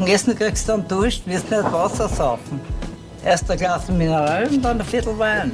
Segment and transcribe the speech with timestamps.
[0.00, 2.58] dem Essen kriegst du dann Durst, wirst nicht Wasser saufen.
[3.22, 5.52] Erst ein Glas Mineral und dann ein Viertel Wein.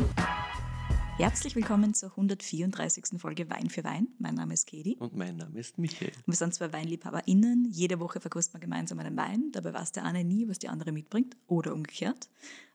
[1.16, 3.18] Herzlich willkommen zur 134.
[3.18, 4.06] Folge Wein für Wein.
[4.20, 4.96] Mein Name ist Katie.
[5.00, 6.12] Und mein Name ist Michael.
[6.26, 7.66] Wir sind zwei WeinliebhaberInnen.
[7.72, 9.50] Jede Woche verkosten wir gemeinsam einen Wein.
[9.50, 11.36] Dabei weiß der eine nie, was die andere mitbringt.
[11.48, 12.28] Oder umgekehrt.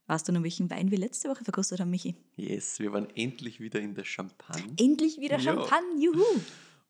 [0.07, 2.15] Weißt du noch, welchen Wein wir letzte Woche verkostet haben, Michi?
[2.35, 4.73] Yes, wir waren endlich wieder in der Champagne.
[4.77, 5.53] Endlich wieder Ja.
[5.53, 6.25] Champagne, juhu!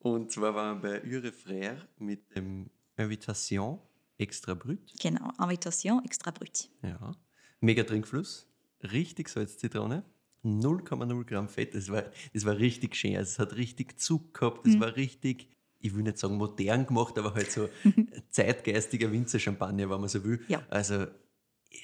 [0.00, 3.78] Und zwar waren wir bei Ure Frère mit dem Invitation
[4.22, 4.78] Extra Brut.
[5.00, 6.68] Genau, Invitation extra brut.
[6.82, 7.12] Ja.
[7.60, 8.46] Mega Trinkfluss.
[8.82, 10.04] Richtig Salz-Zitrone.
[10.44, 11.74] 0,0 Gramm Fett.
[11.74, 12.04] Das war,
[12.34, 13.16] das war richtig schön.
[13.16, 14.66] Also es hat richtig Zug gehabt.
[14.66, 14.72] Mhm.
[14.72, 15.48] Das war richtig,
[15.78, 17.68] ich will nicht sagen modern gemacht, aber halt so
[18.30, 20.40] zeitgeistiger Winzer-Champagner, wenn man so will.
[20.48, 20.62] Ja.
[20.68, 21.06] Also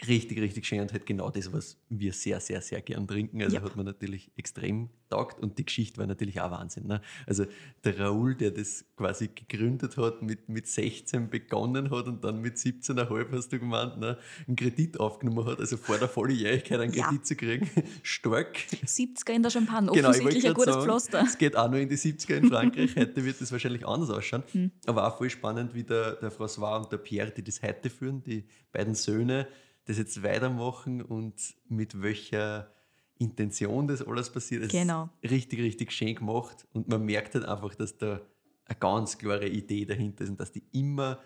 [0.07, 3.43] richtig, richtig schön und halt genau das, was wir sehr, sehr, sehr gern trinken.
[3.43, 3.63] Also Ja.
[3.63, 6.87] hat man natürlich extrem taugt und die Geschichte war natürlich auch Wahnsinn.
[6.87, 7.01] Ne?
[7.27, 7.47] Also
[7.85, 12.57] der Raoul, der das quasi gegründet hat, mit, mit 16 begonnen hat und dann mit
[12.57, 17.07] 17,5 hast du gemeint, ne, einen Kredit aufgenommen hat, also vor der Volljährigkeit einen Ja.
[17.07, 17.71] Kredit zu kriegen.
[18.03, 18.59] Stark.
[18.59, 21.23] 70er in der Champagne, Genau, offensichtlich ein gerade gutes sagen, Pflaster.
[21.23, 22.97] Es geht auch nur in die 70er in Frankreich.
[22.97, 24.43] Heute wird das wahrscheinlich anders ausschauen.
[24.53, 24.71] Hm.
[24.87, 28.23] Aber auch voll spannend, wie der, der François und der Pierre, die das heute führen,
[28.23, 29.49] die beiden Söhne,
[29.87, 31.35] das jetzt weitermachen und
[31.69, 32.71] mit welcher
[33.19, 34.65] Intention das alles passiert.
[34.65, 35.09] Es Genau.
[35.21, 36.67] ist richtig, richtig schön gemacht.
[36.73, 38.21] Und man merkt halt einfach, dass da
[38.67, 41.19] eine ganz klare Idee dahinter ist und dass die immer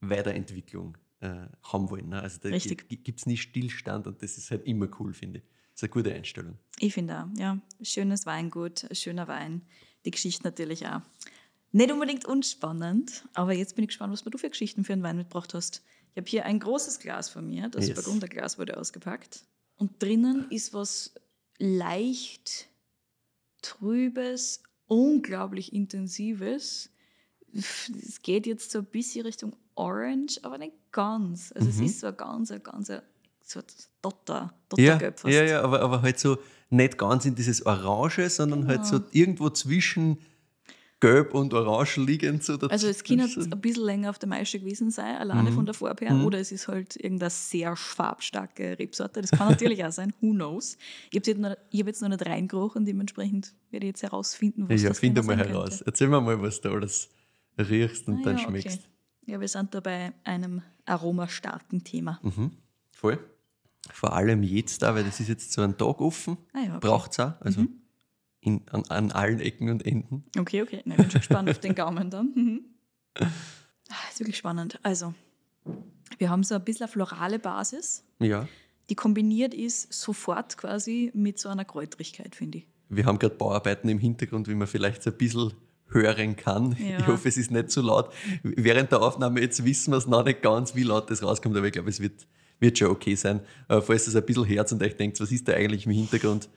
[0.00, 2.08] Weiterentwicklung äh, haben wollen.
[2.10, 2.20] Ne?
[2.22, 5.44] Also da gibt es nie Stillstand und das ist halt immer cool, finde ich.
[5.72, 6.58] Das ist eine gute Einstellung.
[6.80, 7.58] Ich finde auch, ja.
[7.82, 9.62] Schönes Weingut, ein schöner Wein.
[10.04, 11.00] Die Geschichte natürlich auch.
[11.70, 15.16] Nicht unbedingt unspannend, aber jetzt bin ich gespannt, was du für Geschichten für einen Wein
[15.18, 15.82] mitgebracht hast.
[16.14, 18.02] Ich habe hier ein großes Glas von mir, das Yes.
[18.02, 19.44] Burgunderglas wurde ausgepackt.
[19.76, 21.14] Und drinnen ist was
[21.58, 22.68] leicht
[23.62, 26.90] trübes, unglaublich intensives.
[27.52, 31.52] Es geht jetzt so ein bisschen Richtung Orange, aber nicht ganz.
[31.54, 31.86] Also es Mhm.
[31.86, 32.88] ist so ein ganz, ein ganz,
[33.42, 33.64] so ein
[34.02, 35.34] Dotter, Ja, Dottergelb fast.
[35.34, 36.38] ja, ja aber, aber halt so
[36.70, 39.08] nicht ganz in dieses Orange, sondern halt so Genau.
[39.12, 40.18] irgendwo zwischen
[41.00, 42.42] Gelb und Orange liegend.
[42.42, 45.54] So Also es kann ein bisschen länger auf der Maische gewesen sein, alleine Mhm.
[45.54, 46.24] von der Farbe her, Mhm.
[46.24, 49.20] oder es ist halt irgendeine sehr farbstarke Rebsorte.
[49.20, 50.76] Das kann natürlich auch sein, who knows.
[51.10, 54.68] Ich habe jetzt, noch- ich hab jetzt noch nicht reingerochen, dementsprechend werde ich jetzt herausfinden,
[54.68, 55.68] was Ja, das finde genau mal heraus.
[55.70, 55.84] könnte.
[55.86, 57.08] Erzähl mir mal, was du alles
[57.58, 58.60] riechst und Ah, dann ja, okay.
[58.62, 58.88] schmeckst.
[59.26, 62.18] Ja, wir sind da bei einem aromastarken Thema.
[62.22, 62.50] Mhm.
[62.92, 63.18] Voll.
[63.92, 66.36] Vor allem jetzt da, weil das ist jetzt so ein Tag offen.
[66.52, 66.78] Ah ja, okay.
[66.80, 67.40] Braucht es auch.
[67.40, 67.82] Also Mhm.
[68.40, 70.24] In, an, an allen Ecken und Enden.
[70.38, 70.82] Okay, okay.
[70.84, 72.32] Na, ich bin schon gespannt auf den Gaumen dann.
[72.34, 72.60] Mhm.
[73.90, 74.78] Ah, ist wirklich spannend.
[74.82, 75.14] Also,
[76.18, 78.46] wir haben so ein bisschen eine florale Basis, Ja.
[78.90, 82.66] die kombiniert ist sofort quasi mit so einer Kräutrigkeit, finde ich.
[82.90, 85.54] Wir haben gerade Bauarbeiten im Hintergrund, wie man vielleicht so ein bisschen
[85.88, 86.76] hören kann.
[86.78, 86.98] Ja.
[86.98, 88.12] Ich hoffe, es ist nicht zu laut.
[88.42, 91.64] Während der Aufnahme jetzt wissen wir es noch nicht ganz, wie laut das rauskommt, aber
[91.66, 92.26] ich glaube, es wird,
[92.60, 93.40] wird schon okay sein.
[93.68, 96.50] Aber falls es ein bisschen Herz und euch denkt, was ist da eigentlich im Hintergrund?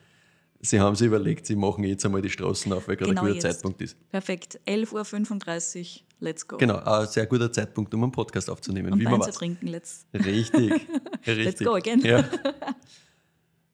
[0.63, 3.33] Sie haben sich überlegt, sie machen jetzt einmal die Straßen auf, weil gerade Genau ein
[3.33, 3.55] guter jetzt.
[3.55, 3.97] Zeitpunkt ist.
[4.09, 4.59] Perfekt.
[4.67, 6.57] 11.35 Uhr, let's go.
[6.57, 9.65] Genau, ein sehr guter Zeitpunkt, um einen Podcast aufzunehmen, Und wie Wein man zu trinken,
[9.67, 10.05] let's.
[10.13, 10.71] Richtig,
[11.27, 11.65] richtig.
[11.65, 11.99] go again.
[12.01, 12.23] Ja.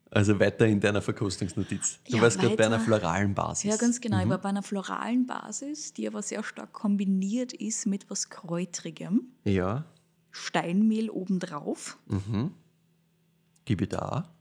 [0.09, 1.99] Also weiter in deiner Verkostungsnotiz.
[2.09, 3.69] Du Ja, warst gerade bei einer floralen Basis.
[3.69, 4.17] Ja, ganz genau.
[4.19, 4.29] Ich Mhm.
[4.29, 9.23] war bei einer floralen Basis, die aber sehr stark kombiniert ist mit was Kräutrigem.
[9.43, 9.83] Ja.
[10.31, 11.97] Steinmehl obendrauf.
[12.07, 12.51] Mhm.
[13.65, 14.33] Gib ich da.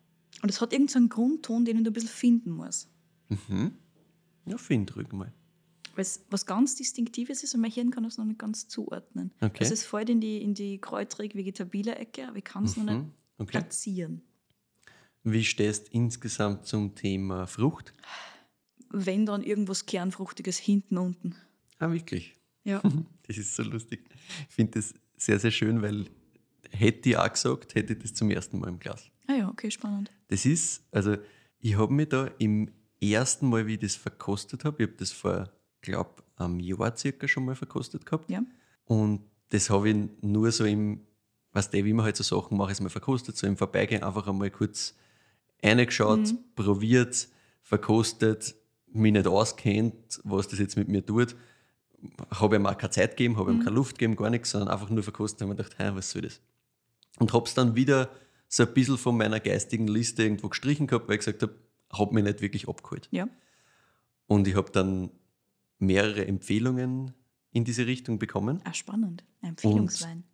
[0.43, 2.89] Und es hat irgendeinen Grundton, den ich ein bisschen finden muss.
[3.29, 3.73] Mhm.
[4.47, 5.33] Ja, find ruhig mal.
[5.95, 9.33] Weil es was ganz Distinktives ist und mein Hirn kann das noch nicht ganz zuordnen.
[9.41, 9.61] Okay.
[9.61, 12.99] Also es fällt in die, in die kräutrig-vegetabile Ecke, aber ich kann es noch nicht
[12.99, 13.13] Mhm.
[13.39, 13.51] Okay.
[13.51, 14.23] platzieren.
[15.25, 17.93] Wie stehst du insgesamt zum Thema Frucht?
[18.91, 21.35] Wenn dann irgendwas Kernfruchtiges hinten unten.
[21.79, 22.37] Ah, wirklich?
[22.65, 22.83] Ja.
[23.27, 24.09] Das ist so lustig.
[24.49, 26.07] Ich finde das sehr, sehr schön, weil
[26.71, 29.11] hätte ich auch gesagt, hätte ich das zum ersten Mal im Glas.
[29.27, 30.13] ah ja, okay, spannend.
[30.29, 31.17] Das ist, also
[31.61, 32.71] ich habe mich da im
[33.01, 35.51] ersten Mal, wie ich das verkostet habe, ich habe das vor,
[35.81, 38.31] glaube einem Jahr circa schon mal verkostet gehabt.
[38.31, 38.43] Ja.
[38.85, 41.07] Und das habe ich nur so im,
[41.53, 44.27] weißt du, wie man halt so Sachen mache, ist mal verkostet, so im Vorbeigehen einfach
[44.27, 44.95] einmal kurz
[45.63, 46.39] reingeschaut, Mhm.
[46.55, 47.29] probiert,
[47.63, 48.55] verkostet,
[48.93, 51.37] mich nicht auskennt, was das jetzt mit mir tut.
[52.31, 53.63] Habe ihm auch keine Zeit gegeben, habe ihm Mhm.
[53.65, 56.11] keine Luft gegeben, gar nichts, sondern einfach nur verkostet und habe mir gedacht, hey, was
[56.11, 56.41] soll das?
[57.19, 58.11] Und habe es dann wieder
[58.48, 61.54] so ein bisschen von meiner geistigen Liste irgendwo gestrichen gehabt, weil ich gesagt habe,
[61.93, 63.09] habe mich nicht wirklich abgeholt.
[63.10, 63.28] Ja.
[64.27, 65.10] Und ich habe dann
[65.78, 67.13] mehrere Empfehlungen
[67.53, 68.60] in diese Richtung bekommen.
[68.65, 69.25] Ah, spannend.
[69.41, 70.25] Ein Empfehlungswein.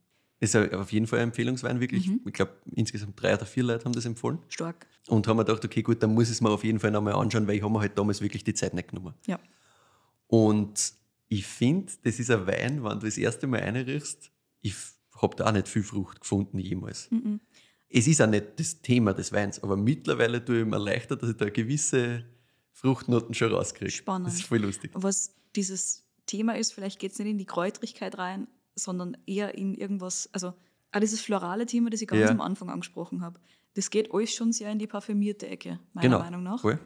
[0.41, 2.09] Ist ja auf jeden Fall ein Empfehlungswein, wirklich.
[2.09, 2.21] Mhm.
[2.27, 4.39] Ich glaube, insgesamt drei oder vier Leute haben das empfohlen.
[4.49, 4.87] Stark.
[5.07, 7.15] Und haben mir gedacht, okay, gut, dann muss ich es mir auf jeden Fall nochmal
[7.15, 9.15] anschauen, weil ich habe mir halt damals wirklich die Zeit nicht genommen.
[9.27, 9.39] Ja.
[10.27, 10.95] Und
[11.29, 14.33] ich finde, das ist ein Wein, wenn du das erste Mal reinriechst,
[14.63, 14.75] ich
[15.17, 17.11] habe da auch nicht viel Frucht gefunden jemals.
[17.11, 17.41] Mhm.
[17.95, 21.31] Es ist auch nicht das Thema des Weins, aber mittlerweile tue ich mir leichter, dass
[21.31, 22.25] ich da gewisse
[22.73, 23.91] Fruchtnoten schon rauskriege.
[23.91, 24.29] Spannend.
[24.29, 24.91] Das ist voll lustig.
[24.95, 29.75] Was dieses Thema ist, vielleicht geht es nicht in die Kräutrigkeit rein, sondern eher in
[29.75, 30.55] irgendwas, also
[30.93, 32.31] auch dieses florale Thema, das ich ganz Ja.
[32.31, 33.39] am Anfang angesprochen habe.
[33.75, 36.19] Das geht alles schon sehr in die parfümierte Ecke, meiner Genau.
[36.21, 36.61] Meinung nach.
[36.61, 36.79] Voll.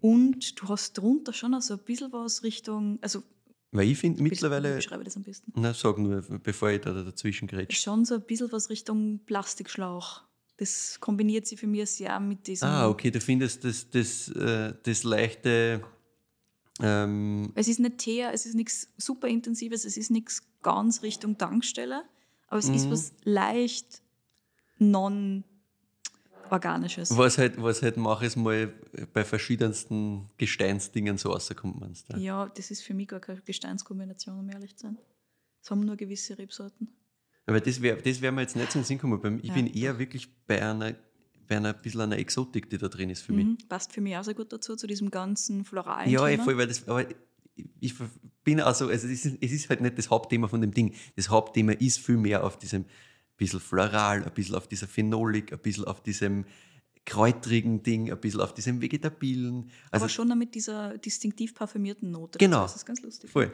[0.00, 3.22] Und du hast drunter schon auch so ein bisschen was Richtung, also
[3.72, 5.52] Weil ich finde mittlerweile, ich das am besten?
[5.56, 7.78] na sag nur, bevor ich da dazwischen grätsche.
[7.80, 10.22] Schon so ein bisschen was Richtung Plastikschlauch.
[10.58, 12.68] Das kombiniert sich für mich sehr mit diesem.
[12.68, 15.82] Ah, okay, du findest das, das, äh, das leichte,
[16.80, 21.36] ähm, Es ist nicht Teer, es ist nichts super intensives, es ist nichts ganz Richtung
[21.38, 22.04] Tankstelle,
[22.48, 22.90] aber es ist Mhm.
[22.92, 24.02] was leicht
[24.78, 27.16] non-organisches.
[27.16, 28.72] was halt, was halt mach es mal
[29.12, 32.18] bei verschiedensten Gesteinsdingen so rauskommt, meinst du?
[32.18, 34.98] Ja, das ist für mich gar keine Gesteinskombination, um ehrlich zu sein.
[35.62, 36.88] Es haben nur gewisse Rebsorten.
[37.46, 39.38] Aber das wäre das wär mir jetzt nicht so in den Sinn gekommen.
[39.42, 39.54] Ich Ja.
[39.54, 40.94] bin eher wirklich bei einer,
[41.46, 43.46] bei einer bisschen einer Exotik, die da drin ist für mich.
[43.46, 43.58] Mhm.
[43.68, 46.42] Passt für mich auch sehr gut dazu, zu diesem ganzen floralen Ja, Thema.
[46.44, 47.16] voll, weil das, aber ich,
[47.80, 47.94] ich
[48.44, 50.92] bin also, also es ist, es ist halt nicht das Hauptthema von dem Ding.
[51.14, 52.84] Das Hauptthema ist viel mehr auf diesem
[53.36, 56.46] bisschen floral, ein bisschen auf dieser Phenolik, ein bisschen auf diesem
[57.04, 59.70] kräutrigen Ding, ein bisschen auf diesem vegetabilen.
[59.90, 62.38] Also aber schon mit dieser distinktiv parfümierten Note.
[62.38, 62.62] Genau.
[62.62, 63.30] Das ist ganz lustig.
[63.30, 63.52] voll.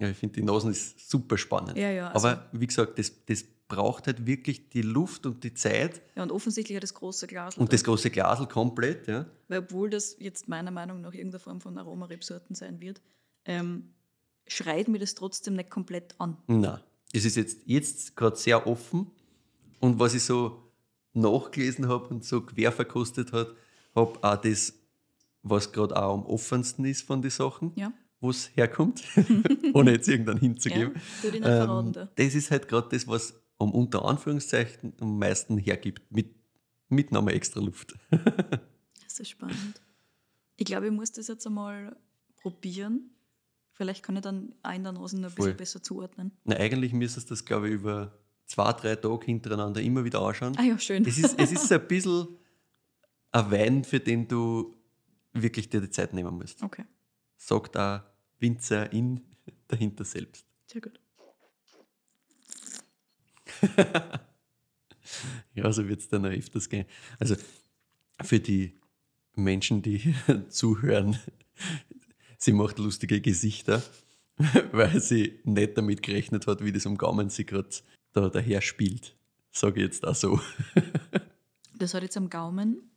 [0.00, 1.76] Ja, ich finde die Nasen ist super spannend.
[1.76, 5.54] Ja, ja, also- aber wie gesagt, das, das braucht halt wirklich die Luft und die
[5.54, 7.56] Zeit Ja, und offensichtlich hat das große Glas.
[7.56, 9.26] und das große Glasel komplett, ja.
[9.48, 13.00] Weil obwohl das jetzt meiner Meinung nach irgendeine Form von Aromarebsorten sein wird,
[13.44, 13.90] ähm,
[14.48, 16.36] schreit mir das trotzdem nicht komplett an.
[16.48, 16.82] Na,
[17.12, 19.08] es ist jetzt, jetzt gerade sehr offen.
[19.78, 20.72] Und was ich so
[21.12, 23.54] nachgelesen habe und so quer verkostet habe,
[23.94, 24.72] habe auch das,
[25.42, 29.02] was gerade auch am offensten ist von den Sachen, Ja, wo es herkommt,
[29.74, 30.94] ohne jetzt irgendwann ja hinzugeben.
[30.96, 32.08] verraten Ähm, da.
[32.14, 36.34] das ist halt gerade das, was um unter Anführungszeichen am meisten hergibt, mit,
[36.88, 37.94] mit nochmal extra Luft.
[39.04, 39.82] Das ist spannend.
[40.56, 41.96] Ich glaube, ich muss das jetzt einmal
[42.36, 43.10] probieren.
[43.72, 45.46] Vielleicht kann ich dann in der Nase noch ein Voll.
[45.46, 46.30] bisschen besser zuordnen.
[46.44, 50.54] Na, eigentlich müsstest du das, glaube ich, über zwei, drei Tage hintereinander immer wieder anschauen.
[50.58, 51.04] Ah ja, schön.
[51.04, 52.28] Es ist, es ist ein bisschen
[53.32, 54.76] ein Wein, für den du
[55.32, 56.62] wirklich dir die Zeit nehmen musst.
[56.62, 56.84] Okay,
[57.36, 58.02] Sagt auch
[58.40, 59.20] Winzer in
[59.68, 60.44] dahinter selbst.
[60.66, 60.98] sehr gut.
[65.54, 66.86] Ja, so wird es dann auch öfters gehen.
[67.18, 67.34] Also
[68.22, 68.78] für die
[69.34, 70.14] Menschen, die
[70.48, 71.18] zuhören,
[72.38, 73.82] sie macht lustige Gesichter,
[74.72, 77.68] weil sie nicht damit gerechnet hat, wie das am Gaumen sie gerade
[78.12, 79.16] da daher spielt.
[79.50, 80.40] Sage ich jetzt auch so.
[81.76, 82.88] Das hat jetzt am Gaumen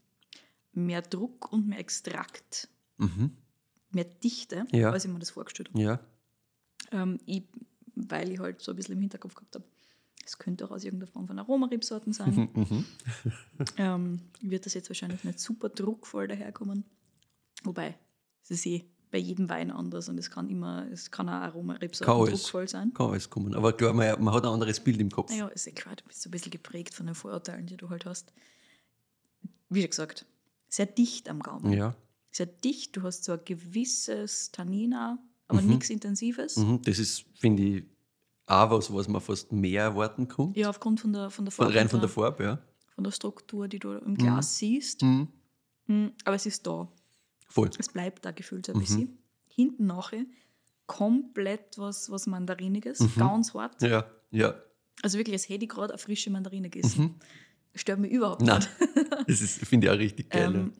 [0.72, 3.32] mehr Druck und mehr Extrakt, Mhm.
[3.96, 4.92] Mehr Dichte, Ja.
[4.92, 5.82] als ich mir das vorgestellt habe.
[5.82, 6.00] Ja.
[6.92, 7.44] Ähm, ich,
[7.96, 9.66] weil ich halt so ein bisschen im Hinterkopf gehabt habe,
[10.26, 12.50] es könnte auch aus irgendeiner Form von Aromarebsorten sein.
[12.54, 12.86] Mhm.
[13.78, 16.86] ähm, wird das jetzt wahrscheinlich nicht super druckvoll daherkommen.
[17.64, 17.98] Wobei,
[18.44, 22.00] es ist eh bei jedem Wein anders und es kann immer, es kann auch alles.
[22.00, 22.94] druckvoll sein.
[22.94, 23.54] Kann alles kommen.
[23.54, 25.30] Aber klar, man, man hat ein anderes Bild im Kopf.
[25.30, 27.90] Naja, ist eh klar, du bist so ein bisschen geprägt von den Vorurteilen, die du
[27.90, 28.34] halt hast.
[29.70, 30.26] Wie gesagt,
[30.70, 31.72] sehr dicht am Gaumen.
[31.74, 31.96] Ja.
[32.36, 35.68] Sehr dicht, du hast so ein gewisses Tannina, aber Mhm.
[35.70, 36.58] nichts Intensives.
[36.58, 36.82] Mhm.
[36.84, 37.84] Das ist, finde ich,
[38.48, 40.52] auch was, was man fast mehr erwarten kann.
[40.56, 41.80] Ja, aufgrund von der, von der Von, Farbe.
[41.80, 42.60] rein von der Farbe, ja.
[42.96, 45.04] von der Struktur, die du im Glas siehst.
[45.04, 45.28] Mhm.
[46.26, 46.92] Aber es ist da.
[47.48, 47.70] Voll.
[47.78, 48.78] Es bleibt da gefühlt so Mhm.
[48.78, 49.18] ein bisschen.
[49.48, 50.26] Hinten nachher
[50.88, 53.12] komplett was, was Mandariniges, Mhm.
[53.18, 53.82] ganz hart.
[53.82, 54.56] Ja, ja.
[55.02, 57.02] Also wirklich, als hätte ich gerade eine frische Mandarine gegessen.
[57.04, 57.16] Mhm.
[57.76, 58.70] Stört mich überhaupt Nein, nicht.
[59.28, 60.54] das ist, finde ich auch richtig geil.
[60.56, 60.74] Ähm,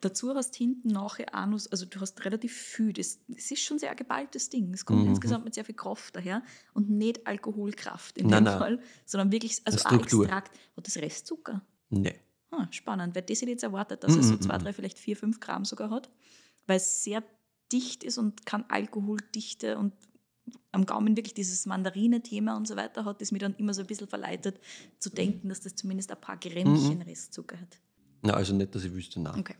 [0.00, 3.78] dazu hast hinten nachher auch noch, also du hast relativ viel, das, das ist schon
[3.78, 4.72] sehr ein geballtes Ding.
[4.74, 5.08] Es kommt Mhm.
[5.10, 6.42] insgesamt mit sehr viel Kraft daher
[6.74, 8.58] und nicht Alkoholkraft in Nein, dem nein.
[8.58, 10.24] Fall, sondern wirklich, also Struktur.
[10.24, 10.56] Extrakt.
[10.76, 11.62] Hat das Restzucker?
[11.90, 12.14] Nee.
[12.50, 14.62] Ah, spannend, weil das hätte ich jetzt erwartet, dass es so Mhm, zwei, mhm.
[14.62, 16.10] drei, vielleicht vier, fünf Gramm sogar hat,
[16.66, 17.22] weil es sehr
[17.72, 19.92] dicht ist und kann Alkoholdichte und
[20.72, 23.86] am Gaumen wirklich dieses Mandarine-Thema und so weiter hat, das mir dann immer so ein
[23.86, 24.58] bisschen verleitet,
[24.98, 27.02] zu denken, dass das zumindest ein paar Grämmchen Mhm.
[27.02, 27.78] Restzucker hat.
[28.22, 29.38] Na, also nicht, dass ich wüsste, nein.
[29.40, 29.54] Okay.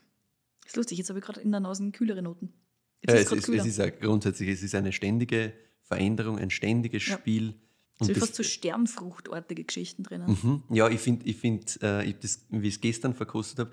[0.69, 2.53] Ist lustig, jetzt habe ich gerade in der Nase kühlere Noten.
[3.01, 6.39] Jetzt Ja, ist es, es ist, es ist auch grundsätzlich, es ist eine ständige Veränderung,
[6.39, 7.17] ein ständiges Ja.
[7.19, 7.55] Spiel.
[8.01, 10.39] es sind das- fast so Sternfruchtartige Geschichten drinnen.
[10.43, 10.63] Mhm.
[10.77, 13.73] Ja, ich finde, ich find, äh, ich hab das, wie ich es gestern verkostet habe,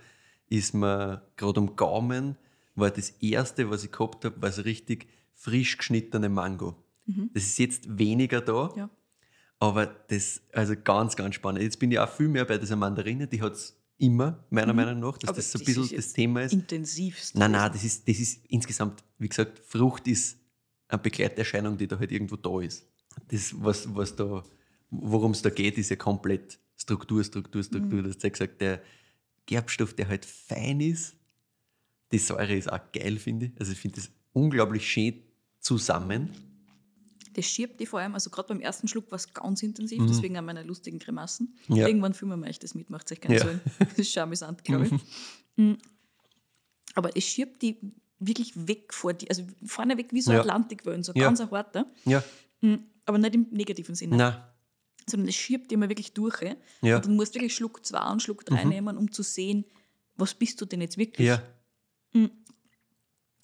[0.50, 2.36] ist mir gerade am Gaumen,
[2.76, 6.76] war das erste, was ich gehabt habe, war so richtig frisch geschnittene Mango.
[7.06, 7.30] Mhm.
[7.34, 8.90] Das ist jetzt weniger da, Ja.
[9.60, 11.62] aber das, also ganz, ganz spannend.
[11.62, 14.78] Jetzt bin ich auch viel mehr bei dieser Mandarine, die hat es immer, meiner Mhm.
[14.78, 16.54] Meinung nach, dass Aber das so ein bisschen ist das Thema ist.
[16.54, 17.36] Intensivst.
[17.36, 20.38] Nein, nein, das ist, das ist insgesamt, wie gesagt, Frucht ist
[20.88, 22.86] eine Begleiterscheinung, die da halt irgendwo da ist.
[23.30, 24.44] Das, was, was da,
[24.90, 28.00] worum es da geht, ist ja komplett Struktur, Struktur, Struktur.
[28.00, 28.04] Mhm.
[28.04, 28.82] Du hast ja gesagt, der
[29.46, 31.16] Gerbstoff, der halt fein ist.
[32.12, 33.52] Die Säure ist auch geil, finde ich.
[33.60, 35.22] Also ich finde das unglaublich schön
[35.60, 36.30] zusammen.
[37.36, 40.08] Das schiebt die vor allem, also gerade beim ersten Schluck war es ganz intensiv, Mhm.
[40.08, 41.58] deswegen haben meine lustigen Grimassen.
[41.68, 41.86] Ja.
[41.88, 43.42] Irgendwann filmen wir euch das mit, macht euch keine Ja.
[43.44, 43.62] Sorgen.
[43.80, 44.92] Das ist schon amüsant, glaube ich.
[45.58, 45.78] Mhm.
[46.94, 47.78] Aber es schiebt die
[48.20, 50.40] wirklich weg vor die, also vorne weg wie so Ja.
[50.40, 51.26] Atlantikwellen, so Ja.
[51.26, 51.86] ganz ein harter.
[52.06, 52.24] Ja,
[52.62, 52.86] Mhm.
[53.06, 54.54] Aber nicht im negativen Sinne, na,
[55.08, 56.42] sondern es schiebt immer wirklich durch.
[56.42, 56.56] eh.
[56.82, 58.70] ja, Und dann musst du wirklich Schluck 2 und Schluck 3 Mhm.
[58.70, 59.66] nehmen, um zu sehen,
[60.16, 61.28] was bist du denn jetzt wirklich.
[61.28, 61.44] ja.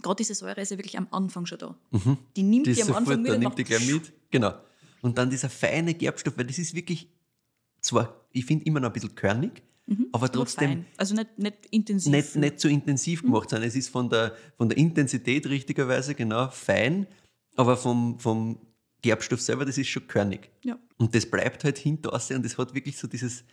[0.01, 1.75] Gerade diese Säure ist ja wirklich am Anfang schon da.
[1.91, 2.17] Mhm.
[2.35, 4.13] Die nimmt Das die am sofort, Anfang mit da und nimmt die gleich mit.
[4.31, 4.53] Genau.
[5.01, 7.09] Und dann dieser feine Gerbstoff, weil das ist wirklich
[7.81, 10.07] zwar, ich finde immer noch ein bisschen körnig, Mhm.
[10.11, 10.85] aber trotzdem fein.
[10.95, 12.11] Also nicht, nicht intensiv.
[12.13, 13.63] nicht, nicht so intensiv gemacht sein.
[13.63, 17.07] Es ist von der, von der Intensität richtigerweise genau fein,
[17.55, 18.59] aber vom, vom
[19.01, 20.49] Gerbstoff selber, das ist schon körnig.
[20.63, 20.77] Ja.
[20.97, 23.43] Und das bleibt halt hinter und das hat wirklich so dieses,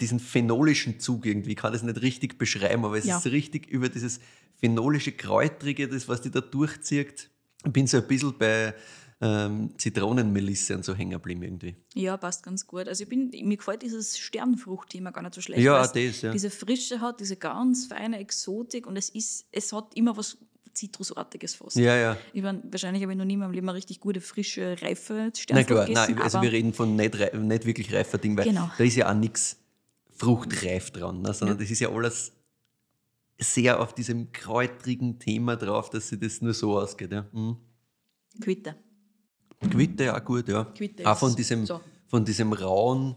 [0.00, 1.50] diesen phenolischen Zug irgendwie.
[1.52, 3.18] Ich kann das nicht richtig beschreiben, aber es Ja.
[3.18, 4.20] ist richtig über dieses
[4.60, 7.30] phenolische, kräutrige, das, was die da durchzieht.
[7.64, 8.74] Ich bin so ein bisschen bei
[9.20, 11.76] ähm, Zitronenmelisse und so hängen geblieben irgendwie.
[11.94, 12.88] Ja, passt ganz gut.
[12.88, 15.62] Also ich bin, mir gefällt dieses Sternfruchtthema gar nicht so schlecht.
[15.62, 16.32] Ja, das, ja.
[16.32, 20.36] Diese Frische hat, diese ganz feine Exotik und es ist, es hat immer was
[20.74, 21.76] Zitrusartiges fast.
[21.76, 22.16] Ja, ja.
[22.32, 25.14] Ich mein, wahrscheinlich habe ich noch nie in meinem Leben eine richtig gute, frische, reife
[25.14, 26.14] Nein, Sternfrucht klar, gegessen.
[26.14, 28.70] nein, also wir reden von nicht, nicht wirklich reifer Ding, weil Genau.
[28.76, 29.56] da ist ja auch nichts
[30.24, 31.62] fruchtreif dran, ne, sondern Ja.
[31.62, 32.32] das ist ja alles
[33.38, 37.12] sehr auf diesem kräutrigen Thema drauf, dass sich das nur so ausgeht.
[37.12, 37.26] Ja.
[37.32, 37.56] Mhm.
[38.40, 38.76] Quitte.
[39.70, 40.64] Quitte ja gut, ja.
[40.64, 41.80] Quitte auch von ist diesem, so.
[42.06, 43.16] von diesem Rauen,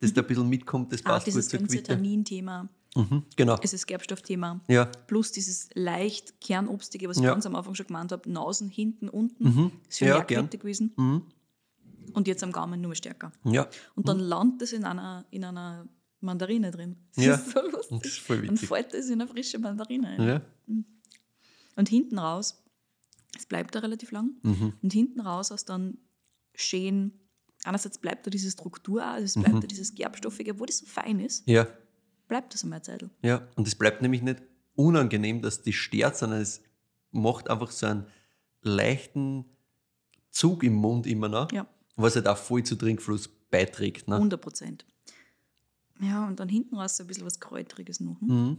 [0.00, 1.92] das da ein bisschen mitkommt, das passt gut dieses zur ganze Quitte.
[1.94, 3.56] Tannin-Thema, Mhm, genau.
[3.56, 4.60] dieses Gerbstoffthema.
[4.68, 7.32] Ja, Plus dieses leicht kernobstige, was ich Ja.
[7.32, 9.44] ganz am Anfang schon gemeint habe, Nausen, hinten, unten.
[9.44, 9.72] Mhm.
[9.86, 10.46] Das ist Ja, auch gern.
[10.46, 10.92] Quitte gewesen.
[10.96, 11.22] mhm.
[12.14, 13.32] Und jetzt am Gaumen nur mehr stärker.
[13.44, 13.66] ja.
[13.94, 15.86] Und dann landet es in einer, in einer
[16.22, 16.96] Mandarine drin.
[17.14, 17.34] Das Ja.
[17.34, 17.98] ist so lustig.
[18.02, 18.68] Das ist voll witzig.
[18.68, 20.08] fällt es in eine frische Mandarine.
[20.08, 20.22] ein.
[20.28, 20.42] Ja.
[21.76, 22.62] Und hinten raus,
[23.36, 24.74] es bleibt da relativ lang, Mhm.
[24.82, 25.98] und hinten raus aus dann
[26.54, 27.12] schön,
[27.64, 29.60] einerseits bleibt da diese Struktur, also es bleibt Mhm.
[29.62, 31.66] da dieses Gerbstoffige, obwohl das so fein ist, ja,
[32.28, 33.04] bleibt das einmal Zeit.
[33.22, 33.48] ja.
[33.56, 34.42] Und es bleibt nämlich nicht
[34.74, 36.60] unangenehm, dass die stört, sondern es
[37.10, 38.06] macht einfach so einen
[38.62, 39.44] leichten
[40.30, 44.08] Zug im Mund immer noch, Ja, was halt auch voll zu Trinkfluss beiträgt.
[44.08, 44.16] Ne?
[44.16, 44.86] 100 Prozent.
[46.02, 48.20] Ja, und dann hinten raus so ein bisschen was Kräutriges noch.
[48.20, 48.28] Hm?
[48.28, 48.56] Mhm.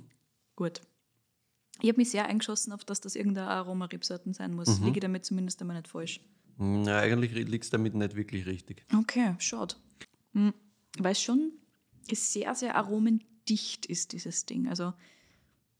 [0.55, 0.81] Gut.
[1.81, 4.79] Ich habe mich sehr eingeschossen auf, dass das irgendeine Aromaripsorten sein muss.
[4.79, 4.85] Mhm.
[4.85, 6.21] Liege ich damit zumindest einmal nicht falsch.
[6.57, 8.85] Na, eigentlich liegt es damit nicht wirklich richtig.
[8.95, 9.75] Okay, schade.
[10.33, 10.53] Hm,
[10.99, 11.51] Weil es schon
[12.11, 14.67] sehr, sehr aromendicht ist, dieses Ding.
[14.67, 14.93] Also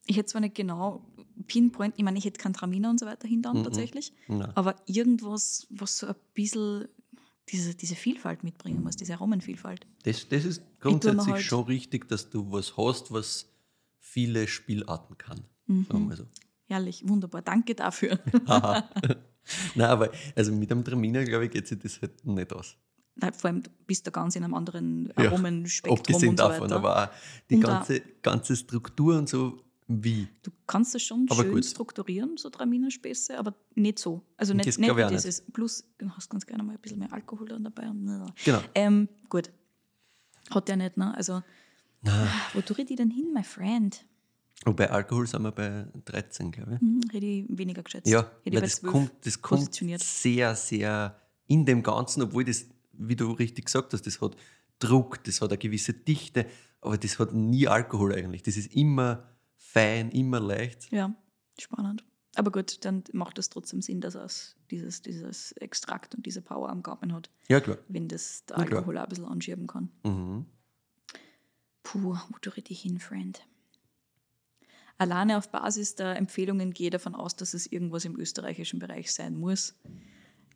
[0.07, 1.05] ich hätte zwar nicht genau
[1.47, 3.63] Pinpoint, ich meine, ich hätte kein Traminer und so weiter hinter Mhm.
[3.63, 4.51] tatsächlich, Na.
[4.55, 6.87] aber irgendwas, was so ein bisschen
[7.49, 9.85] diese, diese Vielfalt mitbringen muss, diese Aromenvielfalt.
[10.03, 13.49] Das, das ist grundsätzlich halt- schon richtig, dass du was hast, was
[13.99, 15.41] viele Spielarten kann.
[15.67, 15.87] Mhm.
[16.15, 16.25] So.
[16.67, 17.41] Herrlich, wunderbar.
[17.41, 18.19] Danke dafür.
[19.75, 22.77] Nein, aber also mit einem Traminer, glaube ich, geht sich das halt nicht aus.
[23.15, 26.47] Nein, Vor allem, du bist da ganz in einem anderen Ja, Aromenspektrum Abgesehen und so
[26.47, 26.75] davon, weiter.
[26.77, 27.09] aber auch
[27.49, 29.61] die Und ganze, ganze Struktur und so,
[30.01, 30.27] wie.
[30.43, 31.65] Du kannst das schon Aber schön gut.
[31.65, 34.21] strukturieren, so Traminerspäße, aber nicht so.
[34.37, 35.11] Also nicht, Das nicht auch nicht.
[35.11, 35.41] dieses.
[35.51, 37.89] Plus, du hast ganz gerne mal ein bisschen mehr Alkohol dann dabei.
[38.45, 38.61] Genau.
[38.75, 39.51] Ähm, gut.
[40.49, 41.13] Hat der nicht, ne?
[41.15, 41.41] Also,
[42.01, 44.05] Na, wo tue ich die denn hin, my friend?
[44.65, 46.79] und bei Alkohol sind wir bei 13, glaube ich.
[46.79, 48.07] Hm, hätte ich weniger geschätzt.
[48.07, 53.15] Ja, hätte das 12 kommt, das kommt sehr, sehr in dem Ganzen, obwohl das, wie
[53.17, 54.37] du richtig gesagt hast, das hat
[54.79, 56.45] Druck, das hat eine gewisse Dichte,
[56.81, 58.43] aber das hat nie Alkohol eigentlich.
[58.43, 59.23] Das ist immer
[59.65, 60.91] fein, immer leicht.
[60.91, 61.13] Ja,
[61.59, 62.03] spannend.
[62.35, 66.69] Aber gut, dann macht es trotzdem Sinn, dass es dieses, dieses Extrakt und diese Power
[66.69, 67.77] am Gaumen hat, Ja, klar.
[67.87, 68.57] wenn das der.
[68.57, 69.89] Alkohol ein bisschen anschieben kann.
[70.03, 70.45] Mhm.
[71.83, 73.39] Puh, wo tue ich dich hin, Friend?
[74.97, 79.11] Alleine auf Basis der Empfehlungen gehe ich davon aus, dass es irgendwas im österreichischen Bereich
[79.11, 79.75] sein muss.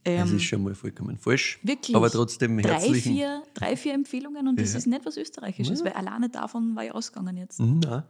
[0.03, 1.59] Das Ähm, ist schon mal vollkommen falsch.
[1.63, 1.95] wirklich.
[1.95, 3.13] Aber trotzdem drei herzlichen.
[3.13, 4.77] vier, drei, vier Empfehlungen und das Ja.
[4.79, 5.85] ist nicht was Österreichisches, Ja.
[5.85, 7.59] weil alleine davon war ich ausgegangen jetzt.
[7.59, 8.03] Nein.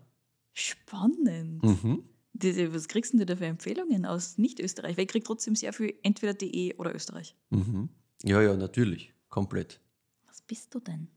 [0.58, 1.64] Spannend.
[1.64, 2.04] Mhm.
[2.34, 4.98] Diese, was kriegst denn du da für Empfehlungen aus Nicht-Österreich?
[4.98, 7.36] Weil ich kriege trotzdem sehr viel entweder DE oder Österreich.
[7.52, 7.90] Mhm.
[8.24, 9.14] Ja, ja, natürlich.
[9.30, 9.80] Komplett.
[10.26, 11.10] Was bist du denn?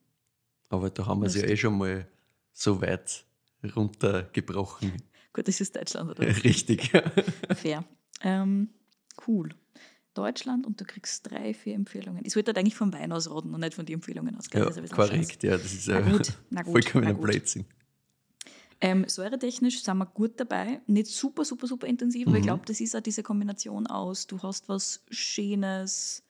[0.69, 2.07] Aber da haben wir es ja eh schon mal
[2.53, 3.25] so weit
[3.75, 4.93] runtergebrochen.
[5.33, 6.23] Gut, das ist Deutschland, oder?
[6.45, 6.91] Richtig.
[7.55, 7.85] Fair.
[8.21, 8.69] Ähm,
[9.27, 9.49] cool.
[10.13, 12.27] Deutschland und du kriegst drei, vier Empfehlungen.
[12.27, 14.65] Ich sollte halt eigentlich vom Wein ausroden und nicht von den Empfehlungen ausgehen.
[14.65, 15.09] ja, ein bisschen Scheiß.
[15.09, 15.43] korrekt.
[15.45, 17.23] Ja, das ist vollkommener na gut.
[17.23, 17.65] Blödsinn.
[18.83, 20.81] Ähm, säuretechnisch sind wir gut dabei.
[20.87, 22.47] Nicht super, super, super intensiv, aber ich Mhm.
[22.47, 26.23] glaube, das ist auch diese Kombination aus, du hast was Schönes,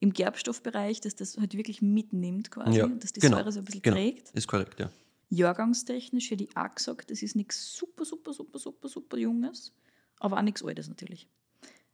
[0.00, 3.64] im Gerbstoffbereich, dass das halt wirklich mitnimmt quasi, Ja, dass die genau, Säure so ein
[3.64, 3.96] bisschen genau.
[3.96, 4.30] trägt.
[4.30, 4.90] Ist korrekt, ja.
[5.30, 9.72] Jahrgangstechnisch hätte ich auch gesagt, das ist nichts super, super, super, super, super Junges,
[10.20, 11.28] aber auch nichts Altes natürlich.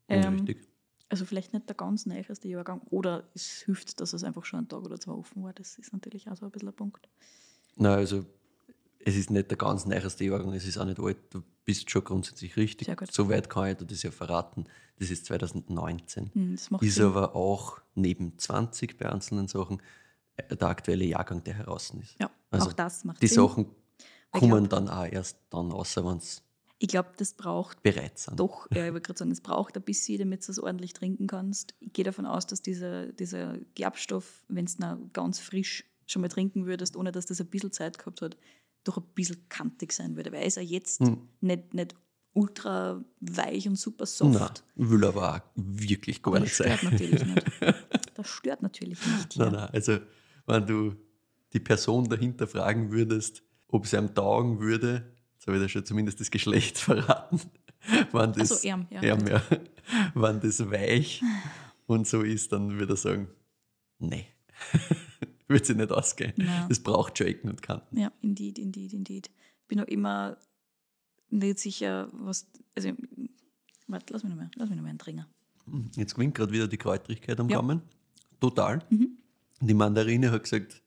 [0.09, 0.68] Ähm, Richtig.
[1.09, 4.68] also vielleicht nicht der ganz neueste Jahrgang oder es hilft, dass es einfach schon einen
[4.68, 5.52] Tag oder zwei offen war.
[5.54, 7.09] Das ist natürlich auch so ein bisschen ein Punkt.
[7.76, 8.25] Na, also
[9.04, 11.16] es ist nicht der ganz neueste Jahrgang, es ist auch nicht alt.
[11.30, 12.94] Du bist schon grundsätzlich richtig.
[12.96, 13.12] Gut.
[13.12, 14.64] Soweit kann ich dir das ja verraten.
[14.99, 16.30] Das ist 2019.
[16.32, 17.06] Hm, Das macht Ist Sinn.
[17.06, 19.82] aber auch neben 20 bei einzelnen Sachen
[20.37, 22.16] äh, der aktuelle Jahrgang, der heraus ist.
[22.20, 23.37] Ja, Also auch das macht Die Sinn.
[23.46, 23.66] Sachen
[23.99, 26.40] Ich kommen dann auch erst dann raus, wenn sie
[26.78, 28.38] Ich glaube, das braucht bereit sind.
[28.38, 31.26] doch, ja, ich wollte gerade sagen, es braucht ein bisschen, damit du es ordentlich trinken
[31.26, 31.75] kannst.
[31.80, 34.76] Ich gehe davon aus, dass dieser, dieser Gerbstoff, wenn es
[35.12, 38.37] ganz frisch schon mal trinken würdest, ohne dass das ein bisschen Zeit gehabt hat,
[38.85, 40.33] doch ein bisschen kantig sein würde.
[40.33, 41.29] Weil er ist ja jetzt Hm.
[41.41, 41.95] nicht, nicht
[42.33, 44.64] ultra weich und super Nein, soft.
[44.76, 46.76] will aber auch wirklich gar nicht das sein.
[46.79, 47.47] stört natürlich nicht.
[48.14, 49.37] Das stört natürlich nicht.
[49.37, 49.61] Nein, ja.
[49.62, 49.99] nein, also
[50.47, 50.95] wenn du
[51.53, 55.85] die Person dahinter fragen würdest, ob sie einem taugen würde, jetzt habe ich da schon
[55.85, 57.41] zumindest das Geschlecht verraten,
[58.12, 59.43] wenn das, so, Erm, ja, Erm, ja.
[60.14, 61.23] wenn das weich
[61.87, 63.29] und so ist, dann würde er sagen,
[63.99, 64.26] nee,
[65.48, 66.32] wird sie nicht ausgehen.
[66.36, 66.66] Nein.
[66.68, 67.98] Das braucht schon Ecken und Kanten.
[67.98, 69.30] Ja, indeed, indeed, indeed.
[69.68, 70.36] Bin auch immer
[71.30, 72.46] nicht sicher, was.
[72.74, 72.92] Also,
[73.88, 75.26] warte, lass mich noch mal, lass mich noch mal einen Trinken.
[75.66, 77.58] Hm, Jetzt gewinnt gerade wieder die Kräutrigkeit am Ja.
[77.58, 77.82] Gaumen.
[78.40, 78.80] Total.
[78.90, 79.18] Mhm.
[79.60, 80.82] Die Mandarine hat gesagt,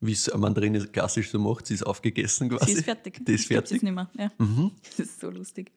[0.00, 2.72] wie es eine Mandarine klassisch so macht, sie ist aufgegessen quasi.
[2.72, 3.20] Sie ist fertig.
[3.26, 3.82] Die ist fertig.
[3.82, 4.10] nicht mehr.
[4.18, 4.30] Ja.
[4.38, 4.70] Mhm.
[4.96, 5.72] Das ist so lustig.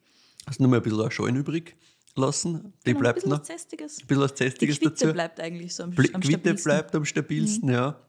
[0.45, 1.75] Hast nur mal ein bisschen Schalen übrig
[2.15, 2.73] lassen.
[2.85, 3.39] Die Genau, bleibt ein bisschen noch.
[3.39, 3.99] was Zästiges.
[4.01, 5.13] Ein bisschen was Die Zästiges Quitte dazu.
[5.13, 6.63] bleibt eigentlich so am, Bl am Quitte stabilsten.
[6.71, 7.99] bleibt am stabilsten, ja.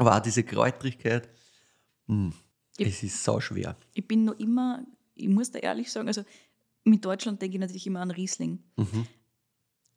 [0.00, 1.28] Aber auch diese Kräutrigkeit,
[2.06, 2.32] mh,
[2.78, 3.76] Ich- es ist sau schwer.
[3.92, 4.82] Ich bin noch immer,
[5.14, 6.24] ich muss da ehrlich sagen, also
[6.84, 8.58] mit Deutschland denke ich natürlich immer an Riesling.
[8.76, 9.06] Mhm.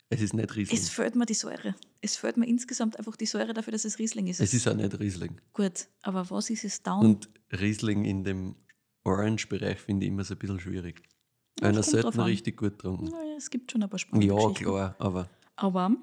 [0.09, 0.77] Es ist nicht Riesling.
[0.77, 1.73] Es fehlt mir die Säure.
[2.01, 4.41] Es fehlt mir insgesamt einfach die Säure dafür, dass es Riesling ist.
[4.41, 5.39] Es ist auch nicht Riesling.
[5.53, 6.99] Gut, aber was ist es dann?
[6.99, 8.55] Und Riesling in dem
[9.05, 11.01] Orange-Bereich finde ich immer so ein bisschen schwierig.
[11.61, 12.25] Ja, Einer sollte an.
[12.25, 12.83] richtig gut.
[12.83, 15.95] Naja, es gibt schon ein paar spannende Ja, klar, aber Aber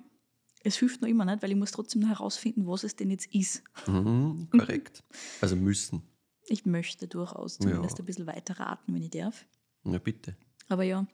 [0.62, 3.34] es hilft noch immer nicht, weil ich muss trotzdem noch herausfinden, was es denn jetzt
[3.34, 3.62] ist.
[3.86, 5.02] mhm, korrekt.
[5.40, 6.02] Also müssen.
[6.48, 7.66] Ich möchte durchaus Ja.
[7.66, 9.46] zumindest ein bisschen weiter raten, wenn ich darf.
[9.84, 10.36] Na bitte.
[10.68, 11.06] Aber ja,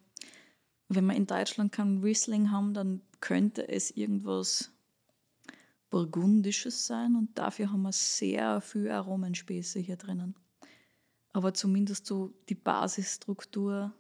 [0.89, 4.71] wenn wir in Deutschland kein Riesling haben, dann könnte es irgendwas
[5.91, 10.35] Burgundisches sein und dafür haben wir sehr viel Aromenspäße hier drinnen.
[11.33, 13.93] Aber zumindest so die Basisstruktur.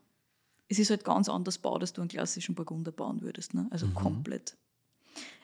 [0.68, 3.54] Es ist halt ganz anders baut, als du einen klassischen Burgunder bauen würdest.
[3.54, 3.68] Ne?
[3.70, 3.94] Also Mhm.
[3.94, 4.56] komplett.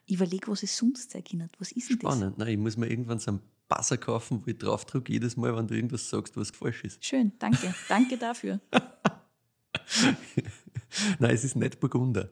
[0.06, 1.54] Ich überlege, was es sonst erinnert.
[1.58, 2.14] Was ist denn das?
[2.14, 2.38] Spannend.
[2.38, 5.56] Nein, ich muss mir irgendwann so einen Buzzer kaufen, wo ich drauf drücke, jedes Mal,
[5.56, 7.04] wenn du irgendwas sagst, was falsch ist.
[7.04, 7.74] Schön, danke.
[7.88, 8.60] danke dafür.
[11.18, 12.28] Nein, es ist nicht Burgunder.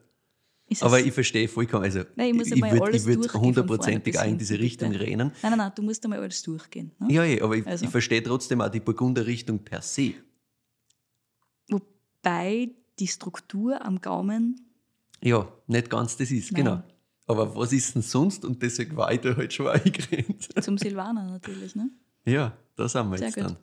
[0.67, 1.83] Ist Aber ich verstehe vollkommen.
[1.83, 4.57] Also, Nein, ich muss ich einmal würde alles würd durchgehen von hundertprozentig auch in diese
[4.59, 5.03] Richtung bitte.
[5.03, 5.31] rennen.
[5.41, 6.91] Nein, nein, nein, du musst einmal alles durchgehen.
[6.99, 7.11] Ne?
[7.13, 7.83] Ja, ja, aber ich, Also.
[7.85, 10.13] ich verstehe trotzdem auch die Burgunder Richtung per se.
[11.69, 14.61] Wobei die Struktur am Gaumen,
[15.21, 16.63] Ja, nicht ganz das ist, Nein.
[16.63, 16.83] genau.
[17.27, 18.43] Aber was ist denn sonst?
[18.45, 20.49] Und deswegen war ich da halt schon eingerennt.
[20.63, 21.89] zum Silvaner natürlich, ne?
[22.25, 23.45] Ja, da sind wir Sehr jetzt gut.
[23.45, 23.57] dann.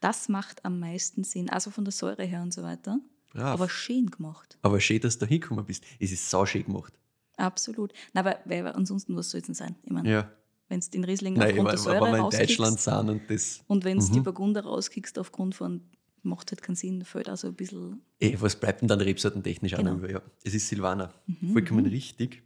[0.00, 1.48] das macht am meisten Sinn.
[1.50, 2.98] Also von der Säure her und so weiter.
[3.32, 3.42] Brav.
[3.44, 4.58] Aber Aber, schön gemacht.
[4.78, 5.84] schön, dass du da hingekommen bist.
[6.00, 6.92] Es ist sau schön gemacht.
[7.36, 7.92] Absolut.
[8.12, 9.76] Na, aber weil, ansonsten, was soll es denn sein?
[9.82, 10.30] Ich meine, Ja.
[10.68, 13.60] wenn du den Riesling Nein, aufgrund weil, der Säure wir in Deutschland sind und das.
[13.66, 14.24] und wenn du die Mhm.
[14.24, 15.80] Burgunder rauskickst aufgrund von,
[16.22, 18.02] macht halt keinen Sinn, fällt also ein bisschen.
[18.18, 19.94] Eh, was bleibt denn dann rebsortentechnisch Genau.
[19.94, 20.10] über?
[20.10, 21.14] Ja, es ist Silvaner.
[21.26, 22.42] Mhm, Vollkommen richtig.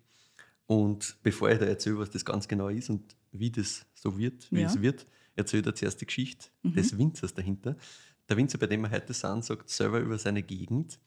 [0.66, 4.50] Und bevor ich da erzähle, was das ganz genau ist und wie das so wird,
[4.50, 4.68] wie Ja.
[4.68, 6.72] es wird, erzähle ich dir zuerst die Geschichte Mhm.
[6.74, 7.76] des Winzers dahinter.
[8.28, 10.98] Der Winzer, bei dem wir heute sind, sagt selber über seine Gegend,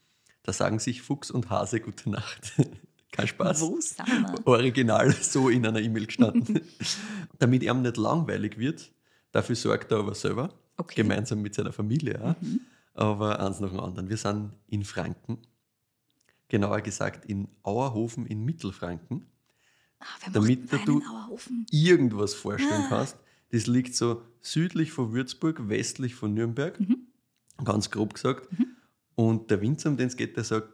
[0.43, 2.53] da sagen sich Fuchs und Hase gute Nacht.
[3.11, 3.61] Kein Spaß.
[3.61, 4.45] Wo sind wir?
[4.45, 6.61] Original so in einer E-Mail gestanden.
[7.39, 8.91] Damit ihm nicht langweilig wird,
[9.31, 11.01] dafür sorgt er aber selber, Okay.
[11.01, 12.41] gemeinsam mit seiner Familie auch.
[12.41, 12.59] Mhm.
[12.93, 14.09] Aber eins nach dem anderen.
[14.09, 15.39] Wir sind in Franken,
[16.49, 19.25] genauer gesagt in Auerhofen in Mittelfranken.
[19.99, 21.01] Ah, Damit du-?
[21.71, 22.89] Irgendwas vorstellen Ah.
[22.89, 23.17] kannst.
[23.51, 27.07] Das liegt so südlich von Würzburg, westlich von Nürnberg, Mhm.
[27.63, 28.47] ganz grob gesagt.
[29.15, 30.69] Und der Winzer, um den es geht, der sagt,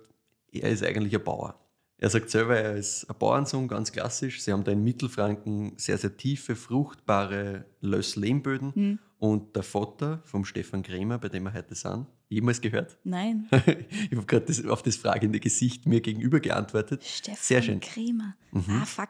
[0.52, 1.60] er ist eigentlich ein Bauer.
[1.98, 4.42] Er sagt selber, er ist ein Bauernsohn, ganz klassisch.
[4.42, 8.74] Sie haben da in Mittelfranken sehr, sehr tiefe, fruchtbare Löss-Lehmböden.
[8.74, 9.00] Hm.
[9.20, 12.98] Und der Vater vom Stefan Krämer, bei dem wir heute sind, jemals gehört?
[13.04, 17.04] Nein, ich habe gerade das, auf das fragende Gesicht mir gegenüber geantwortet.
[17.04, 17.80] Stefan Sehr schön.
[17.80, 18.36] Krämer.
[18.52, 18.64] Mhm.
[18.82, 19.10] Ah, fuck.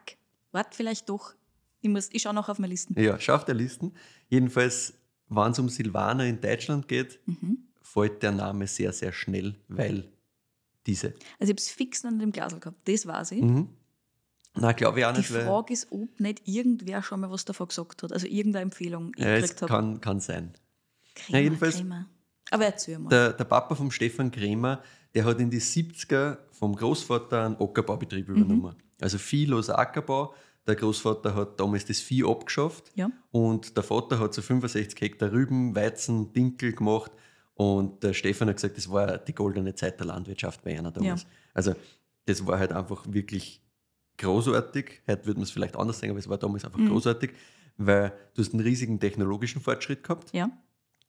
[0.52, 1.34] Warte, vielleicht doch.
[1.82, 3.00] Ich, muss, ich schaue noch auf meine Listen.
[3.00, 3.94] Ja, schau auf der Listen.
[4.30, 4.94] Jedenfalls,
[5.30, 7.58] wenn es um Silvaner in Deutschland geht, Mhm.
[7.82, 10.10] fällt der Name sehr, sehr schnell, weil
[10.88, 11.08] diese.
[11.08, 12.88] Also ich habe es fix in dem Glasl gehabt.
[12.88, 13.42] Das weiß ich.
[13.42, 13.70] Mhm.
[14.56, 17.44] Nein, glaube ich auch Die nicht, weil Frage ist, ob nicht irgendwer schon mal was
[17.44, 18.14] davon gesagt hat.
[18.14, 20.54] Also irgendeine Empfehlung ja, gekriegt kann, kann sein.
[21.16, 22.08] Crema, Ja, jedenfalls- Crema.
[22.54, 23.10] Aber erzähl mal.
[23.10, 24.82] Der, der Papa vom Stefan Kremer,
[25.16, 28.76] der hat in die 70er vom Großvater einen Ackerbaubetrieb übernommen.
[29.02, 30.34] Also vielloser Ackerbau.
[30.68, 33.10] Der Großvater hat damals das Vieh abgeschafft Ja.
[33.32, 37.12] und der Vater hat so 65 Hektar Rüben, Weizen, Dinkel gemacht
[37.56, 41.24] und der Stefan hat gesagt, das war die goldene Zeit der Landwirtschaft bei einer damals.
[41.24, 41.28] Ja.
[41.54, 41.76] Also
[42.26, 43.62] das war halt einfach wirklich
[44.18, 45.02] großartig.
[45.08, 46.90] Heute würde man es vielleicht anders sagen, aber es war damals einfach Mhm.
[46.90, 47.32] großartig,
[47.78, 50.32] weil du hast einen riesigen technologischen Fortschritt gehabt.
[50.34, 50.50] ja.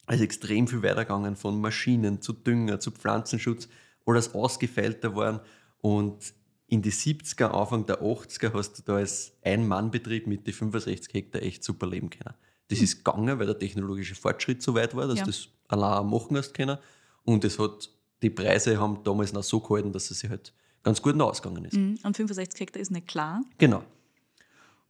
[0.07, 3.69] Also extrem viel weitergegangen von Maschinen zu Dünger, zu Pflanzenschutz,
[4.07, 5.41] alles ausgefeilter waren.
[5.81, 6.35] Und
[6.67, 11.43] in die 70er, Anfang der 80er hast du da als Ein-Mann-Betrieb mit den 65 Hektar
[11.43, 12.35] echt super leben können.
[12.69, 15.25] Das ist gegangen, weil der technologische Fortschritt so weit war, dass Ja.
[15.25, 16.79] du das allein machen hast können.
[17.25, 17.91] Und es hat,
[18.23, 21.65] die Preise haben damals noch so gehalten, dass es sich halt ganz gut noch ausgegangen
[21.67, 21.75] ist.
[21.77, 21.99] Mhm.
[22.03, 23.43] Und 65 Hektar ist nicht klar.
[23.59, 23.83] Genau.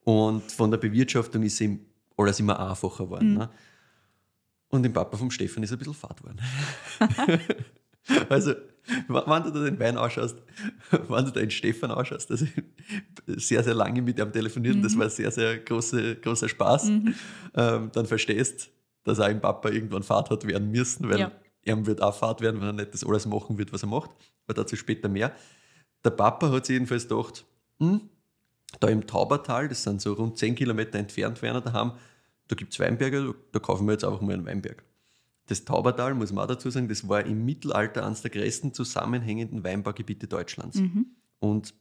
[0.05, 1.81] Und von der Bewirtschaftung ist ihm
[2.17, 3.35] alles immer einfacher geworden.
[3.35, 3.51] Ne?
[4.75, 6.41] Und dem Papa vom Stefan ist ein bisschen fad geworden.
[8.29, 8.55] also,
[9.07, 10.37] wenn du da den Wein ausschaust,
[10.91, 12.45] wenn du da den Stefan ausschaust, also
[13.29, 18.07] sehr, sehr lange mit ihm telefoniert, das war sehr, sehr große, großer Spaß, ähm, dann
[18.07, 18.69] verstehst,
[19.05, 21.31] dass auch im Papa irgendwann Fahrt hat werden müssen, weil Ja.
[21.63, 24.11] er wird auch Fahrt werden, wenn er nicht das alles machen wird, was er macht.
[24.49, 25.33] Aber dazu später mehr.
[26.05, 27.45] Der Papa hat sich jedenfalls gedacht,
[27.79, 28.01] hm,
[28.81, 31.93] da im Taubertal, das sind so rund 10 Kilometer entfernt von einer daheim,
[32.49, 34.83] da gibt es Weinberge, da- kaufen wir jetzt einfach mal einen Weinberg.
[35.47, 39.63] Das Taubertal, muss man auch dazu sagen, das war im Mittelalter eines der größten zusammenhängenden
[39.63, 40.79] Weinbaugebiete Deutschlands.
[40.79, 41.07] Mhm.
[41.39, 41.75] Und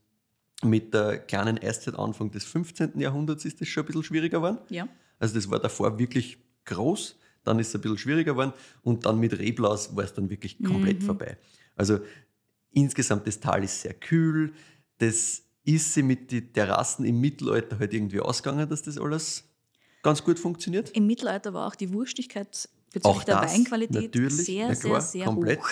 [0.63, 2.99] mit der kleinen Eiszeit Anfang des 15.
[2.99, 4.58] Jahrhunderts ist das schon ein bisschen schwieriger geworden.
[4.69, 4.88] Ja.
[5.19, 9.19] Also das war davor wirklich groß, dann ist es ein bisschen schwieriger geworden und dann
[9.19, 11.06] mit Reblaus war es dann wirklich komplett Mhm.
[11.06, 11.38] vorbei.
[11.76, 11.99] Also
[12.71, 14.54] insgesamt das Tal ist sehr kühl,
[14.97, 19.45] das ist sie mit den Terrassen im Mittelalter halt irgendwie ausgegangen, dass das alles
[20.04, 20.92] ganz gut funktioniert.
[20.92, 24.89] Im Mittelalter war auch die Wurstigkeit bezüglich Auch der das, Weinqualität natürlich, sehr, na sehr,
[24.89, 25.60] klar, sehr komplett.
[25.60, 25.70] hoch.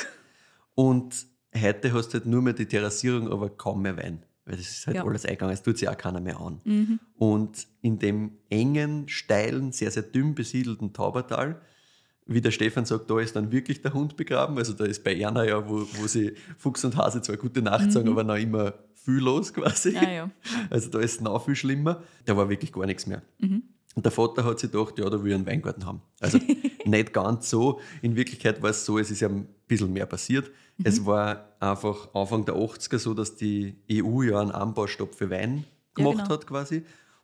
[0.73, 4.23] Und heute hast du halt nur mehr die Terrassierung, aber kaum mehr Wein.
[4.45, 5.05] Weil das ist halt Ja.
[5.05, 6.59] alles eingegangen, es tut sich auch keiner mehr an.
[6.63, 6.99] Mhm.
[7.17, 11.61] Und in dem engen, steilen, sehr, sehr dünn besiedelten Taubertal,
[12.25, 14.57] wie der Stefan sagt, da ist dann wirklich der Hund begraben.
[14.57, 17.91] Also da ist bei Erna ja, wo, wo sie Fuchs und Hase zwar gute Nacht
[17.91, 19.91] sagen, aber noch immer viel los quasi.
[19.91, 20.31] Ja, ja.
[20.69, 22.01] Also da ist es noch viel schlimmer.
[22.25, 23.21] Da war wirklich gar nichts mehr.
[23.39, 23.63] Mhm.
[23.95, 26.01] Und der Vater hat sich gedacht, ja, da will ich einen Weingarten haben.
[26.19, 26.39] Also
[26.85, 27.79] nicht ganz so.
[28.01, 30.49] In Wirklichkeit war es so, es ist ja ein bisschen mehr passiert.
[30.77, 30.85] Mhm.
[30.85, 35.57] Es war einfach Anfang der 80er so, dass die EU ja einen Anbaustopp für Wein
[35.57, 35.63] Ja,
[36.05, 36.29] gemacht genau.
[36.29, 36.83] hat quasi.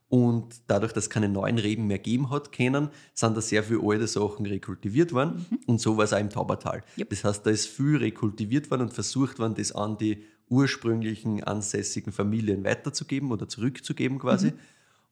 [0.10, 3.82] Und dadurch, dass es keine neuen Reben mehr gegeben hat können, sind da sehr viele
[3.84, 5.46] alte Sachen rekultiviert worden.
[5.66, 6.78] Und so war es auch im Taubertal.
[6.96, 7.02] Mhm.
[7.02, 7.10] Yep.
[7.10, 12.14] Das heißt, da ist viel rekultiviert worden und versucht worden, das an die ursprünglichen ansässigen
[12.14, 14.52] Familien weiterzugeben oder zurückzugeben quasi.
[14.52, 14.60] Mhm.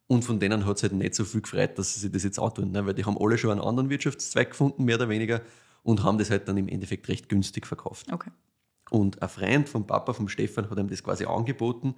[0.07, 2.39] Und von denen hat es halt nicht so viel gefreut, dass sie sich das jetzt
[2.39, 2.71] antun.
[2.71, 2.85] Ne?
[2.85, 5.41] Weil die haben alle schon einen anderen Wirtschaftszweig gefunden, mehr oder weniger,
[5.83, 8.11] und haben das halt dann im Endeffekt recht günstig verkauft.
[8.11, 8.31] Okay.
[8.91, 11.95] Und ein Freund vom Papa, vom Stefan, hat ihm das quasi angeboten.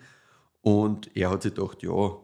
[0.62, 2.18] Und er hat sich gedacht, ja,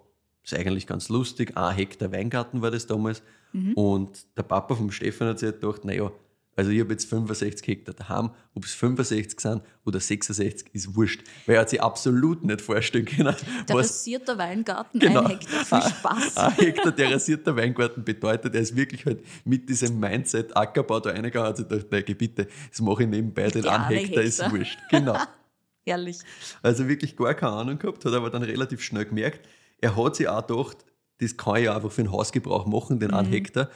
[0.43, 1.57] ist eigentlich ganz lustig.
[1.57, 3.23] Ein Hektar Weingarten war das damals.
[3.51, 3.73] Mhm.
[3.73, 6.11] Und der Papa vom Stefan hat sich halt gedacht, naja,
[6.55, 11.23] also ich habe jetzt 65 Hektar daheim, ob es 65 sind oder 66 ist wurscht.
[11.45, 13.35] Weil er hat sich absolut nicht vorstellen können,
[13.67, 15.21] Der was rasierte Weingarten, Genau.
[15.21, 16.37] ein Hektar, viel Spaß.
[16.37, 18.53] ein Hektar terrassierter Weingarten bedeutet.
[18.55, 22.13] Er ist wirklich halt mit diesem Mindset Ackerbau da reingegangen hat sich gedacht, nein, geh
[22.13, 24.57] bitte, das mache ich nebenbei, den Ja, einen eine Hektar ist Hektar.
[24.59, 24.79] wurscht.
[24.89, 25.17] Genau.
[25.85, 26.19] Herrlich.
[26.61, 29.47] Also wirklich gar keine Ahnung gehabt, hat aber dann relativ schnell gemerkt,
[29.81, 30.77] er hat sich auch gedacht,
[31.19, 33.15] das kann ich ja einfach für den Hausgebrauch machen, den Mhm.
[33.17, 33.69] einen Hektar.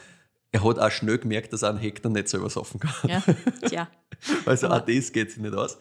[0.58, 2.94] Er hat auch schnell gemerkt, dass er einen Hektar nicht selber saufen kann.
[3.10, 3.24] Ja,
[3.68, 3.88] tja.
[4.46, 5.78] Also Aber- auch das geht sich nicht aus.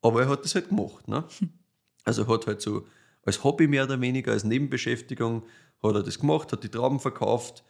[0.00, 1.06] Aber er hat das halt gemacht.
[1.06, 1.22] Ne?
[2.04, 2.84] Also er hat halt so
[3.24, 5.44] als Hobby mehr oder weniger, als Nebenbeschäftigung,
[5.82, 7.62] hat er das gemacht, hat die Trauben verkauft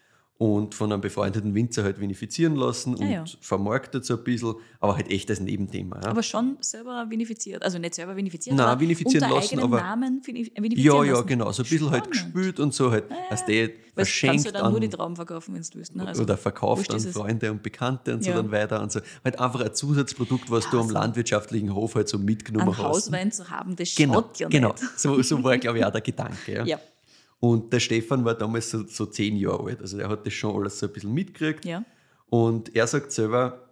[0.42, 3.24] und von einem befreundeten Winzer halt vinifizieren lassen Ja, und ja.
[3.40, 6.00] vermarktet so ein bisschen, aber halt echt als Nebenthema.
[6.02, 6.08] Ja?
[6.08, 7.62] Aber schon selber vinifiziert.
[7.62, 11.12] Also nicht selber vinifiziert, Nein, aber vinifizieren unter lassen, aber- Namen vini- vinifizieren ja, ja,
[11.12, 11.26] lassen.
[11.28, 11.52] genau.
[11.52, 12.34] So ein bisschen halt Spannend.
[12.34, 13.22] gespült und so halt, Ja, ja.
[13.30, 15.94] dass der Weil kannst du verschenkt dann nur die an, Trauben verkaufen, wenn du willst.
[15.94, 16.06] Ne?
[16.08, 16.98] Also, oder verkauft an.
[16.98, 18.36] Freunde und Bekannte und so Ja.
[18.36, 18.98] dann weiter und so.
[19.24, 22.82] Halt einfach ein Zusatzprodukt, was du am landwirtschaftlichen Hof halt so mitgenommen hast.
[22.82, 24.70] Hauswein zu haben, das Genau, schaut ja genau.
[24.72, 24.98] nicht.
[24.98, 26.64] So, so war, glaube ich, auch der Gedanke.
[26.66, 26.80] Ja.
[27.44, 29.80] Und der Stefan war damals so, so zehn Jahre alt.
[29.80, 31.64] Also er hat das schon alles so ein bisschen mitgekriegt.
[31.64, 31.84] ja.
[32.26, 33.68] Und er sagt selber,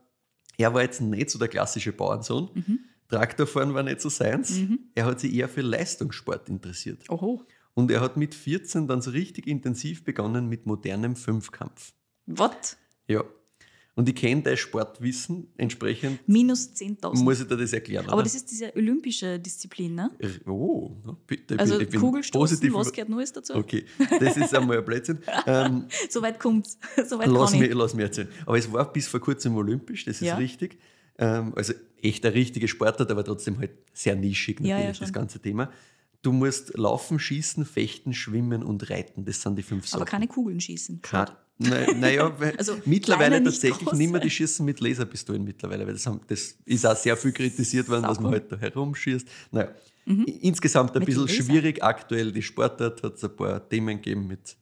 [0.58, 2.50] er war jetzt nicht so der klassische Bauernsohn.
[2.52, 2.80] Mhm.
[3.08, 4.58] Traktorfahren war nicht so seins.
[4.96, 7.08] Er hat sich eher für Leistungssport interessiert.
[7.08, 7.44] Oho.
[7.74, 11.92] Und er hat mit 14 dann so richtig intensiv begonnen mit modernem Fünfkampf.
[12.26, 12.76] Was?
[13.06, 13.24] Ja.
[14.00, 17.22] Und ich kenne dein Sportwissen, entsprechend Minus 10.000.
[17.22, 18.06] muss ich dir das erklären.
[18.06, 18.22] Aber oder?
[18.22, 20.10] das ist diese olympische Disziplin, ne?
[20.46, 21.58] Oh, na, bitte.
[21.58, 23.54] Also ich bin Kugelstoßen, positiv was gehört Neues dazu?
[23.56, 23.84] Okay,
[24.18, 25.18] das ist einmal ein Blödsinn.
[25.46, 26.78] Ähm, Soweit kommt's.
[27.06, 27.74] Soweit lass, mich, ich.
[27.74, 28.28] lass mich erzählen.
[28.46, 30.36] Aber es war bis vor kurzem olympisch, das ist Ja.
[30.36, 30.78] richtig.
[31.18, 35.04] Ähm, also echt ein richtiger Sportart, aber trotzdem halt sehr nischig Ja, natürlich, ja, schon.
[35.08, 35.70] das ganze Thema.
[36.22, 39.26] Du musst laufen, schießen, fechten, schwimmen und reiten.
[39.26, 40.00] Das sind die fünf Sachen.
[40.00, 41.02] Aber keine Kugeln schießen.
[41.12, 43.96] Naja, naja, weil Also mittlerweile tatsächlich große.
[43.96, 47.32] nicht mehr die schießen mit Laserpistolen mittlerweile, weil das, haben, das ist auch sehr viel
[47.32, 48.40] kritisiert worden, was man Sauber.
[48.40, 49.28] halt da herumschießt.
[49.52, 49.68] Naja,
[50.40, 51.06] insgesamt ein Mhm.
[51.06, 52.32] Mit bisschen schwierig aktuell.
[52.32, 54.56] Die Sportart hat es ein paar Themen gegeben mit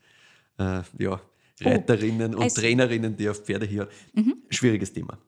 [0.58, 1.20] äh, ja,
[1.64, 2.60] Oh, Reiterinnen und I see.
[2.60, 3.88] Trainerinnen, die auf Pferde hier.
[4.14, 4.36] Mhm.
[4.50, 5.18] Schwieriges Thema.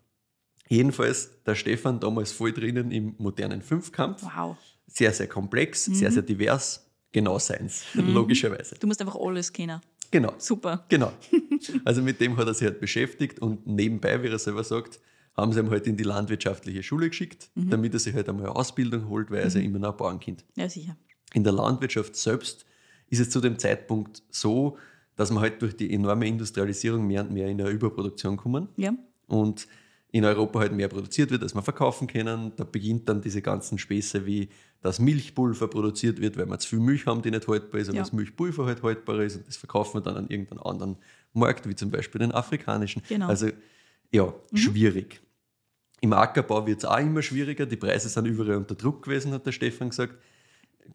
[0.68, 4.22] Jedenfalls der Stefan damals voll drinnen im modernen Fünfkampf.
[4.22, 4.56] Wow.
[4.86, 5.94] Sehr, sehr komplex, Mhm.
[5.94, 6.86] sehr, sehr divers.
[7.12, 8.76] Genau seins, logischerweise.
[8.78, 9.80] Du musst einfach alles kennen.
[10.12, 10.32] Genau.
[10.38, 10.84] Super.
[10.88, 11.12] Genau.
[11.84, 15.00] Also mit dem hat er sich halt beschäftigt und nebenbei, wie er selber sagt,
[15.36, 17.70] haben sie ihn halt in die landwirtschaftliche Schule geschickt, Mhm.
[17.70, 19.96] damit er sich halt einmal eine Ausbildung holt, weil er ist ja immer noch ein
[19.96, 20.44] Bauernkind.
[20.56, 20.96] Ja, sicher.
[21.34, 22.66] In der Landwirtschaft selbst
[23.08, 24.76] ist es zu dem Zeitpunkt so,
[25.16, 28.92] dass wir halt durch die enorme Industrialisierung mehr und mehr in eine Überproduktion kommen Ja.
[29.28, 29.66] und
[30.12, 32.50] in Europa halt mehr produziert wird, als wir verkaufen können.
[32.56, 34.48] Da beginnt dann diese ganzen Späße wie,
[34.82, 37.94] dass Milchpulver produziert wird, weil wir zu viel Milch haben, die nicht haltbar ist, und
[37.94, 38.02] Ja.
[38.02, 40.96] das Milchpulver halt haltbar ist und das verkaufen wir dann an irgendeinen anderen
[41.32, 43.02] Markt, wie zum Beispiel den afrikanischen.
[43.08, 43.28] Genau.
[43.28, 43.48] Also
[44.10, 45.20] ja, schwierig.
[46.00, 49.46] Im Ackerbau wird es auch immer schwieriger, die Preise sind überall unter Druck gewesen, hat
[49.46, 50.14] der Stefan gesagt.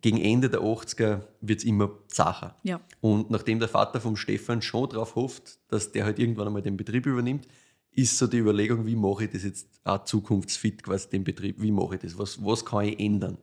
[0.02, 2.56] Gegen Ende der 80er wird es immer zacher.
[2.64, 2.82] Ja.
[3.02, 6.76] Und nachdem der Vater vom Stefan schon darauf hofft, dass der halt irgendwann einmal den
[6.76, 7.48] Betrieb übernimmt,
[7.92, 11.72] ist so die Überlegung, wie mache ich das jetzt auch zukunftsfit, quasi den Betrieb, wie
[11.72, 13.38] mache ich das, was, was kann ich ändern?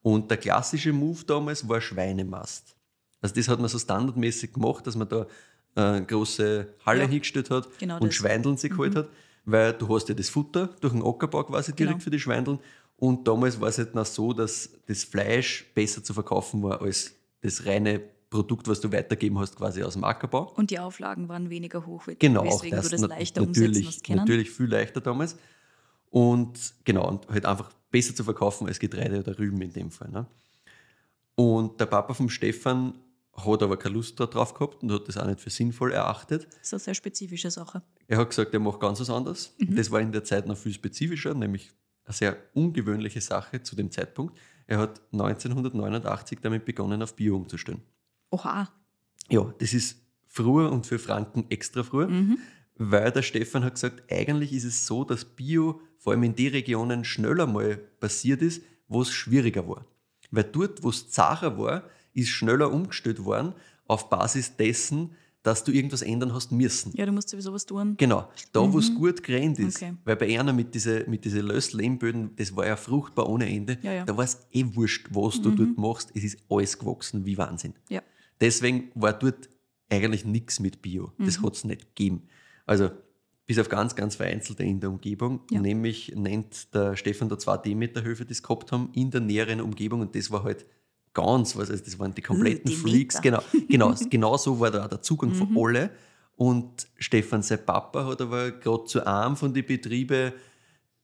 [0.00, 2.76] Und der klassische Move damals war Schweinemast.
[3.20, 5.26] Also das hat man so standardmäßig gemacht, dass man da
[5.76, 7.08] äh, eine große Halle Ja.
[7.08, 8.14] hingestellt hat Genau und das.
[8.14, 9.08] Schweindeln sich geholt hat,
[9.44, 12.04] weil du hast ja das Futter durch den Ackerbau quasi direkt Genau.
[12.04, 12.58] für die Schweindeln
[12.96, 17.14] und damals war es halt noch so, dass das Fleisch besser zu verkaufen war als
[17.40, 20.52] das reine Produkt, was du weitergeben hast, quasi aus dem Ackerbau.
[20.54, 24.04] Und die Auflagen waren weniger hoch, Genau, weswegen das, du das leichter umsetzen natürlich, hast
[24.04, 24.18] können.
[24.18, 25.36] natürlich viel leichter damals.
[26.10, 30.10] Und genau, und halt einfach besser zu verkaufen als Getreide oder Rüben in dem Fall.
[30.10, 30.26] Ne?
[31.34, 32.94] Und der Papa vom Stefan
[33.46, 36.46] hat aber keine Lust darauf gehabt und hat das auch nicht für sinnvoll erachtet.
[36.50, 37.82] Das ist eine sehr spezifische Sache.
[38.06, 39.54] Er hat gesagt, er macht ganz was anderes.
[39.58, 39.76] Mhm.
[39.76, 41.70] Das war in der Zeit noch viel spezifischer, nämlich
[42.04, 44.36] eine sehr ungewöhnliche Sache zu dem Zeitpunkt.
[44.66, 47.82] Er hat 1989 damit begonnen, auf Bio umzustellen.
[48.30, 48.68] Oha.
[49.28, 52.38] Ja, das ist früher und für Franken extra früher, Mhm.
[52.76, 56.48] weil der Stefan hat gesagt, eigentlich ist es so, dass Bio vor allem in die
[56.48, 59.84] Regionen schneller mal passiert ist, wo es schwieriger war.
[60.30, 61.84] Weil dort, wo es zacher war,
[62.20, 63.54] ist schneller umgestellt worden
[63.86, 65.10] auf Basis dessen,
[65.42, 66.92] dass du irgendwas ändern hast müssen.
[66.94, 67.94] Ja, du musst sowieso was tun.
[67.96, 69.94] Genau, da wo es gut gerannt ist, Okay.
[70.04, 73.92] weil bei einer mit diesen mit diese Lösslehmböden, das war ja fruchtbar ohne Ende, Ja,
[73.92, 74.04] ja.
[74.04, 77.72] da war es eh wurscht, was du dort machst, es ist alles gewachsen wie Wahnsinn.
[77.88, 78.02] Ja.
[78.40, 79.48] Deswegen war dort
[79.88, 81.12] eigentlich nichts mit Bio.
[81.18, 81.46] Das Mhm.
[81.46, 82.22] hat es nicht gegeben.
[82.66, 82.90] Also
[83.46, 85.40] bis auf ganz, ganz vereinzelte in der Umgebung.
[85.50, 90.00] Nämlich nennt der Stefan da zwei Demeterhöfe, die es gehabt haben, in der näheren Umgebung.
[90.02, 90.66] Und das war halt
[91.14, 91.70] ganz was.
[91.70, 93.20] Also das waren die kompletten Uh, Freaks.
[93.20, 95.34] Genau, genau, genau so war da auch der Zugang Mhm.
[95.34, 95.90] von alle.
[96.36, 100.32] Und Stefan, sein Papa, hat aber gerade zu einem von den Betrieben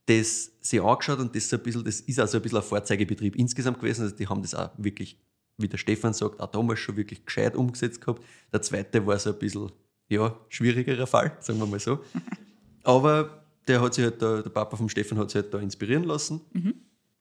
[0.07, 2.65] das sich angeschaut und das, so ein bisschen, das ist auch so ein bisschen ein
[2.65, 4.03] Vorzeigebetrieb insgesamt gewesen.
[4.03, 5.19] Also die haben das auch wirklich,
[5.59, 8.23] wie der Stefan sagt, auch damals schon wirklich gescheit umgesetzt gehabt.
[8.53, 9.73] Der zweite war so ein bisschen,
[10.09, 11.99] ja, schwierigerer Fall, sagen wir mal so.
[12.85, 16.05] Aber der hat sich halt da, der Papa vom Stefan hat sich halt da inspirieren
[16.05, 16.41] lassen.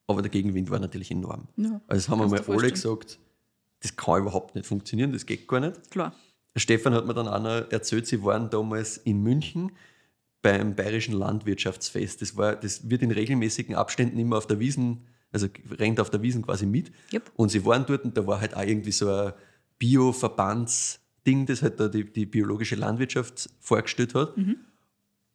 [0.08, 1.48] Aber der Gegenwind war natürlich enorm.
[1.58, 3.20] Ja, Also das haben wir kannst mal dir alle gesagt,
[3.82, 5.92] das kann überhaupt nicht funktionieren, das geht gar nicht.
[5.92, 6.14] Klar.
[6.56, 9.72] Stefan hat mir dann auch noch erzählt, sie waren damals in München
[10.42, 12.22] beim Bayerischen Landwirtschaftsfest.
[12.22, 16.22] Das, war, das wird in regelmäßigen Abständen immer auf der Wiesen, also rennt auf der
[16.22, 16.92] Wiesen quasi mit.
[17.12, 17.32] Yep.
[17.36, 19.34] Und sie waren dort und da war halt auch irgendwie so ein
[19.80, 24.38] Bio-Verbandsding, das halt da die, die biologische Landwirtschaft vorgestellt hat.
[24.38, 24.58] Mhm.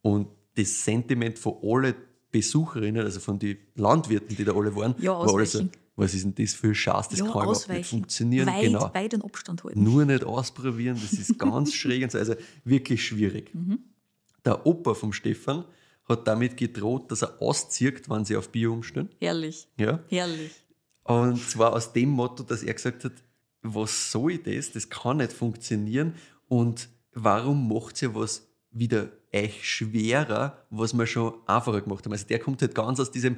[0.03, 1.95] Und das Sentiment von allen
[2.31, 6.25] Besucherinnen, also von den Landwirten, die da alle waren, Ja, war alles so, was ist
[6.25, 8.47] denn das für Schatz, das ja, kann überhaupt nicht funktionieren.
[8.47, 9.83] Weit, genau weit den Abstand halten.
[9.83, 12.19] nur nicht ausprobieren, das ist ganz schräg und so.
[12.19, 13.51] Also wirklich schwierig.
[14.45, 15.65] Der Opa vom Stefan
[16.09, 19.11] hat damit gedroht, dass er auszieht, wenn sie auf Bio umstellen.
[19.19, 19.69] Herrlich.
[19.77, 20.01] Ja?
[20.09, 20.53] Herrlich.
[21.05, 23.13] Und zwar aus dem Motto, dass er gesagt hat,
[23.63, 24.73] was soll das?
[24.73, 26.15] Das kann nicht funktionieren.
[26.49, 32.13] Und warum macht ihr was wieder euch schwerer, was wir schon einfacher gemacht haben?
[32.13, 33.37] Also der kommt halt ganz aus diesem,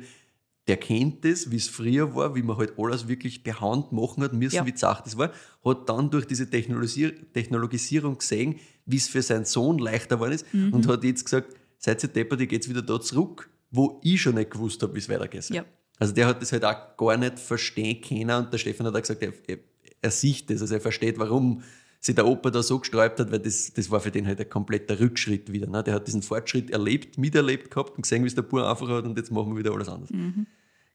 [0.68, 4.22] der kennt das, wie es früher war, wie man halt alles wirklich per Hand machen
[4.22, 4.66] hat müssen, Ja.
[4.66, 5.32] wie zart das war,
[5.64, 10.52] hat dann durch diese Technologisier Technologisierung gesehen, wie es für seinen Sohn leichter geworden ist
[10.54, 10.72] Mhm.
[10.72, 14.34] und hat jetzt gesagt, seid ihr deppert, ihr geht wieder da zurück, wo ich schon
[14.36, 15.48] nicht gewusst habe, wie es weitergeht.
[15.50, 15.64] Ja.
[15.98, 19.00] Also der hat das halt auch gar nicht verstehen können und der Stefan hat auch
[19.00, 19.58] gesagt, er, er,
[20.00, 21.62] er sieht das, also er versteht, warum
[22.02, 24.50] sich der Opa da so gesträubt hat, weil das, das war für den halt ein
[24.50, 25.68] kompletter Rückschritt wieder.
[25.68, 25.84] Ne?
[25.84, 29.04] Der hat diesen Fortschritt erlebt, miterlebt gehabt und gesehen, wie es der Bub einfach hat
[29.04, 30.10] und jetzt machen wir wieder alles anders.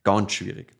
[0.04, 0.76] Ganz schwierig.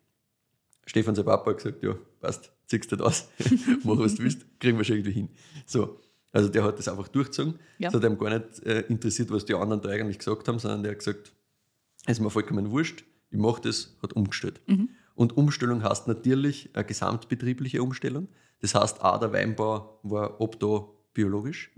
[0.86, 3.28] Stefan, sein Papa, hat gesagt, ja, passt, ziehst du das aus,
[3.84, 5.30] mach was du willst, kriegen wir schon irgendwie hin.
[5.66, 6.00] So,
[6.34, 7.56] also der hat das einfach durchgezogen.
[7.78, 7.88] Ja.
[7.88, 10.84] Es hat ihm gar nicht äh, interessiert, was die anderen da eigentlich gesagt haben, sondern
[10.84, 11.32] der hat gesagt,
[12.06, 14.60] es ist mir vollkommen wurscht, ich mache das, hat umgestellt.
[15.18, 18.28] Und Umstellung heißt natürlich eine gesamtbetriebliche Umstellung.
[18.62, 21.72] Das heißt, auch der Weinbau war ab da biologisch.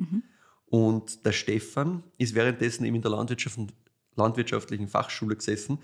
[0.65, 3.58] Und der Stefan ist währenddessen eben in der Landwirtschaft,
[4.15, 5.80] landwirtschaftlichen Fachschule gesessen.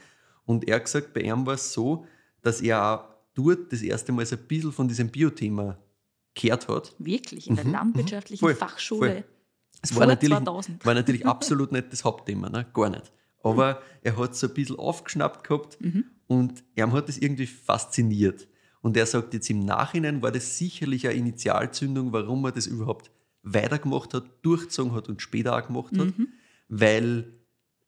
[0.46, 2.06] Und er hat gesagt, bei ihm war es so,
[2.42, 5.78] dass er auch dort das erste Mal so ein bisschen von diesem Biothema
[6.36, 6.94] gehört hat.
[7.00, 9.12] Wirklich, in der landwirtschaftlichen Mhm, Voll, Fachschule.
[9.14, 9.24] voll.
[9.82, 10.86] Es war natürlich, 2000.
[10.86, 12.66] war natürlich absolut nicht das Hauptthema, ne?
[12.74, 13.14] gar nicht.
[13.44, 16.06] Aber er hat so ein bisschen aufgeschnappt gehabt Mhm.
[16.28, 18.48] Und er hat das irgendwie fasziniert.
[18.82, 23.10] Und er sagt jetzt im Nachhinein war das sicherlich eine Initialzündung, warum er das überhaupt
[23.42, 26.28] weitergemacht hat, durchgezogen hat und später auch gemacht hat, Mhm.
[26.68, 27.34] weil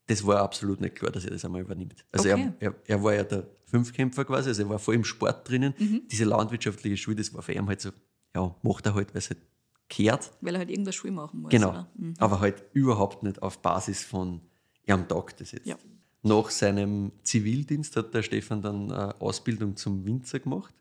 [0.08, 2.06] das war absolut nicht klar, dass er das einmal übernimmt.
[2.12, 2.52] Also Okay.
[2.60, 5.74] er, er, er war ja der Fünfkämpfer quasi, also er war voll im Sport drinnen.
[5.78, 6.02] Mhm.
[6.10, 7.90] Diese landwirtschaftliche Schule, das war für ihn halt so,
[8.36, 9.40] ja, macht er halt, weil es halt
[9.90, 10.32] kehrt.
[10.42, 11.52] Weil er halt irgendeine Schule machen muss.
[11.52, 11.86] Genau.
[11.96, 12.14] Mhm.
[12.20, 14.42] Aber halt überhaupt nicht auf Basis von,
[14.84, 15.66] er am Tag das jetzt.
[15.68, 15.76] Ja.
[16.28, 20.74] Nach seinem Zivildienst hat der Stefan dann eine Ausbildung zum Winzer gemacht.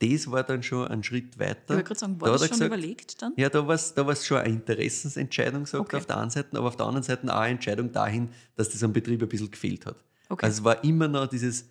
[0.00, 1.62] Das war dann schon ein Schritt weiter.
[1.62, 3.32] Ich wollte gerade sagen, Da war hat das schon gesagt, überlegt dann?
[3.36, 5.96] Ja, da war es da war's schon eine Interessensentscheidung, sagt Okay.
[5.96, 8.82] auf der einen Seite, aber auf der anderen Seite auch eine Entscheidung dahin, dass das
[8.82, 9.96] am Betrieb ein bisschen gefehlt hat.
[10.28, 10.44] Okay.
[10.46, 11.66] Also es war immer noch dieses,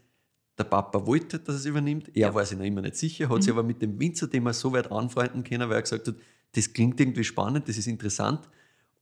[0.57, 2.29] der Papa wollte, dass er es übernimmt, er Ja.
[2.31, 2.35] Mhm.
[2.35, 5.43] war sich noch immer nicht sicher, hat sich aber mit dem Winzer-Thema so weit anfreunden
[5.43, 6.15] können, weil er gesagt hat,
[6.53, 8.47] das klingt irgendwie spannend, das ist interessant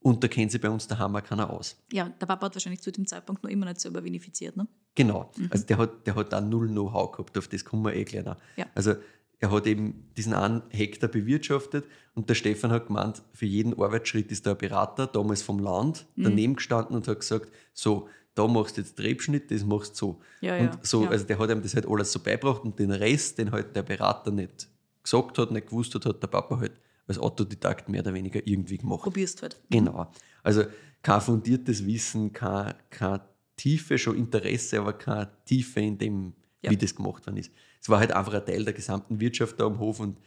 [0.01, 1.77] und da kennt sich bei uns daheim auch keiner aus.
[1.91, 4.67] Ja, der Papa hat wahrscheinlich zu dem Zeitpunkt noch immer nicht selber vinifiziert, ne?
[4.95, 5.31] Genau.
[5.49, 8.25] Also der hat, der hat auch null Know-how gehabt, auf das kommen wir eh gleich
[8.25, 8.37] noch.
[8.57, 8.65] Ja.
[8.75, 8.95] Also
[9.39, 11.85] er hat eben diesen einen Hektar bewirtschaftet
[12.15, 16.05] und der Stefan hat gemeint, für jeden Arbeitsschritt ist da ein Berater, damals vom Land,
[16.15, 16.23] Mhm.
[16.23, 20.21] daneben gestanden und hat gesagt, so, da machst du jetzt Trebschnitt, das machst du so.
[20.41, 21.09] Ja, und ja, so, ja.
[21.09, 23.83] also der hat ihm das halt alles so beibracht und den Rest, den halt der
[23.83, 24.67] Berater nicht
[25.03, 26.73] gesagt hat, nicht gewusst hat, hat der Papa halt
[27.09, 29.01] als Autodidakt mehr oder weniger irgendwie gemacht.
[29.03, 29.59] Probierst halt.
[29.69, 30.11] Genau.
[30.43, 30.63] Also
[31.03, 33.19] kein fundiertes Wissen, kein, kein
[33.57, 36.71] Tiefe, schon Interesse, aber keine Tiefe in dem, Ja.
[36.71, 37.51] wie das gemacht worden ist.
[37.81, 40.17] Es war halt einfach ein Teil der gesamten Wirtschaft da am Hof und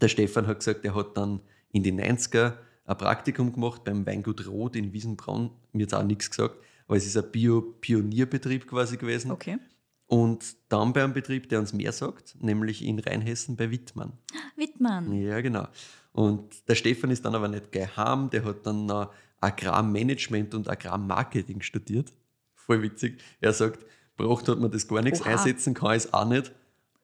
[0.00, 1.40] der Stefan hat gesagt, er hat dann
[1.72, 5.50] in den 90er ein Praktikum gemacht beim Weingut Roth in Wiesenbraun.
[5.72, 9.30] Mir hat auch nichts gesagt, aber es ist ein Bio-Pionierbetrieb quasi gewesen.
[9.30, 9.58] Okay.
[10.06, 14.12] Und dann bei einem Betrieb, der uns mehr sagt, nämlich in Rheinhessen bei Wittmann.
[14.56, 15.12] Wittmann.
[15.12, 15.66] Ja, genau.
[16.12, 21.60] Und der Stefan ist dann aber nicht geheim, der hat dann noch Agrarmanagement und Agrarmarketing
[21.60, 22.12] studiert.
[22.54, 23.20] Voll witzig.
[23.40, 23.84] Er sagt,
[24.16, 25.30] braucht hat man das gar nichts, Oha.
[25.30, 26.52] einsetzen kann ich es auch nicht,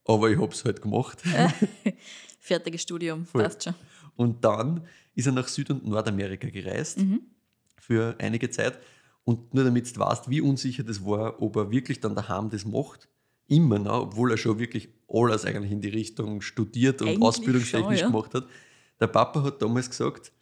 [0.07, 1.23] aber ich habe es halt gemacht.
[2.41, 3.43] Fertiges Studium, Voll.
[3.43, 3.75] passt schon.
[4.17, 6.99] Und dann ist er nach Süd- und Nordamerika gereist
[7.79, 8.79] für einige Zeit.
[9.25, 12.65] Und nur damit du weißt, wie unsicher das war, ob er wirklich dann daheim das
[12.65, 13.09] macht,
[13.49, 18.01] immer noch, obwohl er schon wirklich alles eigentlich in die Richtung studiert und Eigentlich ausbildungstechnisch
[18.01, 18.17] schon, ja.
[18.19, 18.47] gemacht hat.
[19.01, 20.33] Der Papa hat damals gesagt,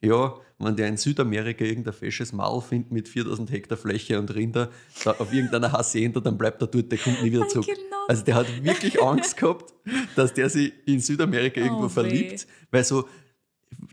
[0.00, 4.70] ja, wenn der in Südamerika irgendein fesches Maul findet mit 4000 Hektar Fläche und Rinder
[5.04, 7.66] da auf irgendeiner Hacienda, dann bleibt er dort, der kommt nie wieder zurück.
[7.66, 8.06] Genau.
[8.08, 9.72] Also der hat wirklich Angst gehabt,
[10.16, 11.90] dass der sich in Südamerika irgendwo Oh, weh.
[11.90, 13.08] verliebt, weil so,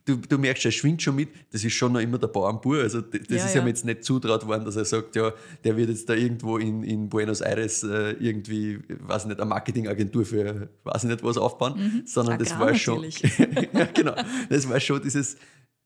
[0.06, 3.02] du, du merkst, er schwingt schon mit, das ist schon noch immer der Bauernbur, also
[3.02, 3.62] das Ja, ist ja.
[3.62, 6.84] ihm jetzt nicht zutraut worden, dass er sagt, ja, der wird jetzt da irgendwo in,
[6.84, 12.04] in Buenos Aires äh, irgendwie, weiß nicht, eine Marketingagentur für, weiß ich nicht was aufbauen,
[12.06, 12.56] sondern das Mhm.
[12.56, 13.04] Agrar war schon,
[13.74, 14.16] ja genau,
[14.50, 15.38] das war schon dieses,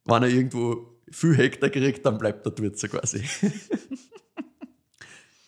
[0.04, 3.22] wenn er irgendwo viel Hektar kriegt, dann bleibt er dort so quasi.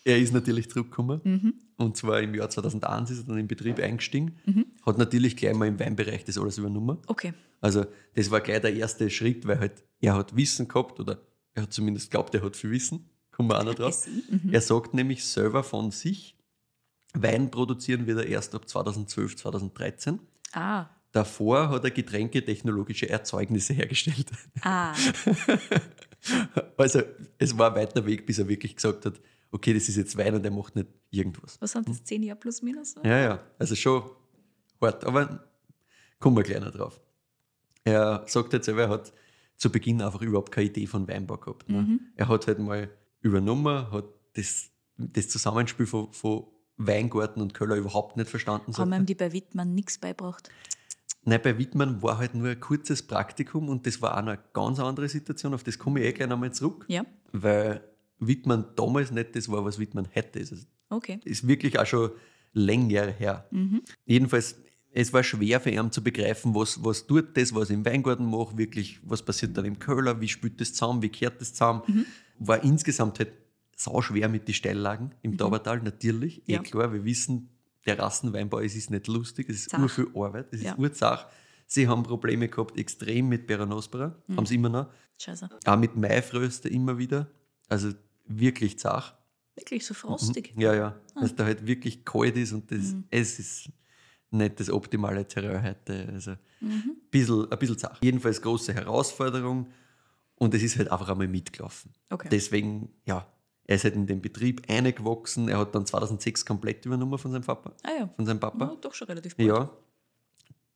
[0.05, 1.53] er ist natürlich zurückgekommen Mhm.
[1.77, 4.35] und zwar im Jahr 2001 ist er dann im Betrieb eingestiegen,
[4.85, 6.97] hat natürlich gleich mal im Weinbereich das alles übernommen.
[7.07, 7.33] Okay.
[7.61, 11.21] Also das war gleich der erste Schritt, weil halt er hat Wissen gehabt oder
[11.53, 13.09] er hat zumindest glaubt, er hat viel Wissen.
[13.31, 13.93] Kommen wir auch noch drauf.
[13.95, 14.09] See.
[14.29, 14.53] Mhm.
[14.53, 16.35] Er sagt nämlich selber von sich,
[17.13, 20.19] Wein produzieren wird er erst ab 2012, 2013.
[20.53, 24.29] Ah, Davor hat er getränketechnologische Erzeugnisse hergestellt.
[24.61, 24.93] ah,
[26.77, 27.01] Also
[27.37, 29.19] es war ein weiter Weg, bis er wirklich gesagt hat,
[29.51, 31.59] okay, das ist jetzt Wein und er macht nicht irgendwas.
[31.61, 32.03] was sind das?
[32.03, 32.95] Zehn Jahre plus minus?
[33.03, 34.03] Ja, ja, also schon
[34.81, 35.47] hart, aber
[36.19, 36.99] kommen wir gleich noch drauf.
[37.87, 39.13] Er sagt jetzt selber, er hat
[39.55, 41.69] zu Beginn einfach überhaupt keine Idee von Weinbau gehabt.
[41.69, 41.81] Ne?
[41.81, 41.99] Mhm.
[42.15, 42.89] Er hat halt mal
[43.21, 46.45] übernommen, hat das, das Zusammenspiel von, von
[46.77, 48.75] Weingarten und Köller überhaupt nicht verstanden.
[48.77, 50.49] Haben ihm die bei Wittmann nichts beibracht?
[51.23, 54.79] Nein, bei Wittmann war halt nur ein kurzes Praktikum und das war auch eine ganz
[54.79, 55.53] andere Situation.
[55.53, 56.85] Auf das komme ich eh gleich nochmal zurück.
[56.87, 57.05] Ja.
[57.31, 57.83] Weil
[58.19, 60.51] Wittmann damals nicht das war, was Wittmann ist.
[60.51, 61.19] Also Okay.
[61.25, 62.11] ist wirklich auch schon
[62.53, 63.45] länger her.
[63.51, 63.81] Mhm.
[64.05, 64.55] Jedenfalls,
[64.99, 68.25] es war schwer für ihn zu begreifen, was, was tut das, was ich im Weingarten
[68.25, 71.83] mache, wirklich, was passiert dann im Köhler, wie spült das zusammen, wie kehrt das zusammen.
[71.85, 72.05] Mhm.
[72.39, 73.31] War insgesamt halt
[73.75, 76.37] sau schwer mit den Steillagen im Taubertal, natürlich.
[76.39, 76.43] Mhm.
[76.53, 76.59] Ja.
[76.61, 77.49] Eh klar, wir wissen,
[77.85, 79.79] der Rassenweinbau, es ist nicht lustig, es ist Zach.
[79.79, 80.71] ur viel Arbeit, es Ja.
[80.73, 81.27] ist urzach.
[81.67, 84.37] Sie haben Probleme gehabt, extrem mit Peronospora, Mhm.
[84.37, 84.87] haben sie immer noch.
[85.19, 85.47] Scheiße.
[85.65, 87.27] Auch mit Maifröste immer wieder.
[87.67, 87.91] Also
[88.25, 89.13] wirklich zach.
[89.55, 90.55] Wirklich so frostig.
[90.55, 90.61] Mhm.
[90.61, 90.99] Ja, ja.
[91.13, 91.21] Ah.
[91.21, 93.03] Dass da halt wirklich kalt ist und das, Mhm.
[93.11, 93.69] es ist
[94.31, 96.09] nicht das optimale Terrain heute.
[96.13, 96.95] Also ein Mhm.
[97.11, 97.97] bisschen, ein bisschen zart.
[98.03, 99.67] Jedenfalls große Herausforderung
[100.35, 101.93] und es ist halt einfach einmal mitgelaufen.
[102.09, 102.27] Okay.
[102.31, 103.27] Deswegen, ja,
[103.65, 105.49] er ist halt in den Betrieb eingewachsen.
[105.49, 107.73] Er hat dann 2006 komplett übernommen von seinem Papa.
[107.83, 108.09] ah ja.
[108.15, 108.65] Von seinem Papa.
[108.65, 108.75] ja.
[108.81, 109.49] Doch schon relativ bald.
[109.49, 109.69] Ja.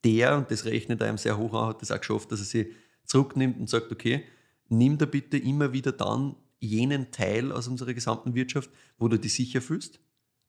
[0.04, 2.46] Der, und das rechnet er ihm sehr hoch an, hat das auch geschafft, dass er
[2.46, 2.68] sich
[3.06, 4.24] zurücknimmt und sagt, okay,
[4.70, 9.34] nimm da bitte immer wieder dann jenen Teil aus unserer gesamten Wirtschaft, wo du dich
[9.34, 10.00] sicher fühlst.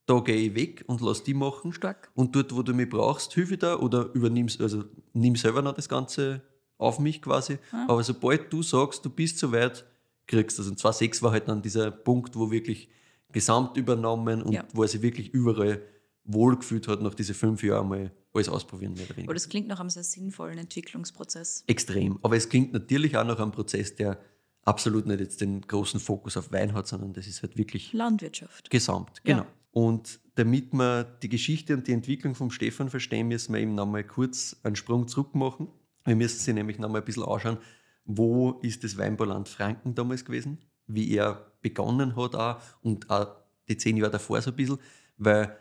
[0.06, 1.72] Da gehe ich weg und lass die machen.
[1.72, 2.10] Stark.
[2.14, 5.74] Und dort, wo du mich brauchst, hilf ich da oder übernimmst, also nimm selber noch
[5.74, 6.42] das Ganze
[6.78, 7.58] auf mich quasi.
[7.70, 7.86] Ah.
[7.88, 9.84] Aber sobald du sagst, du bist so weit,
[10.26, 10.70] kriegst du das.
[10.70, 12.88] Und 2006 war halt dann dieser Punkt, wo wirklich
[13.30, 14.64] gesamt übernommen und Ja.
[14.72, 15.80] wo er sich wirklich überall
[16.24, 19.34] wohlgefühlt hat, nach diesen fünf Jahren mal alles ausprobieren, mehr oder Aber weniger.
[19.34, 21.64] das klingt nach einem sehr sinnvollen Entwicklungsprozess.
[21.66, 22.18] Extrem.
[22.22, 24.18] Aber es klingt natürlich auch nach einem Prozess, der
[24.64, 28.70] absolut nicht jetzt den großen Fokus auf Wein hat, sondern das ist halt wirklich Landwirtschaft.
[28.70, 29.46] Gesamt, Ja.
[29.72, 34.04] Und damit wir die Geschichte und die Entwicklung vom Stefan verstehen, müssen wir eben nochmal
[34.04, 35.68] kurz einen Sprung zurück machen.
[36.04, 37.58] Wir müssen sie nämlich nochmal ein bisschen anschauen,
[38.04, 43.28] wo ist das Weinbauland Franken damals gewesen, wie er begonnen hat auch und auch
[43.68, 44.78] die zehn Jahre davor so ein bisschen,
[45.16, 45.56] weil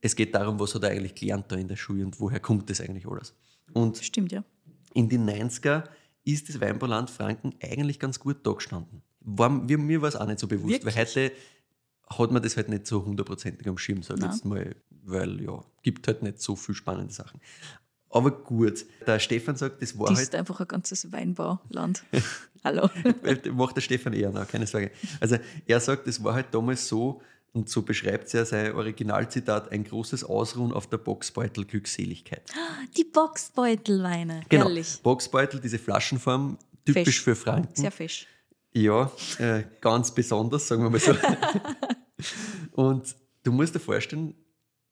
[0.00, 2.68] es geht darum, was hat er eigentlich gelernt da in der Schule und woher kommt
[2.68, 3.34] das eigentlich alles.
[3.72, 4.44] Und Stimmt, ja.
[4.92, 5.84] in den 90er
[6.24, 9.02] ist das Weinbauland Franken eigentlich ganz gut dagestanden.
[9.20, 10.96] War, mir, war es auch nicht so bewusst, weil Wirklich?
[10.96, 11.32] heute
[12.06, 14.74] hat man das halt nicht so hundertprozentig am Schirm, sag ich jetzt mal,
[15.04, 17.40] weil ja, gibt halt nicht so viel spannende Sachen.
[18.10, 22.04] Aber gut, der Stefan sagt, das war Das halt ist einfach ein ganzes Weinbauland.
[22.64, 22.88] Hallo.
[23.22, 24.92] das macht der Stefan eher noch, keine Sorge.
[25.18, 25.36] Also
[25.66, 27.20] er sagt, es war halt damals so,
[27.52, 32.42] und so beschreibt er sein Originalzitat, ein großes Ausruhen auf der Boxbeutel Glückseligkeit.
[32.96, 34.42] Die Boxbeutelweine.
[34.48, 35.00] Genau, Herrlich.
[35.02, 37.22] Boxbeutel, diese Flaschenform, typisch Fesch.
[37.22, 37.74] für Franken.
[37.76, 38.26] Sehr fesch.
[38.76, 41.14] Ja, äh, ganz besonders, sagen wir mal so.
[42.72, 44.34] und du musst dir vorstellen,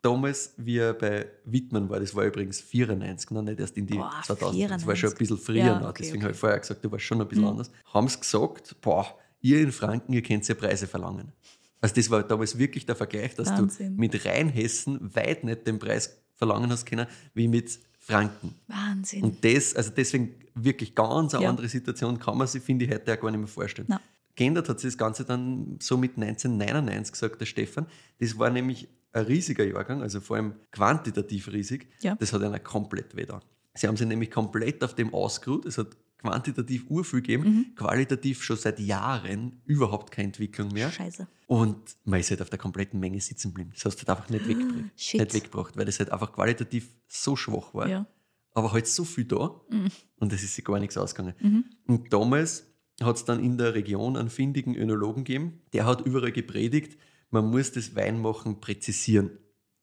[0.03, 3.95] damals, wie er bei Wittmann war, das war übrigens 94, noch nicht erst in die
[3.95, 4.70] Boah, 2000.
[4.70, 5.18] Das war schon ein 94.
[5.18, 6.24] bisschen früher Ja, noch, okay, deswegen okay.
[6.24, 7.51] habe ich vorher gesagt, du warst schon ein bisschen Mhm.
[7.51, 7.70] anders.
[7.93, 9.07] Haben sie gesagt, boah,
[9.41, 11.33] ihr in Franken, ihr könnt ja Preise verlangen.
[11.80, 13.97] Also das war damals wirklich der Vergleich, dass Wahnsinn.
[13.97, 18.55] du mit Rheinhessen weit nicht den Preis verlangen hast können, wie mit Franken.
[18.67, 19.23] Wahnsinn.
[19.23, 21.51] Und das, also deswegen wirklich ganz eine Ja.
[21.51, 23.87] andere Situation, kann man sich, finde ich, heute auch gar nicht mehr vorstellen.
[23.89, 24.01] Na.
[24.35, 27.87] Geändert hat sich das Ganze dann so mit 1999, gesagt der Stefan.
[28.19, 31.87] Das war nämlich ein riesiger Jahrgang, also vor allem quantitativ riesig.
[32.01, 32.17] Ja.
[32.17, 33.41] Das hat einer komplett da.
[33.75, 35.65] Sie haben sich nämlich komplett auf dem ausgeruht.
[35.67, 37.75] Es hat quantitativ urviel gegeben, Mhm.
[37.75, 40.91] qualitativ schon seit Jahren überhaupt keine Entwicklung mehr.
[40.91, 41.27] Scheiße.
[41.47, 43.70] Und man ist halt auf der kompletten Menge sitzen geblieben.
[43.75, 45.20] Das hast du halt einfach nicht weggebracht, Shit.
[45.20, 48.07] nicht weggebracht weil das halt einfach qualitativ so schwach war Ja.
[48.55, 49.89] aber halt so viel da Mhm.
[50.16, 51.35] und es ist sich gar nichts ausgegangen.
[51.41, 51.64] Mhm.
[51.87, 52.66] Und damals
[53.03, 56.99] hat es dann in der Region einen findigen Önologen gegeben, der hat überall gepredigt,
[57.31, 59.31] man muss das Weinmachen präzisieren.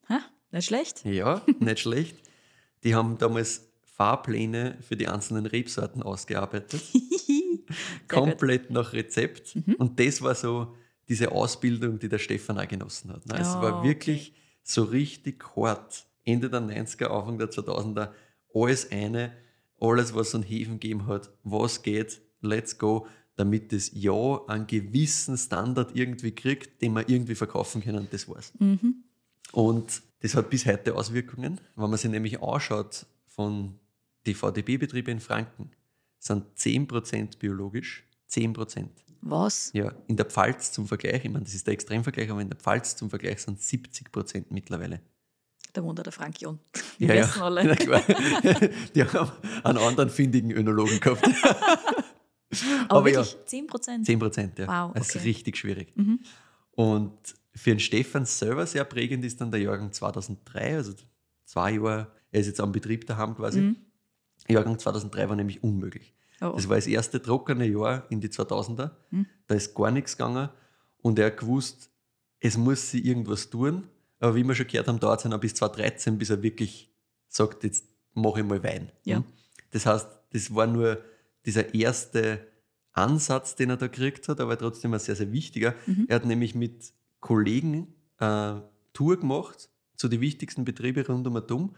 [0.07, 0.19] Ha?
[0.51, 1.03] Nicht schlecht.
[1.05, 2.17] Ja, nicht schlecht.
[2.83, 3.68] Die haben damals
[3.99, 6.81] Fahrpläne für die einzelnen Rebsorten ausgearbeitet,
[7.27, 7.35] Sehr
[7.67, 8.07] gut.
[8.07, 9.57] komplett nach Rezept.
[9.57, 9.75] Mhm.
[9.75, 10.73] Und das war so
[11.09, 13.25] diese Ausbildung, die der Stefan auch genossen hat.
[13.27, 13.37] ne?
[13.41, 13.89] Es Oh, war okay.
[13.89, 14.33] wirklich
[14.63, 16.05] so richtig hart.
[16.23, 18.11] Ende der 90er, Anfang der 2000er,
[18.55, 19.33] alles eine,
[19.81, 24.65] alles, was es an Hefen gegeben hat, was geht, let's go, damit das ja einen
[24.65, 28.07] gewissen Standard irgendwie kriegt, den wir irgendwie verkaufen können.
[28.11, 28.53] Das war's.
[28.59, 29.03] Mhm.
[29.51, 31.59] Und das hat bis heute Auswirkungen.
[31.75, 33.75] Wenn man sich nämlich anschaut von
[34.29, 35.71] die VDB-Betriebe in Franken,
[36.19, 38.87] sind 10% biologisch, 10%.
[39.21, 39.71] Was?
[39.73, 42.57] Ja, in der Pfalz zum Vergleich, ich meine, das ist der Extremvergleich, aber in der
[42.57, 45.01] Pfalz zum Vergleich sind 70% mittlerweile.
[45.73, 46.59] Da ja der Frank John.
[46.97, 47.63] Wir Ja, ja, wissen alle.
[47.65, 48.01] na klar.
[48.95, 49.31] Die haben
[49.63, 51.27] einen anderen findigen Önologen gehabt.
[52.87, 53.17] Aber, aber ja.
[53.17, 54.07] wirklich 10 Prozent.
[54.07, 54.67] 10%, ja.
[54.67, 55.25] Wow, Das ist okay.
[55.27, 55.95] richtig schwierig.
[55.95, 56.19] Mhm.
[56.71, 57.17] Und
[57.53, 60.93] für den Stefan selber sehr prägend ist dann der Jahrgang 2003, also
[61.45, 63.61] zwei Jahre, er ist jetzt am Betrieb daheim quasi.
[63.61, 63.75] Mhm.
[64.49, 66.13] Jahrgang 2003 war nämlich unmöglich.
[66.41, 66.53] Oh.
[66.55, 68.91] Das war das erste trockene Jahr in die 2000er.
[69.11, 69.25] Mhm.
[69.47, 70.49] Da ist gar nichts gegangen
[71.01, 71.91] und er hat gewusst,
[72.39, 73.87] es muss sich irgendwas tun.
[74.19, 76.93] Aber wie wir schon gehört haben, dauert es ja noch bis 2013, bis er wirklich
[77.27, 78.91] sagt, jetzt mache ich mal Wein.
[79.03, 79.17] Ja.
[79.17, 79.23] Hm?
[79.71, 81.01] Das heißt, das war nur
[81.45, 82.45] dieser erste
[82.91, 85.75] Ansatz, den er da gekriegt hat, aber trotzdem ein sehr, sehr wichtiger.
[85.85, 86.05] Mhm.
[86.09, 88.55] Er hat nämlich mit Kollegen äh,
[88.93, 91.75] Tour gemacht zu den wichtigsten Betrieben rund um Atom.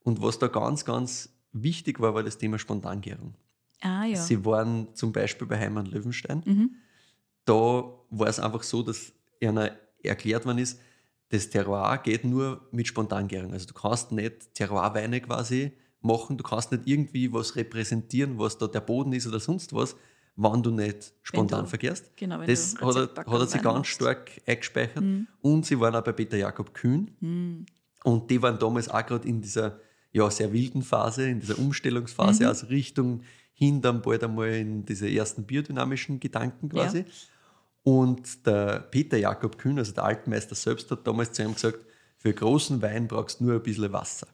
[0.00, 3.34] Und was da ganz, ganz wichtig war, war das Thema Spontangärung.
[3.80, 4.16] Ah ja.
[4.16, 6.42] Sie waren zum Beispiel bei Heimann Löwenstein.
[6.44, 6.70] Mhm.
[7.44, 7.54] Da
[8.10, 10.80] war es einfach so, dass einer erklärt worden ist,
[11.30, 13.52] das Terroir geht nur mit Spontangärung.
[13.52, 18.66] Also du kannst nicht Terroirweine quasi machen, du kannst nicht irgendwie was repräsentieren, was da
[18.66, 19.96] der Boden ist oder sonst was,
[20.36, 22.16] wenn du nicht spontan du- verkehrst.
[22.16, 23.90] Genau, wenn Das du hat er, hat er sich ganz reinmachst.
[23.92, 25.02] stark eingespeichert.
[25.02, 25.26] Mhm.
[25.40, 27.10] Und sie waren auch bei Peter Jakob Kühn.
[27.20, 27.66] Mhm.
[28.04, 29.80] Und die waren damals auch gerade in dieser
[30.14, 32.48] ja, sehr wilden Phase, in dieser Umstellungsphase, Mhm.
[32.48, 33.20] also Richtung
[33.52, 37.04] hin dann bald einmal in diese ersten biodynamischen Gedanken quasi.
[37.82, 41.80] Und der Peter Jakob Kühn, also der Altmeister selbst, hat damals zu ihm gesagt,
[42.16, 44.26] für großen Wein brauchst du nur ein bisschen Wasser.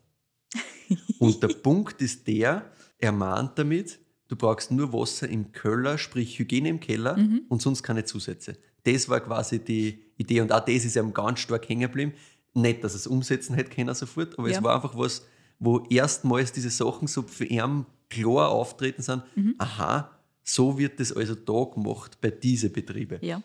[1.18, 6.38] Und der Punkt ist der, er mahnt damit, du brauchst nur Wasser im Keller, sprich
[6.38, 7.42] Hygiene im Keller Mhm.
[7.48, 8.56] und sonst keine Zusätze.
[8.84, 12.12] Das war quasi die Idee und auch das ist ihm ganz stark hängen geblieben.
[12.54, 14.58] Nicht, dass er es umsetzen hätte können sofort, aber Ja.
[14.58, 15.26] es war einfach was,
[15.60, 19.22] wo erstmals diese Sachen so für ihn klar auftreten sind.
[19.36, 19.54] Mhm.
[19.58, 20.10] Aha,
[20.42, 23.18] so wird das also da gemacht bei diesen Betrieben.
[23.20, 23.42] Ja.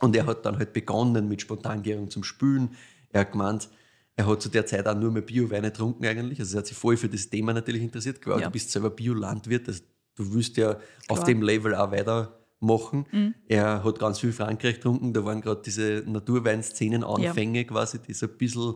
[0.00, 2.70] Und er hat dann halt begonnen mit Spontangärung zum Spülen.
[3.10, 3.68] Er hat gemeint,
[4.16, 6.38] er hat zu der Zeit auch nur mehr Bio-Weine getrunken eigentlich.
[6.40, 8.20] Also er hat sich voll für das Thema natürlich interessiert.
[8.20, 8.46] Klar, Ja.
[8.46, 9.82] du bist selber Bio-Landwirt, also
[10.16, 10.72] du willst ja
[11.08, 11.24] auf Klar.
[11.26, 13.06] dem Level auch weitermachen.
[13.12, 13.34] Mhm.
[13.48, 18.36] Er hat ganz viel Frankreich getrunken, da waren gerade diese Naturwein-Szenen-Anfänge quasi, die so ein
[18.36, 18.74] bisschen,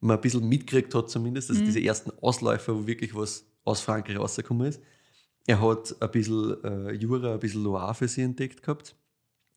[0.00, 1.50] man ein bisschen mitgekriegt hat zumindest.
[1.50, 1.56] Mhm.
[1.56, 4.80] Also diese ersten Ausläufer, wo wirklich was aus Frankreich rausgekommen ist.
[5.46, 8.94] Er hat ein bisschen äh, Jura, ein bisschen Loire für sie entdeckt gehabt.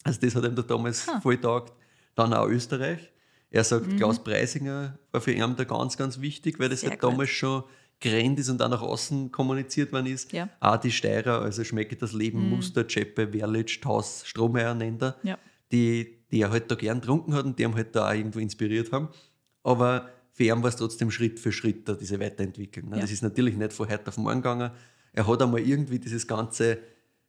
[0.04, 1.20] Also das hat ihm da damals Ha.
[1.22, 1.74] voll taugt.
[2.16, 3.12] Dann auch Österreich.
[3.50, 3.98] Er sagt, Mhm.
[3.98, 7.64] Klaus Preisinger war für ihn da ganz, ganz wichtig, weil das Sehr halt damals schon
[8.00, 10.32] gerannt ist und auch nach außen kommuniziert worden ist.
[10.34, 10.50] Ja.
[10.60, 12.56] Auch die Steirer, also Schmecke das Leben, Mhm.
[12.56, 15.38] Muster, Czeppe, Werlitsch, Taus, Strohmeier nennt er, Ja.
[15.72, 18.40] die, die er halt da gern getrunken hat und die ihm halt da auch irgendwo
[18.40, 19.08] inspiriert haben.
[19.64, 20.10] Aber
[20.40, 22.90] ihn war es trotzdem Schritt für Schritt da, diese Weiterentwicklung.
[22.90, 22.98] ne?
[22.98, 23.02] Ja.
[23.02, 24.72] Das ist natürlich nicht von heute auf morgen gegangen.
[25.12, 26.80] Er hat einmal irgendwie dieses ganze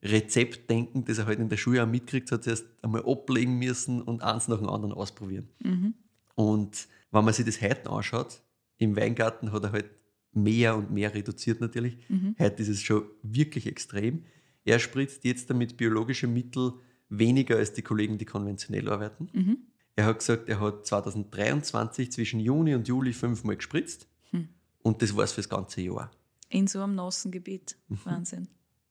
[0.03, 4.23] Rezeptdenken, das er halt in der Schule auch mitgekriegt hat, zuerst einmal ablegen müssen und
[4.23, 5.49] eins nach dem anderen ausprobieren.
[5.63, 5.95] Mhm.
[6.35, 8.43] Und wenn man sich das heute anschaut,
[8.79, 9.91] im Weingarten hat er halt
[10.33, 11.99] mehr und mehr reduziert natürlich.
[12.09, 12.35] Mhm.
[12.39, 14.25] Heute ist es schon wirklich extrem.
[14.65, 16.73] Er spritzt jetzt damit biologische Mittel
[17.09, 19.29] weniger als die Kollegen, die konventionell arbeiten.
[19.33, 19.59] Mhm.
[19.97, 24.49] Er hat gesagt, er hat 2023 zwischen Juni und Juli fünfmal gespritzt Hm.
[24.83, 26.11] und das war es fürs ganze Jahr.
[26.49, 27.77] In so einem nassen Gebiet.
[27.89, 27.99] Mhm.
[28.05, 28.49] Wahnsinn.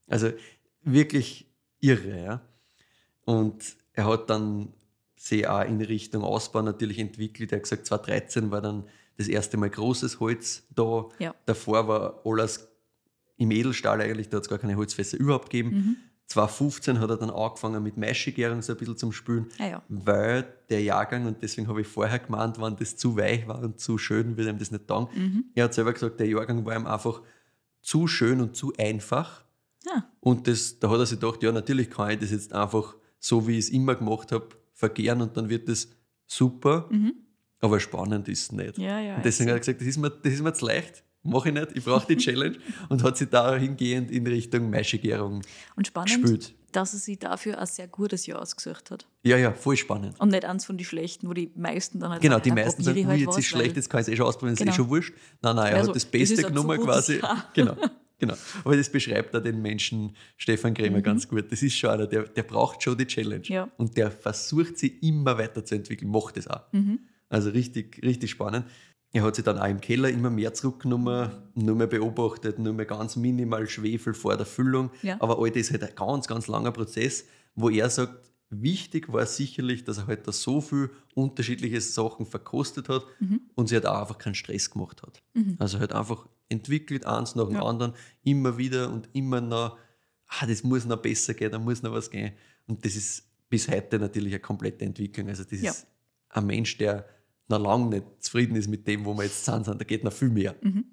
[0.08, 0.32] Also
[0.82, 1.48] wirklich
[1.80, 2.24] irre.
[2.24, 2.42] Ja?
[3.26, 4.74] Und er hat dann
[5.16, 7.52] sich auch in Richtung Ausbau natürlich entwickelt.
[7.52, 8.86] Er hat gesagt, 2013 war dann
[9.18, 11.08] das erste Mal großes Holz da.
[11.20, 11.34] Ja.
[11.46, 12.68] Davor war alles
[13.38, 15.70] im Edelstahl eigentlich, da hat es gar keine Holzfässer überhaupt gegeben.
[15.70, 15.96] Mhm.
[16.34, 19.84] 2015 hat er dann angefangen mit Maischegärung so ein bisschen zum Spülen, Ah ja.
[19.90, 23.80] weil der Jahrgang, und deswegen habe ich vorher gemeint, wenn das zu weich war und
[23.80, 25.08] zu schön, würde ihm das nicht taugen.
[25.16, 25.46] Mhm.
[25.56, 27.22] Er hat selber gesagt, der Jahrgang war ihm einfach
[27.82, 29.44] zu schön und zu einfach.
[29.86, 30.06] Ja.
[30.20, 33.48] Und das, da hat er sich gedacht, ja, natürlich kann ich das jetzt einfach so,
[33.48, 35.88] wie ich es immer gemacht habe, vergehren und dann wird das
[36.26, 37.14] super, Mhm.
[37.60, 38.78] aber spannend ist es nicht.
[38.78, 39.16] Ja, ja.
[39.18, 41.56] und deswegen hat er gesagt, das ist mir, das ist mir zu leicht, mache ich
[41.56, 42.58] nicht, ich brauche die Challenge
[42.90, 45.42] und hat sich dahingehend in Richtung Maischegärung
[45.76, 46.54] Und spannend, gespült.
[46.72, 49.08] dass er sich dafür ein sehr gutes Jahr ausgesucht hat.
[49.24, 50.20] Ja, ja, voll spannend.
[50.20, 53.08] Und nicht eins von den schlechten, wo die meisten dann halt Genau, die meisten sagen,
[53.08, 54.72] halt jetzt was, ist schlecht, jetzt kann ich es eh schon ausprobieren, ist Genau.
[54.72, 55.14] eh schon wurscht.
[55.42, 57.20] Nein, nein, er Also, hat das das Beste ist zu genommen quasi.
[57.20, 57.50] Jahr.
[57.54, 57.76] Genau,
[58.20, 58.34] genau.
[58.64, 61.04] Aber das beschreibt er den Menschen Stefan Krämer Mhm.
[61.04, 61.52] ganz gut.
[61.52, 63.44] Das ist schon einer, der, der braucht schon die Challenge.
[63.46, 63.70] Ja.
[63.78, 66.62] Und der versucht sie immer weiterzuentwickeln, macht es auch.
[66.74, 67.00] Mhm.
[67.30, 68.66] Also richtig, richtig spannend.
[69.16, 72.86] Er hat sich dann auch im Keller immer mehr zurückgenommen, nur mehr beobachtet, nur mehr
[72.88, 74.90] ganz minimal Schwefel vor der Füllung.
[75.04, 75.18] Ja.
[75.22, 79.26] Aber all das ist halt ein ganz, ganz langer Prozess, wo er sagt, wichtig war
[79.28, 83.42] sicherlich, dass er halt da so viel unterschiedliche Sachen verkostet hat Mhm.
[83.56, 85.22] und sie halt auch einfach keinen Stress gemacht hat.
[85.34, 85.56] Mhm.
[85.60, 87.64] Also halt einfach entwickelt, eins nach dem Ja.
[87.64, 87.94] anderen,
[88.24, 89.78] immer wieder und immer noch,
[90.28, 92.34] ah, das muss noch besser gehen, da muss noch was gehen.
[92.68, 95.30] Und das ist bis heute natürlich eine komplette Entwicklung.
[95.30, 95.72] Also das Ja.
[95.72, 95.86] ist
[96.30, 97.06] ein Mensch, der
[97.48, 100.30] noch lange nicht zufrieden ist mit dem, wo wir jetzt sind, da geht noch viel
[100.30, 100.56] mehr.
[100.62, 100.86] Mhm.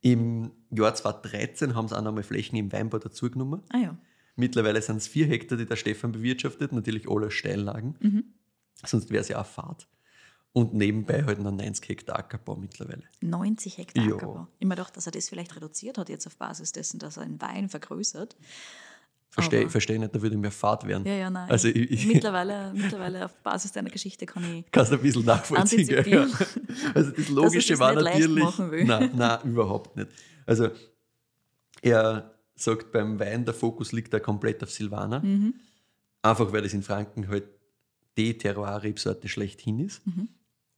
[0.00, 3.62] Im Jahr 2013 haben sie auch noch mal Flächen im Weinbau dazugenommen.
[3.70, 3.98] Ah ja.
[4.36, 8.24] Mittlerweile sind es vier Hektar, die der Stefan bewirtschaftet, natürlich alle Steillagen, Mhm.
[8.84, 9.88] sonst wäre es ja auch Fahrt.
[10.52, 13.02] Und nebenbei halt noch 90 Hektar Ackerbau mittlerweile.
[13.20, 14.14] 90 Hektar Ja.
[14.14, 14.48] Ackerbau.
[14.58, 17.24] Ich mir gedacht, dass er das vielleicht reduziert hat, jetzt auf Basis dessen, dass er
[17.24, 18.36] einen Wein vergrößert.
[19.30, 21.06] Verstehe versteh nicht, da würde mehr Fahrt werden.
[21.06, 21.50] Ja, ja, nein.
[21.50, 24.64] Also ich, ich mittlerweile, mittlerweile auf Basis deiner Geschichte kann ich.
[24.72, 26.04] kann es ein bisschen nachvollziehen.
[26.06, 26.26] Ja.
[26.94, 28.58] Also das Logische das war natürlich.
[28.86, 30.08] Nein, nein, überhaupt nicht.
[30.46, 30.70] Also
[31.82, 35.20] er sagt beim Wein, der Fokus liegt da komplett auf Silvaner.
[35.20, 35.54] Mhm.
[36.22, 37.44] Einfach weil das in Franken halt
[38.16, 40.06] die Terroir-Rebsorte schlechthin ist.
[40.06, 40.28] Mhm.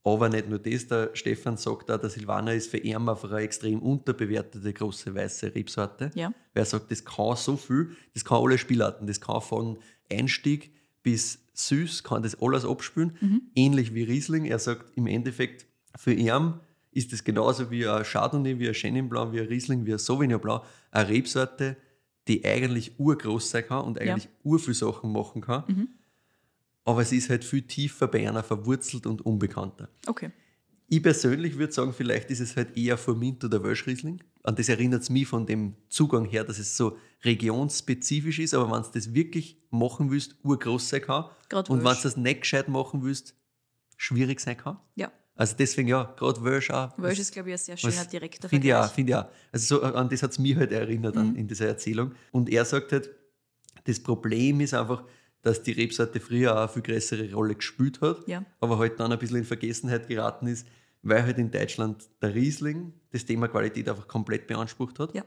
[0.05, 3.40] Aber nicht nur das, der Stefan sagt auch, der Silvaner ist für ihn einfach eine
[3.40, 6.11] extrem unterbewertete große weiße Rebsorte.
[6.14, 6.32] Ja.
[6.55, 9.78] Weil er sagt, das kann so viel, das kann alle Spielarten, das kann von
[10.11, 10.72] Einstieg
[11.03, 13.16] bis süß, kann das alles abspülen.
[13.20, 13.42] Mhm.
[13.55, 14.44] Ähnlich wie Riesling.
[14.44, 16.55] Er sagt im Endeffekt, für ihn
[16.92, 19.99] ist das genauso wie ein Chardonnay, wie ein Chenin Blanc, wie ein Riesling, wie ein
[19.99, 21.76] Sauvignon Blanc, eine Rebsorte,
[22.28, 25.64] die eigentlich urgroß sein kann und eigentlich ur viel Sachen machen kann.
[25.66, 25.88] Mhm.
[26.89, 29.91] Aber es ist halt viel tiefer bei einer verwurzelt und unbekannter.
[30.07, 30.30] Okay.
[30.89, 34.22] Ich persönlich würde sagen, vielleicht ist es halt eher Formint oder Welschriesling.
[34.43, 38.72] An das erinnert es mich von dem Zugang her, dass es so regionsspezifisch ist, aber
[38.72, 41.26] wenn du das wirklich machen willst, urgroß sein kann.
[41.51, 43.34] Grad und wenn du das nicht gescheit machen willst,
[43.99, 44.78] schwierig sein kann.
[44.95, 45.12] Ja.
[45.34, 46.97] Also deswegen ja, gerade Welsch auch.
[46.97, 49.26] Welsh ist, glaube ich, ein sehr schöner direkter Finde ich auch, finde ich auch.
[49.53, 51.36] Also so, an das hat es mich halt erinnert an, Mhm.
[51.36, 52.12] in dieser Erzählung.
[52.32, 53.11] Und er sagt halt,
[53.84, 55.05] das Problem ist einfach,
[55.43, 58.45] dass die Rebsorte früher auch eine viel größere Rolle gespielt hat, Ja.
[58.61, 60.66] aber halt dann ein bisschen in Vergessenheit geraten ist,
[61.03, 65.14] weil halt in Deutschland der Riesling das Thema Qualität einfach komplett beansprucht hat.
[65.14, 65.24] Ja.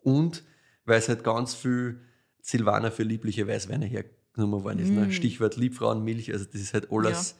[0.00, 0.44] Und
[0.86, 2.00] weil es halt ganz viel
[2.40, 4.90] Silvaner für liebliche Weißweine hergenommen worden ist.
[4.90, 5.06] Ne?
[5.06, 5.12] Mm.
[5.12, 7.36] Stichwort Liebfrauenmilch, also das ist halt alles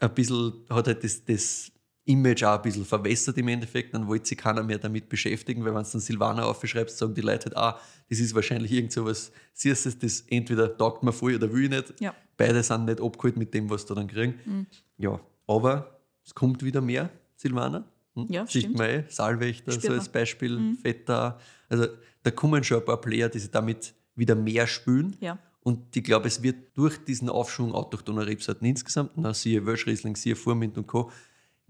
[0.00, 1.70] ein bisschen, hat halt das, das
[2.08, 3.94] Image auch ein bisschen verwässert im Endeffekt.
[3.94, 7.20] Dann wollte sich keiner mehr damit beschäftigen, weil wenn du dann Silvaner aufschreibst, sagen die
[7.20, 7.78] Leute halt, ah,
[8.08, 11.70] das ist wahrscheinlich irgend so was Süßes, das entweder taugt mir voll oder will ich
[11.70, 12.00] nicht.
[12.00, 12.14] Ja.
[12.36, 14.34] Beide sind nicht abgeholt mit dem, was sie dann kriegen.
[14.44, 14.66] Mhm.
[14.96, 17.84] Ja, aber es kommt wieder mehr Silvaner.
[18.14, 18.26] Hm?
[18.30, 18.78] Ja, stimmt.
[18.78, 20.76] man eh, Salwächter Spürt so als Beispiel, Mhm.
[20.78, 21.38] Feta.
[21.68, 21.86] Also
[22.22, 25.16] da kommen schon ein paar Player, die sich damit wieder mehr spülen.
[25.20, 25.38] Ja.
[25.62, 30.34] Und ich glaube, es wird durch diesen Aufschwung autochthoner Rebsorten insgesamt, na, siehe Welschriesling, siehe
[30.34, 31.10] Furmint und Co.,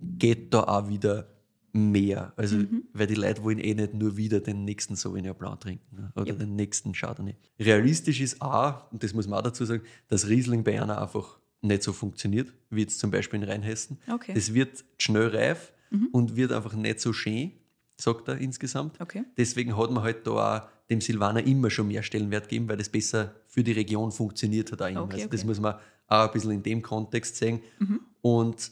[0.01, 1.27] geht da auch wieder
[1.73, 2.33] mehr.
[2.37, 2.85] Also, Mhm.
[2.93, 6.13] weil die Leute wollen eh nicht nur wieder den nächsten Sauvignon Blanc trinken ne?
[6.17, 6.39] oder Yep.
[6.39, 7.37] den nächsten Chardonnay.
[7.61, 11.39] Realistisch ist auch, und das muss man auch dazu sagen, dass Riesling bei einer einfach
[11.61, 13.99] nicht so funktioniert, wie jetzt zum Beispiel in Rheinhessen.
[14.11, 14.33] Okay.
[14.35, 16.09] Das wird schnell reif Mhm.
[16.13, 17.53] und wird einfach nicht so schön,
[17.97, 19.01] sagt er insgesamt.
[19.01, 19.25] Okay.
[19.37, 22.89] Deswegen hat man halt da auch dem Silvaner immer schon mehr Stellenwert gegeben, weil das
[22.89, 24.81] besser für die Region funktioniert hat.
[24.83, 25.03] Auch immer.
[25.03, 25.75] Okay, also das muss man
[26.07, 27.61] auch ein bisschen in dem Kontext sehen.
[27.79, 28.01] Mhm.
[28.23, 28.71] Und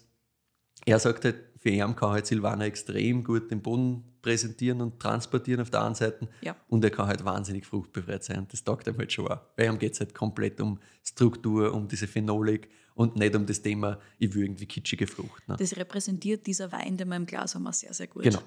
[0.86, 5.60] er sagt halt, für ihn kann halt Silvaner extrem gut den Boden präsentieren und transportieren
[5.60, 6.28] auf der einen Seite.
[6.40, 6.56] Ja.
[6.68, 8.46] Und er kann halt wahnsinnig fruchtbefreit sein.
[8.50, 9.40] Das taugt ihm halt schon auch.
[9.56, 13.60] Bei ihm geht es halt komplett um Struktur, um diese Phenolik und nicht um das
[13.60, 15.46] Thema, ich will irgendwie kitschige Frucht.
[15.48, 15.56] Ne?
[15.58, 18.22] Das repräsentiert dieser Wein, den wir im Glas haben, auch sehr, sehr gut.
[18.22, 18.40] Genau.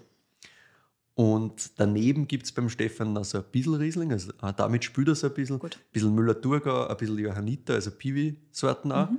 [1.15, 5.09] Und daneben gibt es beim Stefan noch so ein bisschen Riesling, also auch damit spült
[5.09, 5.59] er so ein bisschen.
[5.59, 5.75] Gut.
[5.75, 9.09] Ein bisschen Müller-Thurgau, ein bisschen Johanniter, also Piwi-Sorten auch.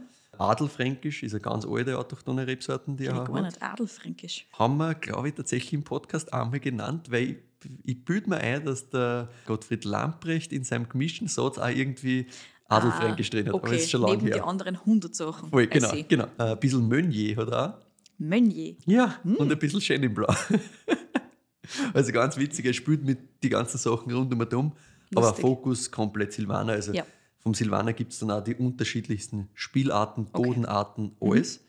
[0.40, 4.46] Adelfränkisch ist eine ganz alte autochthone Rebsorten, die Ich er gar nicht Adelfränkisch.
[4.58, 7.36] Haben wir, glaube ich, tatsächlich im Podcast einmal genannt, weil ich,
[7.84, 12.26] ich bilde mir ein, dass der Gottfried Lamprecht in seinem gemischten Satz auch irgendwie
[12.68, 13.54] Adelfränkisch drin hat.
[13.54, 14.46] Ah, Okay, Aber ist schon lange neben die her.
[14.46, 15.50] anderen 100 Sachen.
[15.50, 16.26] Voll, genau, genau.
[16.38, 17.74] Ein bisschen Meunier hat er auch.
[18.18, 18.76] Meunier.
[18.86, 19.36] Ja, Hm.
[19.36, 20.36] und ein bisschen Chenin Blanc.
[21.94, 24.72] also ganz witzig, er spielt mit die ganzen Sachen rund um und um,
[25.14, 25.34] aber.
[25.34, 26.72] Fokus komplett Silvaner.
[26.72, 27.04] Also Ja.
[27.40, 30.40] Vom Silvaner gibt es dann auch die unterschiedlichsten Spielarten, Okay.
[30.42, 30.46] Mhm.
[30.54, 31.64] Bodenarten, alles.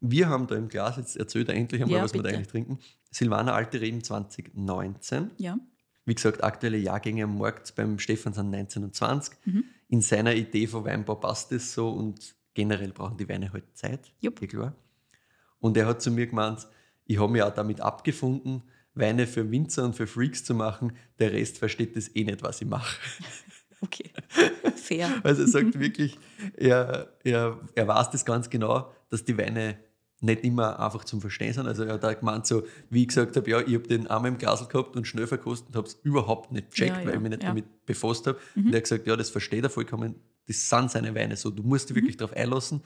[0.00, 2.36] Wir haben da im Glas, jetzt erzählt er endlich einmal, Ja, was wir da bitte.
[2.36, 2.78] eigentlich trinken.
[3.10, 5.30] Silvaner Alte Reben 2019.
[5.38, 5.58] Ja.
[6.04, 9.34] Wie gesagt, aktuelle Jahrgänge am Markt beim Stefan sind 19 und 20.
[9.46, 9.64] Mhm.
[9.88, 14.12] In seiner Idee von Weinbau passt es so und generell brauchen die Weine halt Zeit.
[14.20, 14.40] Jupp.
[14.42, 14.74] eh klar.
[15.58, 16.66] Und er hat zu mir gemeint,
[17.06, 18.62] ich habe mich auch damit abgefunden,
[18.94, 20.92] Weine für Winzer und für Freaks zu machen.
[21.18, 22.96] Der Rest versteht das eh nicht, was ich mache.
[23.86, 24.10] Okay.
[24.76, 25.08] Fair.
[25.22, 26.18] Also er sagt wirklich,
[26.56, 29.76] er, er, er weiß das ganz genau, dass die Weine
[30.20, 31.66] nicht immer einfach zum Verstehen sind.
[31.66, 34.30] Also er hat auch gemeint, so, wie ich gesagt habe, ja, ich habe den einmal
[34.30, 37.14] im Glasl gehabt und schnell verkostet und habe es überhaupt nicht gecheckt, Ja, ja, weil
[37.16, 37.50] ich mich nicht ja.
[37.52, 37.56] Mhm.
[37.56, 38.38] damit befasst habe.
[38.56, 40.14] Und er hat gesagt, ja, das versteht er vollkommen,
[40.46, 42.00] das sind seine Weine so, du musst dich Mhm.
[42.00, 42.80] wirklich darauf einlassen.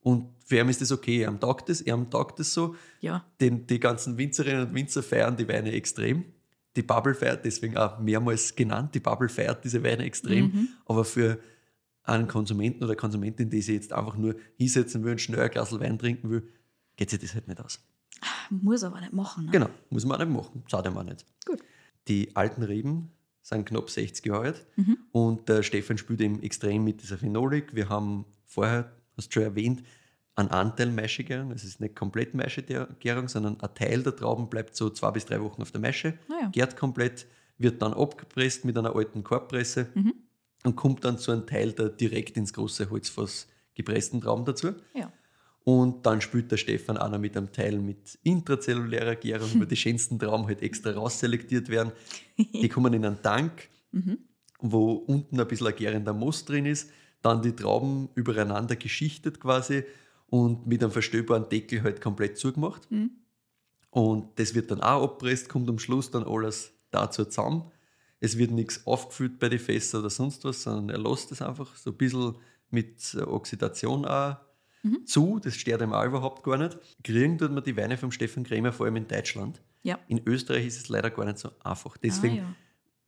[0.00, 2.74] Und für ihn ist das okay, er taugt das, er taugt das so.
[3.00, 3.24] Ja.
[3.40, 6.24] Den, die ganzen Winzerinnen und Winzer feiern die Weine extrem.
[6.76, 10.46] Die Bubble feiert, deswegen auch mehrmals genannt, die Bubble feiert diese Weine extrem.
[10.46, 10.68] Mhm.
[10.86, 11.38] Aber für
[12.04, 15.78] einen Konsumenten oder Konsumentin, die sich jetzt einfach nur hinsetzen will und schnell ein Glas
[15.78, 16.48] Wein trinken will,
[16.96, 17.80] geht sich das halt nicht aus.
[18.50, 19.46] Muss aber nicht machen.
[19.46, 19.50] Ne?
[19.52, 21.24] Genau, muss man auch nicht machen, zahlt man auch nicht.
[21.44, 21.60] Gut.
[22.08, 23.10] Die alten Reben
[23.42, 24.96] sind knapp 60 Jahre alt Mhm.
[25.12, 27.74] und der Stefan spielt eben extrem mit dieser Phenolik.
[27.74, 29.82] Wir haben vorher, hast du schon erwähnt,
[30.34, 31.50] einen Anteil Maischegärung.
[31.52, 35.40] Es ist nicht komplett Maischegärung, sondern ein Teil der Trauben bleibt so zwei bis drei
[35.42, 36.48] Wochen auf der Maische, Ah ja.
[36.48, 37.26] gärt komplett,
[37.58, 40.14] wird dann abgepresst mit einer alten Korbpresse Mhm.
[40.64, 44.68] und kommt dann zu einem Teil der direkt ins große Holzfass gepressten Trauben dazu.
[44.94, 45.12] Ja.
[45.64, 49.76] Und dann spielt der Stefan auch noch mit einem Teil mit intrazellulärer Gärung, wo die
[49.76, 51.92] schönsten Trauben halt extra rausselektiert werden.
[52.38, 53.68] Die kommen in einen Tank,
[54.60, 59.84] wo unten ein bisschen ein gärender Moos drin ist, dann die Trauben übereinander geschichtet quasi
[60.32, 62.88] und mit einem verstöbaren Deckel halt komplett zugemacht.
[63.90, 67.70] Und das wird dann auch abpresst, kommt am Schluss dann alles dazu zusammen.
[68.18, 71.76] Es wird nichts aufgefüllt bei den Fässern oder sonst was, sondern er lässt es einfach
[71.76, 72.36] so ein bisschen
[72.70, 74.36] mit äh, Oxidation auch
[75.04, 75.38] zu.
[75.38, 76.78] Das stört ihm auch überhaupt gar nicht.
[77.04, 79.60] Kriegen tut man die Weine vom Stefan Krämer vor allem in Deutschland.
[79.82, 79.98] Ja.
[80.08, 81.98] In Österreich ist es leider gar nicht so einfach.
[81.98, 82.54] Deswegen ah,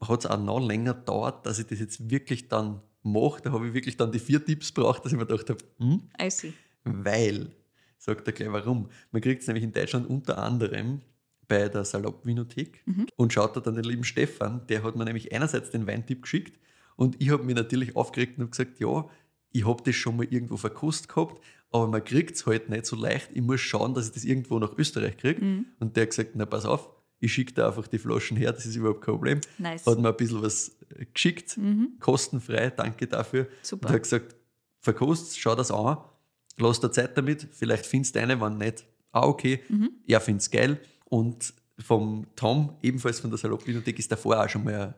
[0.03, 0.09] ja.
[0.09, 3.41] hat es auch noch länger gedauert, dass ich das jetzt wirklich dann mache.
[3.41, 6.03] Da habe ich wirklich dann die vier Tipps braucht, dass ich mir gedacht habe, hm,
[6.21, 6.53] I see.
[6.85, 7.51] Weil,
[7.99, 8.89] sagt er gleich warum.
[9.11, 11.01] Man kriegt es nämlich in Deutschland unter anderem
[11.49, 12.85] bei der Salopp-Vinothek
[13.17, 16.59] und schaut da dann den lieben Stefan, der hat mir nämlich einerseits den Weintipp geschickt
[16.97, 19.09] und ich habe mich natürlich aufgeregt und gesagt, ja,
[19.53, 22.97] ich habe das schon mal irgendwo verkostet gehabt, aber man kriegt es halt nicht so
[22.97, 23.31] leicht.
[23.35, 25.41] Ich muss schauen, dass ich das irgendwo nach Österreich kriege.
[25.81, 26.89] Und der hat gesagt, na pass auf,
[27.21, 29.41] ich schicke da einfach die Flaschen her, das ist überhaupt kein Problem.
[29.59, 29.87] Nice.
[29.87, 31.59] Hat mir ein bisschen was äh, geschickt,
[32.01, 33.49] kostenfrei, danke dafür.
[33.63, 33.89] Super.
[33.89, 34.37] Und hat gesagt,
[34.81, 35.99] verkost, schau das an,
[36.59, 39.61] lass dir Zeit damit, vielleicht findest du eine, wenn nicht, ah okay,
[40.07, 40.81] er findet es geil.
[41.05, 44.95] Und vom Tom, ebenfalls von der Salopp-Bibliothek, ist davor auch schon mal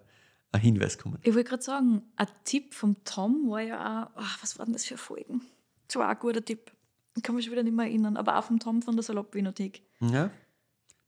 [0.53, 1.19] ein, Hinweis gekommen.
[1.23, 4.87] Ich wollte gerade sagen, ein Tipp vom Tom war ja auch, ach, was waren das
[4.87, 5.43] für Folgen?
[5.87, 6.73] Das war auch ein guter Tipp.
[7.17, 9.83] Ich kann mich schon wieder nicht mehr erinnern, aber auch vom Tom von der Salopp-Vinothek.
[10.01, 10.31] Ja,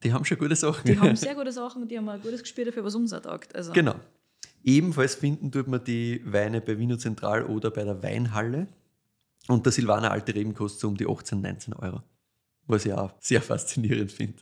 [0.03, 0.86] die haben schon gute Sachen.
[0.86, 3.20] Die haben sehr gute Sachen und die haben ein gutes Gespür dafür, was uns auch
[3.20, 3.55] taugt.
[3.55, 3.96] Also, Genau.
[4.64, 8.66] Ebenfalls finden tut man die Weine bei Wiener Zentral oder bei der Weinhalle.
[9.49, 12.03] Und der Silvaner Alte Reben kostet so um die 18, 19 Euro.
[12.66, 14.34] Was ich auch sehr faszinierend finde.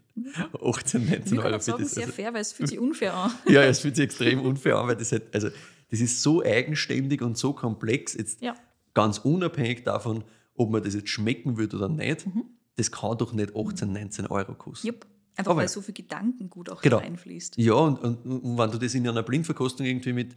[0.61, 1.65] 18, 19 Ich Euro das.
[1.67, 3.31] sehr Also, fair, weil es fühlt sich unfair an.
[3.49, 5.49] ja, es fühlt sich extrem unfair an, weil das halt, also
[5.91, 8.55] das ist so eigenständig und so komplex, jetzt Ja.
[8.95, 10.25] ganz unabhängig davon,
[10.57, 12.45] ob man das jetzt schmecken würde oder nicht, Mhm.
[12.75, 14.89] das kann doch nicht 18, 19 Euro kosten.
[14.89, 15.07] Jupp.
[15.37, 16.97] Einfach Aber- weil so viel Gedankengut auch Genau.
[16.97, 17.59] reinfließt.
[17.59, 20.35] Ja, und, und, und wenn du das in einer Blindverkostung irgendwie mit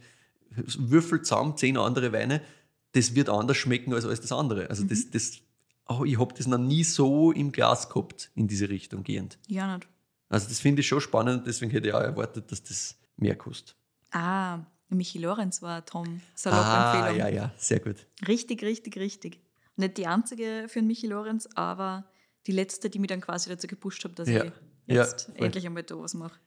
[0.78, 2.40] Würfel zusammen, zehn andere Weine,
[2.92, 4.68] das wird anders schmecken als alles das andere.
[4.70, 5.38] Also das, das,
[5.88, 9.38] oh, ich habe das noch nie so im Glas gehabt, in diese Richtung gehend.
[9.46, 9.88] Ja, nicht.
[10.28, 13.76] Also das finde ich schon spannend, deswegen hätte ich auch erwartet, dass das mehr kostet.
[14.12, 17.18] Ah, Michi Lorenz war Tom Ah, Salopp-Empfehlung.
[17.18, 18.06] ja, ja, sehr gut.
[18.26, 19.40] Richtig, richtig, richtig.
[19.76, 22.04] Nicht die einzige für den Michi Lorenz, aber
[22.46, 24.44] die letzte, die mich dann quasi dazu gepusht hat, dass Ja.
[24.44, 24.52] ich
[24.86, 25.46] Ja, jetzt voll.
[25.46, 26.38] endlich einmal da was mache.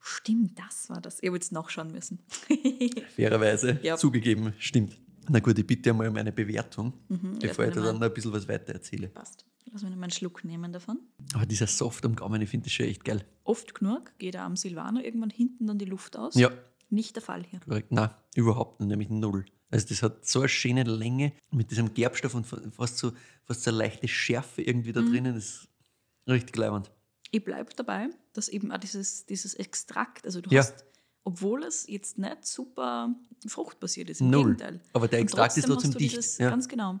[0.00, 1.18] Stimmt, das war das.
[1.20, 2.20] Ich habe jetzt nachschauen müssen.
[3.16, 3.96] Fairerweise Ja.
[3.96, 4.96] zugegeben, stimmt.
[5.28, 7.82] Na gut, ich bitte einmal um eine Bewertung, Mhm, bevor ich mal.
[7.84, 9.08] dann noch ein bisschen was weiter erzähle.
[9.08, 9.44] Passt.
[9.72, 10.98] Lass mich noch mal einen Schluck nehmen davon.
[11.34, 13.24] Aber dieser Soft am Gaumen, ich finde das schon echt geil.
[13.44, 16.34] Oft genug geht auch am Silvaner irgendwann hinten dann die Luft aus.
[16.34, 16.50] Ja,
[16.90, 17.60] Nicht der Fall hier.
[17.60, 17.90] Korrekt.
[17.90, 19.44] Nein, überhaupt nicht, nämlich null.
[19.70, 23.12] Also das hat so eine schöne Länge mit diesem Gerbstoff und fast so,
[23.44, 25.34] fast so eine leichte Schärfe irgendwie da drinnen.
[25.34, 25.68] Das ist
[26.28, 26.92] richtig leibend.
[27.32, 30.60] Ich bleibe dabei, dass eben auch dieses, dieses Extrakt, also du Ja.
[30.60, 30.84] hast,
[31.24, 33.14] obwohl es jetzt nicht super
[33.46, 34.44] fruchtbasiert ist, im Null.
[34.54, 34.80] Gegenteil.
[34.92, 36.12] Aber der Extrakt ist trotzdem dicht.
[36.16, 36.50] Dieses, Ja.
[36.50, 37.00] Ganz genau.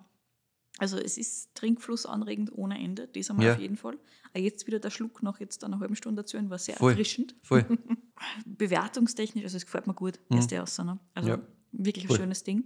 [0.78, 3.52] Also es ist Trinkflussanregend ohne Ende, das einmal Ja.
[3.54, 3.96] auf jeden Fall.
[4.32, 6.92] Aber jetzt wieder der Schluck nach jetzt einer halben Stunde dazu war sehr Voll.
[6.92, 7.36] erfrischend.
[7.42, 7.64] Voll.
[8.44, 10.88] Bewertungstechnisch, also es gefällt mir gut, erste Aussage.
[10.90, 10.98] Ne?
[11.14, 11.38] Also Ja.
[11.72, 12.16] wirklich ein Voll.
[12.18, 12.64] schönes Ding.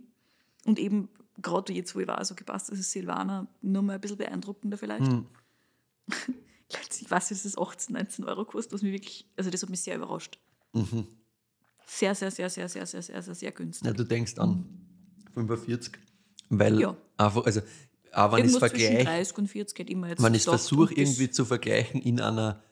[0.65, 1.09] Und eben
[1.43, 4.77] gerade jetzt, wo ich war, so gepasst, das ist Silvaner nur mal ein bisschen beeindruckender
[4.79, 5.07] vielleicht.
[5.07, 5.27] Hm.
[7.01, 9.97] Ich weiß, es 18, 19 Euro kostet, was mich wirklich, also das hat mich sehr
[9.97, 10.39] überrascht.
[10.73, 11.07] Mhm.
[11.91, 13.87] Sehr, sehr, sehr, sehr, sehr, sehr, sehr, sehr, sehr günstig.
[13.87, 14.65] Ja, du denkst an
[15.35, 15.93] 45.
[16.51, 16.97] Weil Ja.
[17.17, 17.61] einfach, also
[18.13, 20.23] auch wenn ich es vergleiche, 30 und 40 geht immer jetzt.
[20.23, 22.63] wenn ich versuche irgendwie zu vergleichen in einer,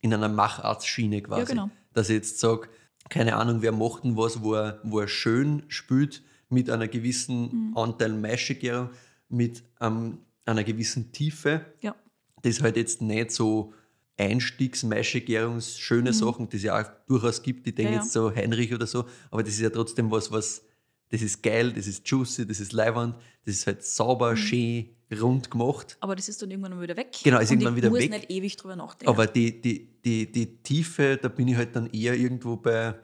[0.00, 1.40] in einer Machartsschiene quasi.
[1.40, 1.70] Ja, genau.
[1.92, 2.68] Dass ich jetzt sage,
[3.08, 7.70] keine Ahnung, wer macht denn was, wo er, wo er schön spült mit einer gewissen
[7.70, 7.76] Mhm.
[7.76, 8.90] Anteil Maischegärung,
[9.28, 11.64] mit ähm, einer gewissen Tiefe.
[11.80, 11.94] Ja,
[12.42, 13.72] Das halt jetzt nicht so
[14.18, 17.66] Einstiegs-Maischegärungs, schöne Sachen, die es ja auch durchaus gibt.
[17.66, 17.96] Ich denke Mhm.
[17.96, 20.64] Ja, jetzt so Heinrich oder so, aber das ist ja trotzdem was, was,
[21.10, 23.82] das ist geil, das ist juicy, das ist leiwand, das ist halt Mhm.
[23.84, 24.88] sauber, schön,
[25.20, 25.96] rund gemacht.
[26.00, 27.10] aber das ist dann irgendwann wieder weg.
[27.22, 28.10] Genau, ist und irgendwann ich wieder muss weg.
[28.10, 29.08] nicht ewig drüber nachdenken.
[29.12, 32.94] Aber die, die, die, die Tiefe, da bin ich halt dann eher irgendwo bei,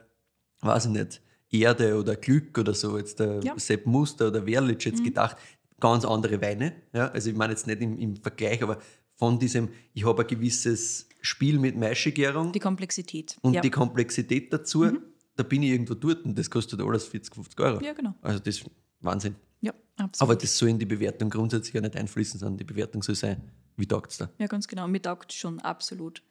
[0.61, 3.55] weiß ich nicht, Erde oder Glück oder so, jetzt der Ja.
[3.55, 3.59] Mhm.
[3.59, 5.37] Sepp Muster oder Werlitsch jetzt gedacht,
[5.81, 6.73] ganz andere Weine.
[6.93, 7.09] Ja?
[7.11, 8.79] Also ich meine jetzt nicht im, im Vergleich, aber
[9.19, 13.37] von diesem, ich habe ein gewisses Spiel mit Maischegärung die Komplexität.
[13.43, 13.61] und ja.
[13.61, 14.87] die Komplexität dazu,
[15.35, 17.85] da bin ich irgendwo dort und das kostet alles 40, 50 Euro.
[17.85, 18.15] ja, genau.
[18.23, 19.35] Also das ist Wahnsinn.
[19.61, 20.23] Ja, absolut.
[20.23, 23.43] Aber das soll in die Bewertung grundsätzlich ja nicht einfließen, sondern die Bewertung soll sein,
[23.77, 24.31] wie taugt es da?
[24.39, 24.87] Ja, ganz genau.
[24.87, 26.23] Mir taugt schon absolut.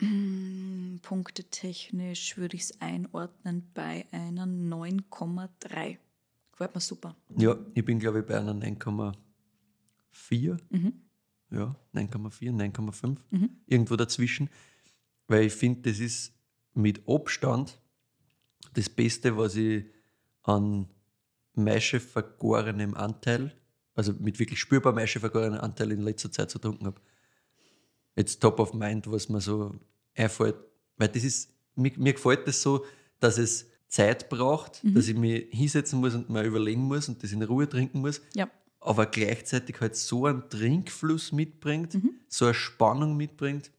[0.00, 5.96] Mm, Punktetechnisch würde ich es einordnen bei einer 9,3.
[6.52, 7.16] Gefällt mir super.
[7.38, 10.58] Ja, ich bin glaube ich bei einer 9,4.
[10.68, 11.04] Mhm.
[11.50, 13.16] Ja, 9,4, 9,5,
[13.66, 14.48] irgendwo dazwischen.
[15.26, 16.32] Weil ich finde, das ist
[16.74, 17.80] mit Abstand
[18.74, 19.84] das Beste, was ich
[20.42, 20.88] an
[21.54, 23.54] maischevergorenem Anteil,
[23.94, 27.00] also mit wirklich spürbar maischevergorenem Anteil in letzter Zeit zu trinken habe.
[28.16, 29.74] Jetzt top of mind, was mir so
[30.14, 30.56] einfällt.
[30.96, 32.84] Weil das ist, mir, mir gefällt das so,
[33.20, 37.30] dass es Zeit braucht, dass ich mich hinsetzen muss und mal überlegen muss und das
[37.30, 38.50] in Ruhe trinken muss Ja.
[38.84, 42.10] Aber gleichzeitig halt so einen Trinkfluss mitbringt, Mhm.
[42.28, 43.70] so eine Spannung mitbringt,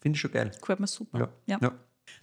[0.00, 0.50] finde ich schon geil.
[0.60, 1.30] Gefällt mir super.
[1.46, 1.58] Ja.
[1.60, 1.72] ja.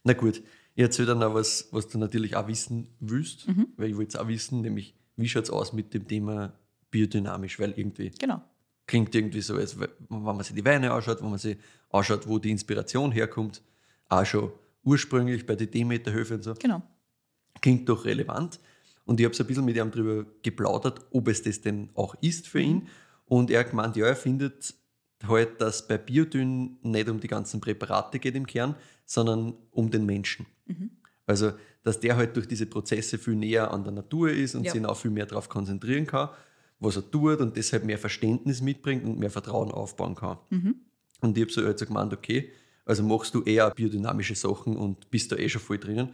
[0.04, 0.42] Na gut,
[0.76, 3.68] ich erzähle dann auch was, was du natürlich auch wissen willst, Mhm.
[3.78, 6.54] weil ich wollte es auch wissen, nämlich wie schaut es aus mit dem Thema
[6.92, 8.42] biodynamisch, weil irgendwie Genau.
[8.88, 11.58] klingt irgendwie so, als wenn man sich die Weine anschaut, wenn man sich
[11.90, 13.62] anschaut, wo die Inspiration herkommt,
[14.10, 14.52] auch schon
[14.84, 16.82] ursprünglich bei den Demeterhöfen und so Genau.
[17.62, 18.60] klingt doch relevant.
[19.06, 22.16] Und ich habe so ein bisschen mit ihm darüber geplaudert, ob es das denn auch
[22.22, 22.88] ist für ihn.
[23.26, 24.74] Und er hat gemeint, ja, er findet
[25.28, 28.76] halt, dass bei Biodyn nicht um die ganzen Präparate geht im Kern,
[29.06, 30.46] sondern um den Menschen.
[31.28, 31.54] Also,
[31.84, 34.72] dass der halt durch diese Prozesse viel näher an der Natur ist und Ja.
[34.72, 36.30] sich auch viel mehr darauf konzentrieren kann,
[36.80, 40.38] was er tut und deshalb mehr Verständnis mitbringt und mehr Vertrauen aufbauen kann.
[41.22, 42.52] Und ich habe so halt so gemeint, okay,
[42.86, 46.10] also machst du eher biodynamische Sachen und bist da eh schon voll drinnen.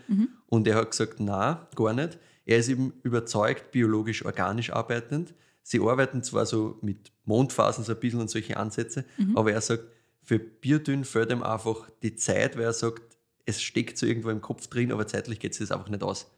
[0.48, 2.18] Und er hat gesagt, na, gar nicht.
[2.52, 5.34] Er ist eben überzeugt, biologisch, organisch arbeitend.
[5.64, 9.84] Sie arbeiten zwar so mit Mondphasen so ein bisschen und solche Ansätze, aber er sagt,
[10.24, 14.42] für Biodyn fällt ihm einfach die Zeit, weil er sagt, es steckt so irgendwo im
[14.42, 16.30] Kopf drin, aber zeitlich geht es das einfach nicht aus.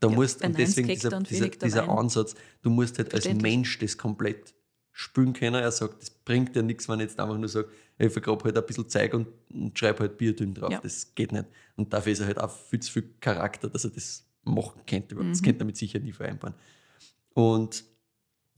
[0.00, 1.88] Da Ja, musst, und deswegen dieser, dieser, dieser.
[1.88, 3.26] Ansatz, du musst halt als.
[3.32, 4.54] Mensch das komplett
[4.92, 5.56] spüren können.
[5.56, 8.56] Er sagt, das bringt ja nichts, wenn ich jetzt einfach nur sage, ich vergrabe halt
[8.56, 10.70] ein bisschen Zeug und, und schreibe halt Biodünn drauf.
[10.72, 10.80] Ja.
[10.80, 11.46] Das geht nicht.
[11.76, 15.14] Und dafür ist er halt auch viel zu viel Charakter, dass er das machen könnte.
[15.14, 15.30] Mhm.
[15.30, 16.54] Das könnte er mit sicher nie vereinbaren.
[17.34, 17.84] Und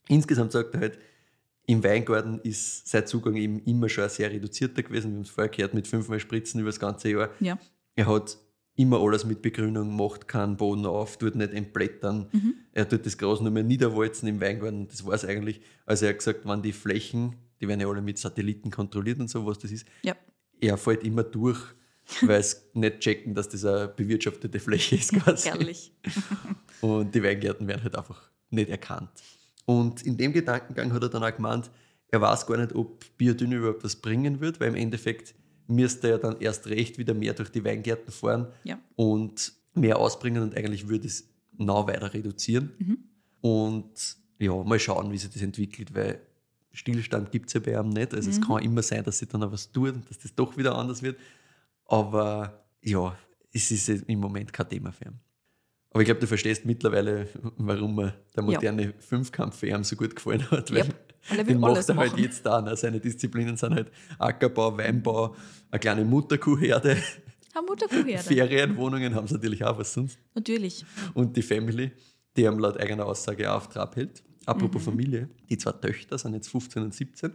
[0.08, 0.98] insgesamt sagt er halt,
[1.68, 5.10] im Weingarten ist sein Zugang eben immer schon sehr reduzierter gewesen.
[5.10, 7.30] Wir haben es vorher gehört, mit fünfmal Spritzen über das ganze Jahr.
[7.40, 7.58] Ja.
[7.96, 8.38] Er hat
[8.76, 12.28] immer alles mit Begrünung, macht keinen Boden auf, tut nicht entblättern.
[12.30, 12.54] Mhm.
[12.72, 14.86] Er tut das Gras nur mehr niederwalzen im Weingarten.
[14.86, 15.60] Das war es eigentlich.
[15.86, 19.28] Also er hat gesagt, wenn die Flächen, die werden ja alle mit Satelliten kontrolliert und
[19.30, 20.14] so, was das ist, Ja.
[20.60, 21.58] er fällt immer durch,
[22.22, 25.48] weil es nicht checken, dass das eine bewirtschaftete Fläche ist quasi.
[25.48, 25.92] Herrlich.
[26.80, 29.10] Und die Weingärten werden halt einfach nicht erkannt.
[29.64, 31.70] Und in dem Gedankengang hat er dann auch gemeint,
[32.08, 35.34] er weiß gar nicht, ob Biodyn überhaupt was bringen wird, weil im Endeffekt
[35.66, 38.78] müsste er dann erst recht wieder mehr durch die Weingärten fahren Ja.
[38.94, 41.28] und mehr ausbringen und eigentlich würde es
[41.58, 42.70] noch weiter reduzieren.
[42.78, 42.98] Mhm.
[43.40, 46.20] Und ja, mal schauen, wie sich das entwickelt, weil
[46.72, 48.14] Stillstand gibt es ja bei ihm nicht.
[48.14, 48.36] Also Mhm.
[48.36, 50.76] es kann immer sein, dass sich dann auch was tut und dass das doch wieder
[50.76, 51.16] anders wird.
[51.86, 53.16] Aber ja,
[53.52, 55.20] es ist im Moment kein Thema für ihn.
[55.90, 60.14] Aber ich glaube, du verstehst mittlerweile, warum mir der moderne Fünfkampf für ihn so gut
[60.14, 60.70] gefallen hat.
[60.72, 60.88] Weil
[61.36, 62.22] Ja, den macht er halt machen.
[62.22, 62.60] jetzt da.
[62.60, 62.76] Ne?
[62.76, 65.34] Seine Disziplinen sind halt Ackerbau, Weinbau,
[65.70, 66.96] eine kleine Mutterkuhherde,
[67.54, 68.22] Haben Mutterkuhherde.
[68.28, 70.18] Ferienwohnungen haben sie natürlich auch, was sonst.
[70.34, 70.84] Natürlich.
[71.14, 71.92] Und die Family,
[72.36, 74.22] die haben laut eigener Aussage auch auf Trab hält.
[74.44, 74.84] Apropos Mhm.
[74.84, 77.32] Familie, die zwei Töchter sind jetzt 15 und 17.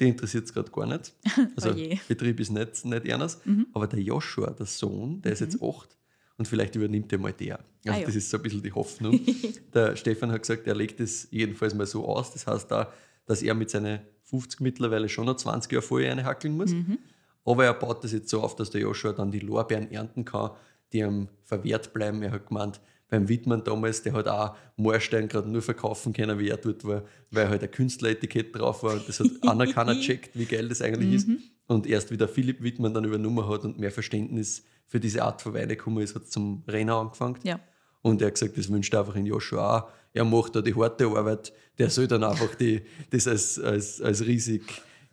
[0.00, 1.12] Die interessiert es gerade gar nicht.
[1.56, 1.74] Also Oh.
[1.74, 2.00] Mhm.
[2.08, 3.40] Betrieb ist nicht, nicht ernst.
[3.72, 5.96] Aber der Joshua, der Sohn, der ist jetzt 8
[6.38, 7.60] und vielleicht übernimmt er mal der.
[7.86, 9.20] Also Ah das ist so ein bisschen die Hoffnung.
[9.74, 12.32] der Stefan hat gesagt, er legt es jedenfalls mal so aus.
[12.32, 12.92] Das heißt da,
[13.26, 16.70] dass er mit seinen 50 mittlerweile schon noch 20 Jahre vorher eine hackeln muss.
[16.72, 16.98] Mhm.
[17.44, 20.52] Aber er baut das jetzt so auf, dass der Joshua dann die Lorbeeren ernten kann,
[20.92, 22.22] die ihm verwehrt bleiben.
[22.22, 22.80] Er hat gemeint,
[23.10, 27.02] beim Wittmann damals, der hat auch Moorstein gerade nur verkaufen können, wie er dort war,
[27.30, 28.98] weil halt ein Künstleretikett drauf war.
[29.04, 31.28] Das hat einer keiner checkt, wie geil das eigentlich ist.
[31.66, 35.42] Und erst wie der Philipp Wittmann dann übernommen hat und mehr Verständnis für diese Art
[35.42, 37.38] von Weine gekommen ist, hat zum Renner angefangen.
[37.42, 37.60] Ja.
[38.02, 39.88] Und er hat gesagt, das wünscht er einfach in Joshua auch.
[40.12, 44.26] Er macht da die harte Arbeit, der soll dann einfach die, das als, als, als
[44.26, 44.62] riesig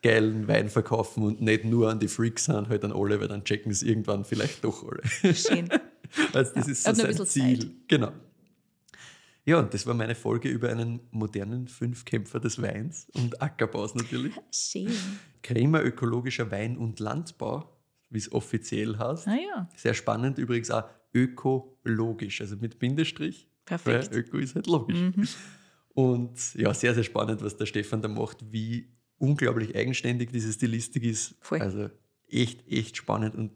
[0.02, 3.43] geilen Wein verkaufen und nicht nur an die Freaks sind, halt an alle, weil dann
[3.43, 5.34] checken es irgendwann vielleicht doch alle.
[5.34, 5.70] Schön.
[6.34, 7.60] Also das ist so sein Ziel.
[7.60, 7.72] Zeit.
[7.88, 8.12] Genau.
[9.45, 14.34] Ja, und das war meine Folge über einen modernen Fünfkämpfer des Weins und Ackerbaus natürlich.
[14.51, 14.91] Schön.
[15.41, 17.78] Krämer ökologischer Wein- und Landbau,
[18.10, 19.28] wie es offiziell heißt.
[19.28, 19.70] Ah ja.
[19.76, 20.84] Sehr spannend, übrigens auch
[21.14, 23.47] ökologisch, also mit Bindestrich.
[23.64, 24.12] Perfekt.
[24.12, 24.99] Weil Öko ist halt logisch.
[25.93, 31.03] Und ja, sehr, sehr spannend, was der Stefan da macht, wie unglaublich eigenständig diese Stilistik
[31.03, 31.36] ist.
[31.41, 31.62] Voll.
[31.62, 31.89] Also
[32.28, 33.51] echt, echt spannend und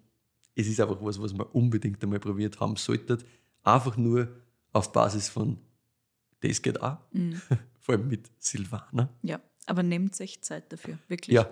[0.55, 3.17] es ist einfach was, was man unbedingt einmal probiert haben sollte.
[3.63, 4.27] Einfach nur
[4.73, 5.57] auf Basis von
[6.41, 7.39] das geht auch, Mhm.
[7.79, 9.09] vor allem mit Silvaner.
[9.21, 9.39] Ja.
[9.67, 10.97] Aber nehmt euch Zeit dafür.
[11.07, 11.35] Wirklich.
[11.35, 11.47] Ja,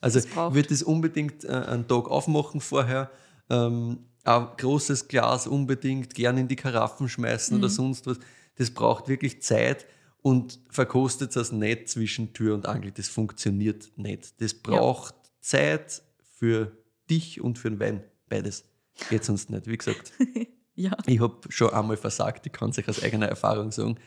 [0.00, 3.10] also Das wird es unbedingt äh, einen Tag aufmachen vorher.
[3.48, 7.62] Ähm, ein großes Glas unbedingt gern in die Karaffen schmeißen Mhm.
[7.62, 8.18] oder sonst was.
[8.56, 9.86] Das braucht wirklich Zeit
[10.22, 12.90] und verkostet es nicht zwischen Tür und Angel.
[12.90, 14.40] Das funktioniert nicht.
[14.40, 16.02] Das braucht Zeit
[16.38, 16.72] für
[17.08, 18.02] dich und für den Wein.
[18.32, 18.64] Beides.
[19.10, 19.66] Geht sonst nicht.
[19.66, 20.12] Wie gesagt,
[20.74, 20.96] Ja.
[21.06, 22.46] ich habe schon einmal versagt.
[22.46, 23.98] Ich kann es euch aus eigener Erfahrung sagen.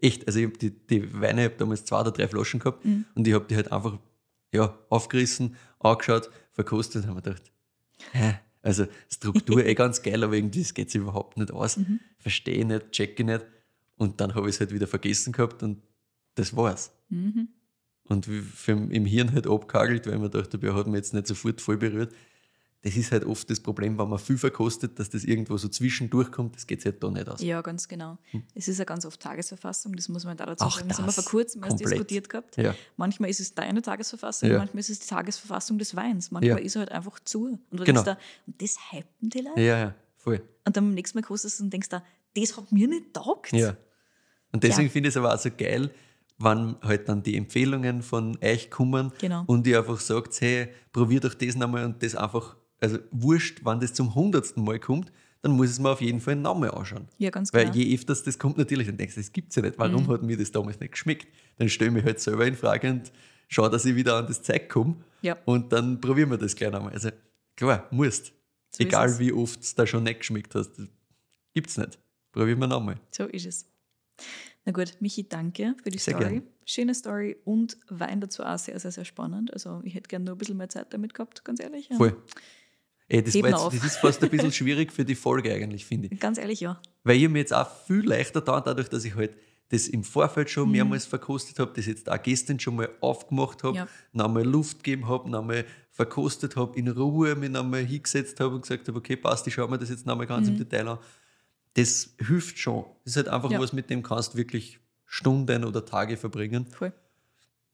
[0.00, 2.82] Echt, also ich habe die, die Weine, ich habe damals zwei oder drei Flaschen gehabt
[3.14, 3.98] und ich habe die halt einfach
[4.52, 7.52] ja, aufgerissen, angeschaut, verkostet und habe mir gedacht,
[8.12, 8.34] hä?
[8.62, 11.78] Also Struktur eh ganz geil, aber irgendwie geht sich überhaupt nicht aus.
[12.18, 13.44] Verstehe nicht, checke nicht.
[13.96, 15.82] Und dann habe ich es halt wieder vergessen gehabt und
[16.36, 16.90] das war's.
[17.10, 17.48] Mhm.
[18.04, 21.26] Und wie- für, im Hirn halt abgehagelt, weil man dachte, der hat mich jetzt nicht
[21.26, 22.14] sofort voll berührt.
[22.84, 26.30] Das ist halt oft das Problem, wenn man viel verkostet, dass das irgendwo so zwischendurch
[26.30, 27.40] kommt, das geht halt da nicht aus.
[27.40, 28.18] Ja, ganz genau.
[28.54, 30.68] Es ist ja ganz oft Tagesverfassung, das muss man da dazu Hm.
[30.68, 30.88] Auch sagen.
[30.88, 31.90] Das haben wir das, vor kurzem erst komplett.
[31.92, 32.56] diskutiert gehabt.
[32.58, 32.74] Ja.
[32.98, 34.58] Manchmal ist es deine Tagesverfassung, Ja.
[34.58, 36.30] manchmal ist es die Tagesverfassung des Weins.
[36.30, 36.64] Manchmal Ja.
[36.64, 37.46] ist er halt einfach zu.
[37.46, 38.02] Und du Genau.
[38.02, 39.60] denkst da, und das hypen die Leute?
[39.62, 40.42] Ja, ja, voll.
[40.66, 42.02] Und dann beim nächsten Mal kostest du und denkst da,
[42.36, 43.52] das hat mir nicht taugt.
[43.52, 43.76] Ja.
[44.52, 45.90] Und deswegen finde ich es aber auch so geil,
[46.38, 49.44] wenn halt dann die Empfehlungen von euch kommen Genau.
[49.46, 53.80] und ihr einfach sagt, hey, probier doch das nochmal und das einfach, also wurscht, wenn
[53.80, 55.10] das zum hundertsten Mal kommt,
[55.42, 57.08] dann muss es mir auf jeden Fall nochmal anschauen.
[57.18, 57.76] Ja, ganz Weil genau.
[57.76, 59.78] je öfters das kommt, natürlich, dann denkst du, das gibt es ja nicht.
[59.78, 61.26] Warum hat mir das damals nicht geschmeckt?
[61.58, 63.12] Dann stelle ich mich halt selber in Frage und
[63.48, 64.96] schaue, dass ich wieder an das Zeug komme.
[65.22, 65.36] Ja.
[65.44, 66.92] Und dann probieren wir das gleich nochmal.
[66.92, 67.10] Also
[67.56, 68.32] klar, musst.
[68.70, 70.72] So Egal wie oft es da schon nicht geschmeckt hast.
[71.52, 71.98] Gibt es nicht.
[72.32, 72.96] Probieren wir nochmal.
[73.10, 73.66] So ist es.
[74.64, 76.30] Na gut, Michi, danke für die Sehr Story.
[76.30, 76.42] gern.
[76.64, 79.52] Schöne Story und Wein dazu auch sehr, sehr, sehr spannend.
[79.52, 81.90] Also ich hätte gerne nur ein bisschen mehr Zeit damit gehabt, ganz ehrlich.
[81.94, 82.16] Voll.
[83.08, 86.20] Ey, das, jetzt, das ist fast ein bisschen schwierig für die Folge eigentlich, finde ich.
[86.20, 86.80] Ganz ehrlich, ja.
[87.02, 89.36] Weil ich mir jetzt auch viel leichter da, dadurch, dass ich halt
[89.68, 90.50] das im Vorfeld Mhm.
[90.50, 93.88] schon mehrmals verkostet habe, das jetzt auch gestern schon mal aufgemacht habe, Ja.
[94.12, 98.88] nochmal Luft gegeben habe, nochmal verkostet habe, in Ruhe mich nochmal hingesetzt habe und gesagt
[98.88, 100.98] habe, okay, passt, ich schaue mir das jetzt nochmal ganz im Detail an.
[101.74, 102.84] Das hilft schon.
[103.04, 103.54] Das ist halt einfach Mhm.
[103.54, 103.60] Ja.
[103.60, 106.66] was, mit dem kannst du wirklich Stunden oder Tage verbringen.
[106.66, 106.92] Voll.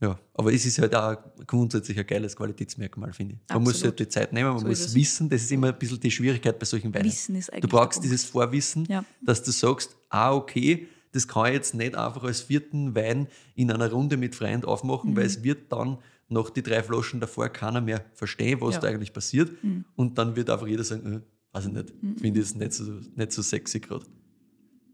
[0.01, 3.41] Ja, aber es ist halt auch grundsätzlich ein geiles Qualitätsmerkmal, finde ich.
[3.53, 4.01] Man muss sich Absolut.
[4.01, 6.59] halt die Zeit nehmen, man So muss wissen, das ist immer ein bisschen die Schwierigkeit
[6.59, 7.05] bei solchen Weinen.
[7.05, 9.05] Wissen ist eigentlich Du brauchst dieses Vorwissen, Ja.
[9.21, 13.27] dass du sagst, ah, okay, das kann ich jetzt nicht einfach als vierten Wein
[13.57, 15.17] in einer Runde mit Freunden aufmachen, Mhm.
[15.17, 15.99] weil es wird dann
[16.29, 18.81] nach die drei Flaschen davor keiner mehr verstehen, was Ja.
[18.81, 19.51] da eigentlich passiert.
[19.63, 19.85] Mhm.
[19.97, 21.21] Und dann wird einfach jeder sagen, äh,
[21.53, 22.85] weiß ich nicht, finde ich es nicht so,
[23.17, 24.07] nicht so sexy gerade.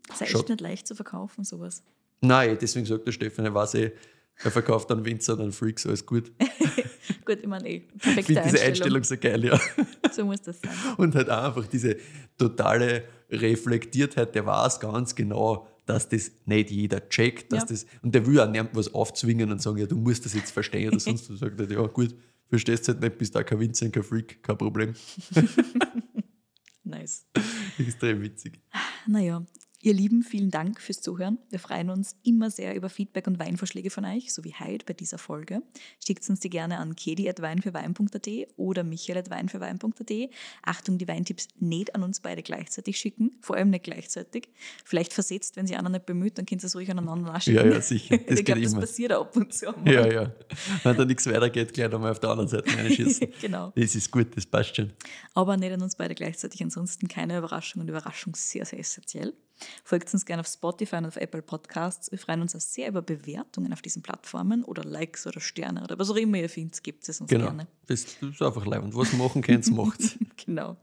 [0.08, 1.82] Das ist echt nicht leicht zu verkaufen, sowas.
[2.22, 3.92] Nein, deswegen sagt der Stefan, er weiß eh,
[4.44, 6.32] er verkauft dann Winzer, dann Freaks, alles gut.
[7.24, 8.96] Gut, ich meine, eh, Ich perfekte finde diese Einstellung.
[8.98, 9.60] Einstellung so geil, ja.
[10.12, 10.70] So muss das sein.
[10.96, 11.96] Und halt auch einfach diese
[12.38, 17.66] totale Reflektiertheit, der weiß ganz genau, dass das nicht jeder checkt, dass Ja.
[17.70, 20.52] das, und der will auch niemand was aufzwingen und sagen, ja, du musst das jetzt
[20.52, 21.38] verstehen oder sonst was.
[21.40, 22.14] Sagt er, ja, gut,
[22.48, 24.94] verstehst du halt nicht, bist da kein Winzer, kein Freak, kein Problem.
[26.84, 27.26] Nice.
[27.78, 28.60] Extrem witzig.
[29.08, 29.44] Naja,
[29.86, 31.38] ihr Lieben, vielen Dank fürs Zuhören.
[31.48, 34.94] Wir freuen uns immer sehr über Feedback und Weinvorschläge von euch, so wie heute bei
[34.94, 35.62] dieser Folge.
[36.04, 40.30] Schickt uns die gerne an kedi.weinfürwein.at oder michael.weinfürwein.at.
[40.64, 44.48] Achtung, die Weintipps nicht an uns beide gleichzeitig schicken, vor allem nicht gleichzeitig.
[44.84, 47.68] Vielleicht versetzt, wenn sie einer nicht bemüht, dann könnt ihr es ruhig aneinander nachschicken.
[47.68, 48.18] Ja, ja, sicher.
[48.26, 48.80] Das ich glaube, geht das immer.
[48.80, 49.66] passiert auch ab und zu.
[49.66, 49.92] mal.
[49.92, 50.32] Ja, ja.
[50.82, 53.28] Wenn da nichts weitergeht, gleich nochmal auf der anderen Seite reinschießen.
[53.40, 53.72] genau.
[53.76, 54.92] Das ist gut, das passt schon.
[55.34, 56.60] aber nicht an uns beide gleichzeitig.
[56.60, 59.32] Ansonsten keine Überraschung und Überraschung sehr, sehr essentiell.
[59.84, 62.10] Folgt uns gerne auf Spotify und auf Apple Podcasts.
[62.10, 65.98] Wir freuen uns auch sehr über Bewertungen auf diesen Plattformen oder Likes oder Sterne oder
[65.98, 67.46] was auch immer ihr findet, gibt es uns Genau.
[67.46, 67.66] gerne.
[67.86, 68.94] Das, das ist einfach leibend.
[68.94, 70.16] Was machen könnt, macht's.
[70.44, 70.76] Genau.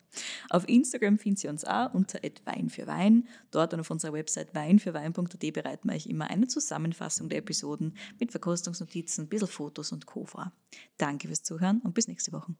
[0.50, 3.28] Auf Instagram findet ihr uns auch unter Wein für Wein.
[3.52, 8.32] Dort und auf unserer Website weinfürwein.at bereiten wir euch immer eine Zusammenfassung der Episoden mit
[8.32, 10.26] Verkostungsnotizen, ein bisschen Fotos und Co.
[10.26, 10.52] vor.
[10.98, 12.56] Danke fürs Zuhören und bis nächste Woche.